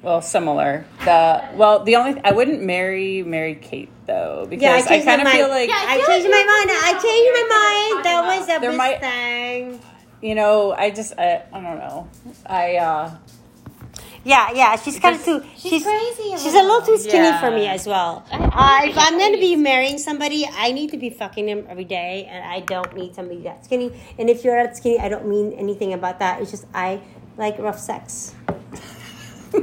Well, 0.01 0.21
similar. 0.21 0.85
The 1.03 1.43
well, 1.55 1.83
the 1.83 1.95
only 1.97 2.21
I 2.23 2.31
wouldn't 2.31 2.61
marry 2.63 3.21
Mary 3.23 3.55
Kate 3.55 3.89
though 4.07 4.45
because 4.49 4.63
Yeah, 4.63 4.71
I 4.73 4.77
I, 4.77 4.81
changed 4.81 5.05
my 5.05 5.11
kind 5.17 5.21
of 5.21 5.25
mind. 5.25 5.37
feel 5.37 5.49
like 5.49 5.69
Yeah, 5.69 5.75
I 5.75 5.93
I 5.93 5.97
feel 5.97 6.05
changed 6.07 6.29
like 6.29 6.45
my 6.45 6.65
mind. 6.65 6.69
I 6.71 6.91
changed 7.03 7.31
my 7.33 7.45
mind. 7.95 8.05
That 8.05 8.13
you're 8.13 8.37
was 8.37 8.47
the 8.47 8.59
There 8.59 8.69
best 8.69 8.77
might- 8.77 8.99
thing. 9.01 9.79
you 10.21 10.35
know 10.35 10.71
I 10.71 10.89
just 10.91 11.13
I, 11.19 11.43
I 11.51 11.59
don't 11.59 11.79
know 11.79 12.07
I 12.45 12.75
uh 12.77 13.11
Yeah, 14.29 14.51
yeah. 14.53 14.75
She's 14.75 14.99
kind 14.99 15.15
of 15.15 15.23
too. 15.25 15.41
She's 15.57 15.71
She's 15.71 15.83
crazy 15.83 16.33
a 16.33 16.37
She's 16.37 16.53
a 16.53 16.61
little 16.61 16.81
too 16.85 16.97
skinny 16.99 17.29
Yeah. 17.33 17.39
for 17.41 17.49
me 17.49 17.65
as 17.65 17.87
well. 17.87 18.23
I- 18.31 18.85
Uh, 18.85 18.89
if 18.91 18.97
I'm 18.97 19.17
going 19.17 19.33
to 19.33 19.39
be 19.39 19.55
marrying 19.55 19.97
somebody, 19.97 20.45
I 20.65 20.71
need 20.71 20.91
to 20.91 20.97
be 20.97 21.09
fucking 21.09 21.47
him 21.49 21.65
every 21.67 21.83
day, 21.85 22.27
and 22.29 22.45
I 22.45 22.59
don't 22.59 22.93
need 22.95 23.15
somebody 23.15 23.41
that 23.49 23.65
skinny. 23.65 23.89
And 24.19 24.29
if 24.29 24.43
you're 24.43 24.55
that 24.61 24.77
skinny, 24.77 24.99
I 24.99 25.09
don't 25.09 25.25
mean 25.27 25.53
anything 25.53 25.93
about 25.93 26.19
that. 26.19 26.41
It's 26.41 26.51
just 26.51 26.65
I 26.75 27.01
like 27.37 27.57
rough 27.57 27.79
sex. 27.79 28.35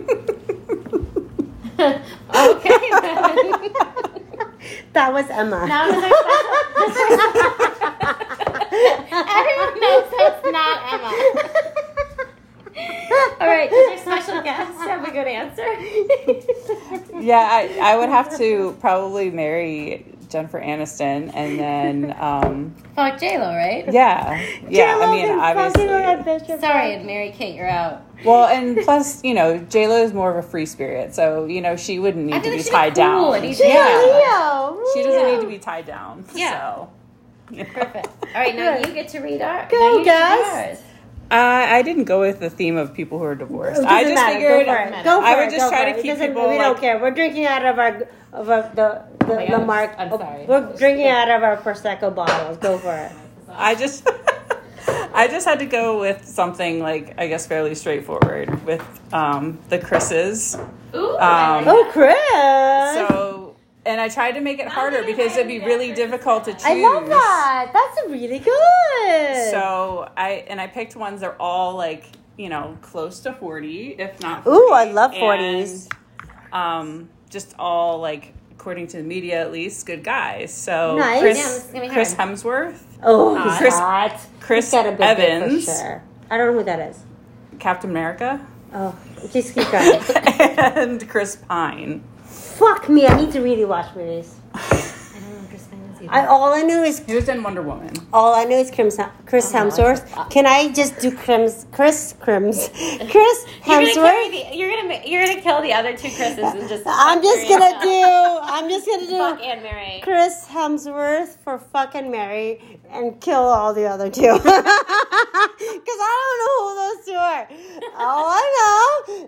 okay. 1.79 2.79
then. 3.07 3.71
That 4.97 5.13
was 5.13 5.27
Emma. 5.31 5.61
Now 5.69 5.87
is 5.87 5.95
our 5.95 6.11
special. 6.91 7.31
Everyone 9.39 9.75
knows 9.83 10.09
that's 10.19 10.43
not 10.51 10.77
Emma. 10.91 11.11
All 13.41 13.47
right, 13.47 13.71
does 13.71 13.89
your 13.91 13.99
special 13.99 14.43
guest 14.43 14.73
have 14.81 15.07
a 15.07 15.11
good 15.11 15.27
answer? 15.27 15.65
yeah 17.21 17.39
I 17.51 17.79
I 17.83 17.97
would 17.97 18.09
have 18.09 18.37
to 18.39 18.77
probably 18.81 19.31
marry 19.31 20.05
Jennifer 20.29 20.61
Aniston 20.61 21.31
and 21.35 21.59
then 21.59 22.17
um 22.19 22.75
Fuck 22.95 23.19
J 23.21 23.39
Lo, 23.39 23.55
right? 23.55 23.91
yeah 23.93 24.41
yeah 24.69 24.99
I 25.01 25.11
mean 25.11 25.31
obviously 25.39 26.59
Sorry, 26.61 26.99
Mary 27.03 27.31
Kate, 27.31 27.55
you're 27.55 27.69
out. 27.69 28.03
well 28.25 28.47
and 28.49 28.79
plus 28.85 29.23
you 29.25 29.35
know 29.35 29.59
J 29.59 29.87
Lo 29.89 30.03
is 30.03 30.13
more 30.13 30.31
of 30.37 30.45
a 30.45 30.47
free 30.49 30.67
spirit 30.67 31.15
so 31.15 31.47
you 31.47 31.61
know 31.61 31.77
she 31.77 31.99
wouldn't 31.99 32.27
need 32.27 32.35
to 32.35 32.41
be 32.43 32.51
like 32.51 32.59
she'd 32.59 32.65
be 32.65 32.71
tied 32.71 32.95
cool 32.95 33.33
down 33.33 33.35
and 33.37 33.45
he's- 33.45 33.61
yeah 33.61 34.75
she 34.95 35.03
doesn't 35.03 35.27
need 35.35 35.41
to 35.41 35.49
be 35.49 35.59
tied 35.59 35.87
down 35.87 36.25
Yeah. 36.35 36.75
so 36.75 36.91
Perfect. 37.49 38.09
All 38.35 38.41
right, 38.41 38.57
now 38.57 38.77
you 38.77 38.93
get 38.93 39.07
to 39.11 39.21
read 39.21 39.41
our. 39.41 39.69
Go, 39.71 39.99
you 39.99 40.05
guys. 40.05 40.83
Read. 41.31 41.37
Uh, 41.37 41.75
I 41.75 41.83
didn't 41.83 42.05
go 42.05 42.21
with 42.21 42.41
the 42.41 42.51
theme 42.51 42.77
of 42.77 42.95
people 42.95 43.19
who 43.19 43.25
are 43.25 43.35
divorced. 43.35 43.83
I 43.83 44.03
just 44.05 44.15
matter. 44.15 44.35
figured 44.35 44.67
Go 44.67 44.73
for 44.73 44.79
it. 44.83 45.05
Go 45.05 45.21
for 45.21 45.27
I 45.27 45.37
would 45.37 45.51
just 45.51 45.69
try 45.69 45.85
to 45.85 45.91
it. 45.91 45.99
It 45.99 46.03
keep 46.03 46.19
people 46.19 46.43
We 46.49 46.59
like 46.59 46.67
don't 46.67 46.81
care. 46.81 46.99
We're 47.01 47.11
drinking 47.11 47.47
out 47.47 47.65
of 47.65 47.79
our 47.79 48.09
of 48.33 48.51
our, 48.51 48.63
the 48.75 49.05
the, 49.27 49.35
my 49.35 49.45
the 49.47 49.51
God, 49.59 49.67
mark. 49.67 49.95
I'm 49.99 50.13
oh, 50.13 50.19
sorry. 50.19 50.47
We're 50.47 50.77
drinking 50.77 51.09
out 51.09 51.29
of 51.31 51.43
our 51.43 51.57
prosecco 51.57 52.15
bottles. 52.15 52.59
Go 52.59 52.79
for 52.79 52.95
it. 52.95 53.13
I 53.49 53.75
just 53.75 54.09
I 54.89 55.29
just 55.29 55.47
had 55.47 55.59
to 55.61 55.67
go 55.67 55.99
with 56.01 56.25
something 56.27 56.81
like 56.81 57.15
I 57.19 57.27
guess 57.27 57.47
fairly 57.47 57.75
straightforward 57.75 58.65
with 58.65 58.85
um, 59.13 59.59
the 59.69 59.79
Chris's. 59.79 60.57
Ooh, 60.95 61.19
Um, 61.19 61.65
Oh, 61.67 61.89
Chris! 61.93 63.09
So 63.09 63.46
and 63.87 64.01
I 64.01 64.09
tried 64.09 64.33
to 64.33 64.41
make 64.41 64.59
it 64.59 64.69
harder 64.69 65.03
because 65.05 65.37
it'd 65.37 65.49
be 65.49 65.61
really 65.61 65.93
difficult 65.93 66.45
to 66.45 66.53
choose. 66.53 66.65
I 66.65 66.75
love 66.75 67.07
that. 67.09 67.71
That's 67.73 68.11
really 68.11 68.39
good. 68.41 69.51
So 69.51 70.11
I 70.17 70.45
and 70.49 70.61
I 70.61 70.67
picked 70.67 70.97
ones 70.97 71.21
that 71.21 71.29
are 71.29 71.37
all 71.41 71.77
like 71.77 72.05
you 72.37 72.49
know 72.49 72.77
close 72.83 73.21
to 73.21 73.33
forty, 73.33 73.95
if 73.99 74.21
not. 74.21 74.45
40, 74.45 74.59
Ooh, 74.59 74.73
I 74.73 74.85
love 74.91 75.13
40s. 75.13 75.91
Um, 76.53 77.09
just 77.31 77.55
all 77.59 78.01
like 78.01 78.35
according 78.53 78.89
to 78.89 78.97
the 78.97 79.03
media 79.03 79.41
at 79.41 79.53
least, 79.53 79.87
good 79.87 80.03
guys. 80.03 80.53
So 80.53 80.97
Nice. 80.97 81.21
Chris, 81.21 81.39
Yeah, 81.39 81.45
this 81.45 81.65
is 81.67 81.71
gonna 81.71 81.87
be 81.87 81.93
Chris. 81.93 82.15
Hemsworth, 82.15 82.83
oh, 83.03 83.37
uh, 83.37 83.59
Chris- 83.59 83.75
hot. 83.75 84.21
Chris 84.41 84.67
He's 84.67 84.73
got 84.73 84.87
a 84.87 84.93
big 84.93 85.01
Evans. 85.01 85.65
Sure. 85.65 86.03
I 86.31 86.37
don't 86.37 86.53
know 86.53 86.59
who 86.59 86.65
that 86.65 86.81
is. 86.91 86.99
Captain 87.59 87.91
America, 87.91 88.45
Oh, 88.75 88.95
just 89.33 89.55
keep 89.55 89.71
going. 89.71 90.01
and 90.77 91.09
Chris 91.09 91.37
Pine. 91.37 92.03
Fuck 92.67 92.89
me. 92.89 93.07
I 93.07 93.17
need 93.21 93.33
to 93.33 93.41
really 93.41 93.65
watch 93.65 93.95
movies. 93.95 94.35
I 94.55 94.59
don't 95.21 95.43
know 95.43 95.49
Chris 95.49 95.67
Pine 95.67 95.81
is 95.95 96.01
either. 96.03 96.13
I 96.13 96.27
all 96.27 96.53
I 96.55 96.63
knew 96.63 96.83
is 96.83 96.99
He 97.01 97.15
was 97.15 97.29
in 97.29 97.43
Wonder 97.43 97.63
Woman. 97.63 97.93
all 98.13 98.35
I 98.35 98.45
know 98.45 98.59
is 98.59 98.71
Chris, 98.71 98.99
Chris 99.27 99.55
Oh, 99.55 99.59
no, 99.59 99.71
Hemsworth. 99.71 100.31
Can 100.31 100.47
I 100.47 100.71
just 100.73 100.99
do 100.99 101.11
Crims? 101.17 101.67
Chris 101.73 102.15
Crims. 102.21 102.69
Chris 102.75 102.77
You're 103.09 103.09
gonna, 103.09 103.45
carry 103.65 103.87
Hemsworth. 103.87 104.31
the, 104.51 104.57
you're 104.57 104.71
gonna 104.75 104.89
ma- 104.89 105.05
you're 105.05 105.25
gonna 105.27 105.41
kill 105.41 105.63
the 105.63 105.73
other 105.73 105.93
two 105.97 106.11
Chris's 106.11 106.39
and 106.39 106.69
just. 106.69 106.85
I'm 106.87 107.23
just 107.23 107.49
gonna 107.49 107.79
do. 107.83 108.03
I'm 108.55 108.69
just 108.69 108.87
gonna 108.87 109.07
Fuck 109.07 109.39
do 109.39 109.45
Anne 109.45 109.63
Mary. 109.63 110.01
Chris 110.03 110.47
Hemsworth 110.49 111.39
for 111.45 111.59
fucking 111.59 112.11
Mary 112.11 112.81
and 112.91 113.21
kill 113.21 113.45
all 113.59 113.73
the 113.75 113.87
other 113.87 114.11
two. 114.11 114.33
Because 114.33 116.01
I 116.09 116.13
don't 116.23 116.39
know 116.43 116.57
who 116.63 116.75
those 116.97 117.07
two 117.07 117.15
are. 117.15 117.49
All 117.97 118.27
I 118.29 118.45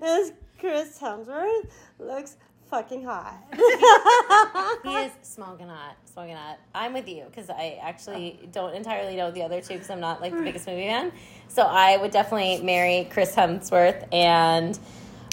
know 0.01 0.07
is 0.19 0.33
Chris 0.61 0.99
Hemsworth 0.99 1.71
looks 1.99 2.37
fucking 2.71 3.05
hot. 3.05 3.37
He 4.85 4.95
is 4.95 5.13
smoking 5.23 5.69
hot, 5.69 5.97
smoking 6.05 6.37
hot. 6.37 6.59
I'm 6.75 6.93
with 6.93 7.09
you 7.09 7.25
because 7.25 7.51
I 7.51 7.79
actually 7.83 8.39
don't 8.53 8.75
entirely 8.75 9.17
know 9.17 9.31
the 9.31 9.43
other 9.43 9.61
two 9.61 9.75
because 9.75 9.91
I'm 9.91 10.01
not 10.01 10.21
like 10.21 10.33
the 10.35 10.43
biggest 10.43 10.67
movie 10.67 10.87
fan. 10.87 11.13
So 11.49 11.63
I 11.63 11.97
would 11.97 12.11
definitely 12.11 12.65
marry 12.65 13.09
Chris 13.11 13.35
Hemsworth 13.35 14.07
and 14.13 14.79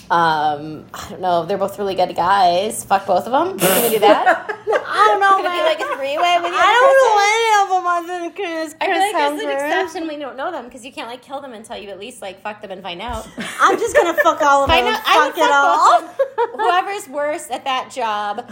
um, 0.09 0.86
I 0.93 1.09
don't 1.09 1.21
know. 1.21 1.45
They're 1.45 1.57
both 1.57 1.77
really 1.79 1.95
good 1.95 2.15
guys. 2.15 2.83
Fuck 2.83 3.05
both 3.07 3.25
of 3.27 3.31
them. 3.31 3.57
Can 3.57 3.83
we 3.83 3.89
do 3.89 3.99
that? 3.99 4.51
I 4.96 5.04
don't 5.08 5.20
know, 5.20 5.36
Could 5.38 5.46
it 5.46 5.52
be 5.52 5.58
man. 5.58 5.66
like 5.66 5.80
a 5.82 5.96
three 5.98 6.18
way 6.18 6.36
with 6.41 6.52
the 6.52 6.58
I 6.58 6.72
don't 6.72 6.88
person? 6.88 7.06
know 7.06 7.18
any 7.36 7.50
of 7.62 7.68
them 7.70 7.86
other 7.86 8.20
than 8.24 8.32
Chris, 8.34 8.76
I 8.80 8.86
feel 8.86 8.98
like 9.00 9.14
there's 9.14 9.41
an 9.41 9.48
Hemsworth. 9.50 9.54
exception. 9.54 10.08
We 10.08 10.18
don't 10.18 10.38
know 10.38 10.52
them 10.52 10.66
because 10.66 10.86
you 10.86 10.91
can't 10.91 11.08
like 11.10 11.22
kill 11.22 11.41
them 11.41 11.54
until 11.54 11.78
you 11.78 11.89
at 11.89 12.00
least 12.00 12.22
like 12.22 12.41
fuck 12.41 12.62
them 12.62 12.72
and 12.72 12.82
find 12.82 13.02
out. 13.02 13.28
I'm 13.60 13.78
just 13.78 13.96
gonna 13.96 14.14
fuck 14.16 14.41
all 14.41 14.64
of 14.64 14.70
them. 14.70 14.78
Find 14.78 14.88
and 14.88 14.96
out. 14.96 15.02
I 15.06 15.26
would 15.28 15.36
fuck 15.36 15.43
it 15.43 15.50
fuck 15.50 15.80
all. 15.80 16.02
them. 16.02 16.60
Whoever's 16.60 17.10
worse 17.10 17.50
at 17.52 17.64
that 17.66 17.91
job 17.91 18.52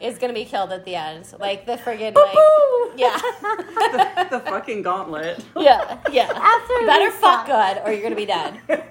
is 0.00 0.18
gonna 0.18 0.32
be 0.32 0.44
killed 0.44 0.72
at 0.72 0.84
the 0.84 0.94
end. 0.96 1.32
Like 1.38 1.66
the 1.66 1.76
friggin' 1.76 2.14
like 2.14 2.36
yeah. 2.96 3.16
the, 3.40 4.26
the 4.30 4.40
fucking 4.40 4.82
gauntlet. 4.82 5.44
Yeah, 5.56 5.98
yeah. 6.10 6.30
After 6.34 6.74
you 6.80 6.86
better 6.86 7.10
fuck 7.10 7.46
fuck. 7.46 7.76
good, 7.76 7.82
or 7.86 7.92
you're 7.92 8.02
gonna 8.02 8.16
be 8.16 8.26
dead. 8.26 8.60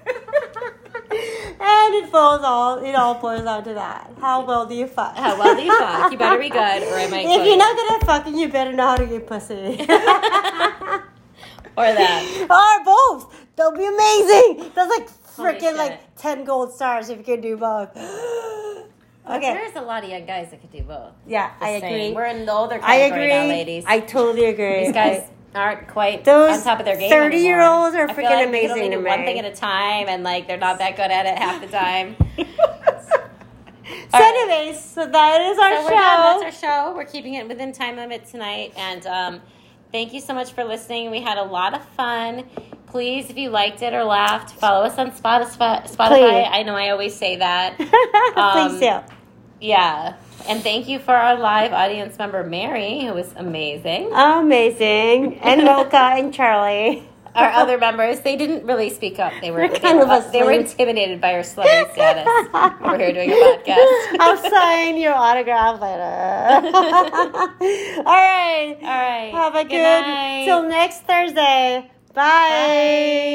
and 1.11 1.95
it 1.95 2.09
falls 2.09 2.41
all. 2.43 2.77
It 2.83 2.93
all 2.95 3.15
boils 3.15 3.43
down 3.43 3.63
to 3.63 3.73
that. 3.73 4.11
How 4.19 4.45
well 4.45 4.65
do 4.65 4.75
you 4.75 4.87
fuck? 4.87 5.15
How 5.17 5.37
well 5.37 5.55
do 5.55 5.61
you 5.63 5.77
fuck? 5.77 6.11
You 6.11 6.17
better 6.17 6.39
be 6.39 6.49
good, 6.49 6.59
or 6.83 6.95
I 6.95 7.07
might 7.09 7.25
If 7.25 7.35
you're 7.37 7.45
you. 7.45 7.57
not 7.57 7.75
good 7.75 7.91
at 7.93 8.05
fucking, 8.05 8.37
you 8.37 8.47
better 8.49 8.73
know 8.73 8.87
how 8.87 8.95
to 8.97 9.05
get 9.05 9.25
pussy. 9.27 9.55
or 11.77 11.85
that. 11.93 12.47
or 12.49 12.83
both. 12.85 13.35
They'll 13.55 13.71
be 13.71 13.85
amazing. 13.85 14.71
That's 14.75 14.89
like 14.89 15.09
freaking 15.35 15.75
like 15.77 16.15
ten 16.15 16.43
gold 16.43 16.73
stars 16.73 17.09
if 17.09 17.17
you 17.17 17.23
can 17.23 17.41
do 17.41 17.57
both. 17.57 17.89
okay. 17.95 19.53
There's 19.53 19.75
a 19.75 19.81
lot 19.81 20.03
of 20.03 20.09
young 20.09 20.25
guys 20.25 20.51
that 20.51 20.61
could 20.61 20.71
do 20.71 20.83
both. 20.83 21.13
Yeah, 21.27 21.51
I 21.59 21.69
agree. 21.71 22.11
We're 22.13 22.25
in 22.25 22.45
the 22.45 22.53
older 22.53 22.75
I 22.81 22.99
category 22.99 23.25
agree. 23.25 23.33
now, 23.33 23.47
ladies. 23.47 23.83
I 23.87 23.99
totally 24.01 24.45
agree. 24.45 24.85
These 24.85 24.93
guys 24.93 25.23
aren't 25.55 25.87
quite 25.87 26.23
Those 26.25 26.57
on 26.57 26.63
top 26.63 26.79
of 26.79 26.85
their 26.85 26.97
game. 26.97 27.11
30-year-olds 27.11 27.95
are 27.95 28.03
I 28.09 28.13
feel 28.13 28.15
freaking 28.25 28.29
like 28.35 28.47
amazing 28.47 28.75
They 28.75 28.83
only 28.83 28.95
do 28.97 29.03
one 29.03 29.19
thing 29.25 29.39
at 29.39 29.45
a 29.45 29.55
time, 29.55 30.07
and 30.07 30.23
like 30.23 30.47
they're 30.47 30.57
not 30.57 30.77
that 30.79 30.95
good 30.95 31.09
at 31.11 31.25
it 31.25 31.37
half 31.37 31.61
the 31.61 31.67
time. 31.77 32.15
So, 34.11 34.17
right. 34.17 34.49
anyways, 34.49 34.83
so 34.83 35.05
that 35.05 35.41
is 35.41 35.57
our 35.59 35.69
So 35.75 35.83
we're 35.83 35.89
show. 35.89 35.95
done. 35.95 36.39
That's 36.41 36.63
our 36.63 36.69
show. 36.91 36.95
We're 36.95 37.05
keeping 37.05 37.33
it 37.35 37.47
within 37.47 37.71
time 37.73 37.95
limit 37.95 38.25
tonight. 38.27 38.73
And 38.77 39.05
um, 39.07 39.41
thank 39.91 40.13
you 40.13 40.21
so 40.21 40.33
much 40.33 40.51
for 40.53 40.63
listening. 40.63 41.11
We 41.11 41.21
had 41.21 41.37
a 41.37 41.43
lot 41.43 41.73
of 41.73 41.83
fun. 41.89 42.45
Please, 42.87 43.29
if 43.29 43.37
you 43.37 43.49
liked 43.49 43.81
it 43.83 43.93
or 43.93 44.03
laughed, 44.03 44.51
follow 44.59 44.83
us 44.85 44.97
on 44.97 45.11
Spotify. 45.11 45.83
Spotify. 45.87 46.07
Please. 46.07 46.47
I 46.51 46.63
know 46.63 46.75
I 46.75 46.89
always 46.89 47.15
say 47.15 47.35
that. 47.37 47.75
Please 47.77 47.91
Um, 48.37 48.79
do. 48.79 49.13
Yeah. 49.61 50.15
And 50.47 50.63
thank 50.63 50.87
you 50.87 50.99
for 50.99 51.13
our 51.13 51.37
live 51.37 51.73
audience 51.73 52.17
member, 52.17 52.43
Mary, 52.43 53.01
who 53.01 53.13
was 53.13 53.31
amazing. 53.35 54.11
Amazing. 54.13 55.39
And 55.39 55.63
Mocha 55.63 55.97
and 55.97 56.33
Charlie. 56.33 57.03
Our 57.35 57.51
other 57.51 57.77
members, 57.77 58.21
they 58.21 58.35
didn't 58.35 58.65
really 58.65 58.89
speak 58.89 59.19
up. 59.19 59.31
They 59.41 59.51
were, 59.51 59.59
They're 59.59 59.69
they, 59.69 59.79
kind 59.79 59.99
were 59.99 60.05
of 60.05 60.31
they 60.31 60.43
were 60.43 60.51
intimidated 60.51 61.21
by 61.21 61.35
our 61.35 61.43
celebrity 61.43 61.91
status. 61.93 62.25
We're 62.81 62.97
here 62.97 63.13
doing 63.13 63.29
a 63.29 63.35
podcast. 63.35 64.17
I'll 64.19 64.49
sign 64.49 64.97
your 64.97 65.13
autograph 65.13 65.79
later. 65.79 66.03
All 67.99 68.03
right. 68.05 68.77
All 68.81 68.87
right. 68.87 69.31
Have 69.31 69.55
a 69.55 69.63
good, 69.63 70.01
night. 70.01 70.45
till 70.45 70.63
next 70.63 71.01
Thursday. 71.01 71.89
Bye. 72.13 72.23
Bye. 72.23 73.25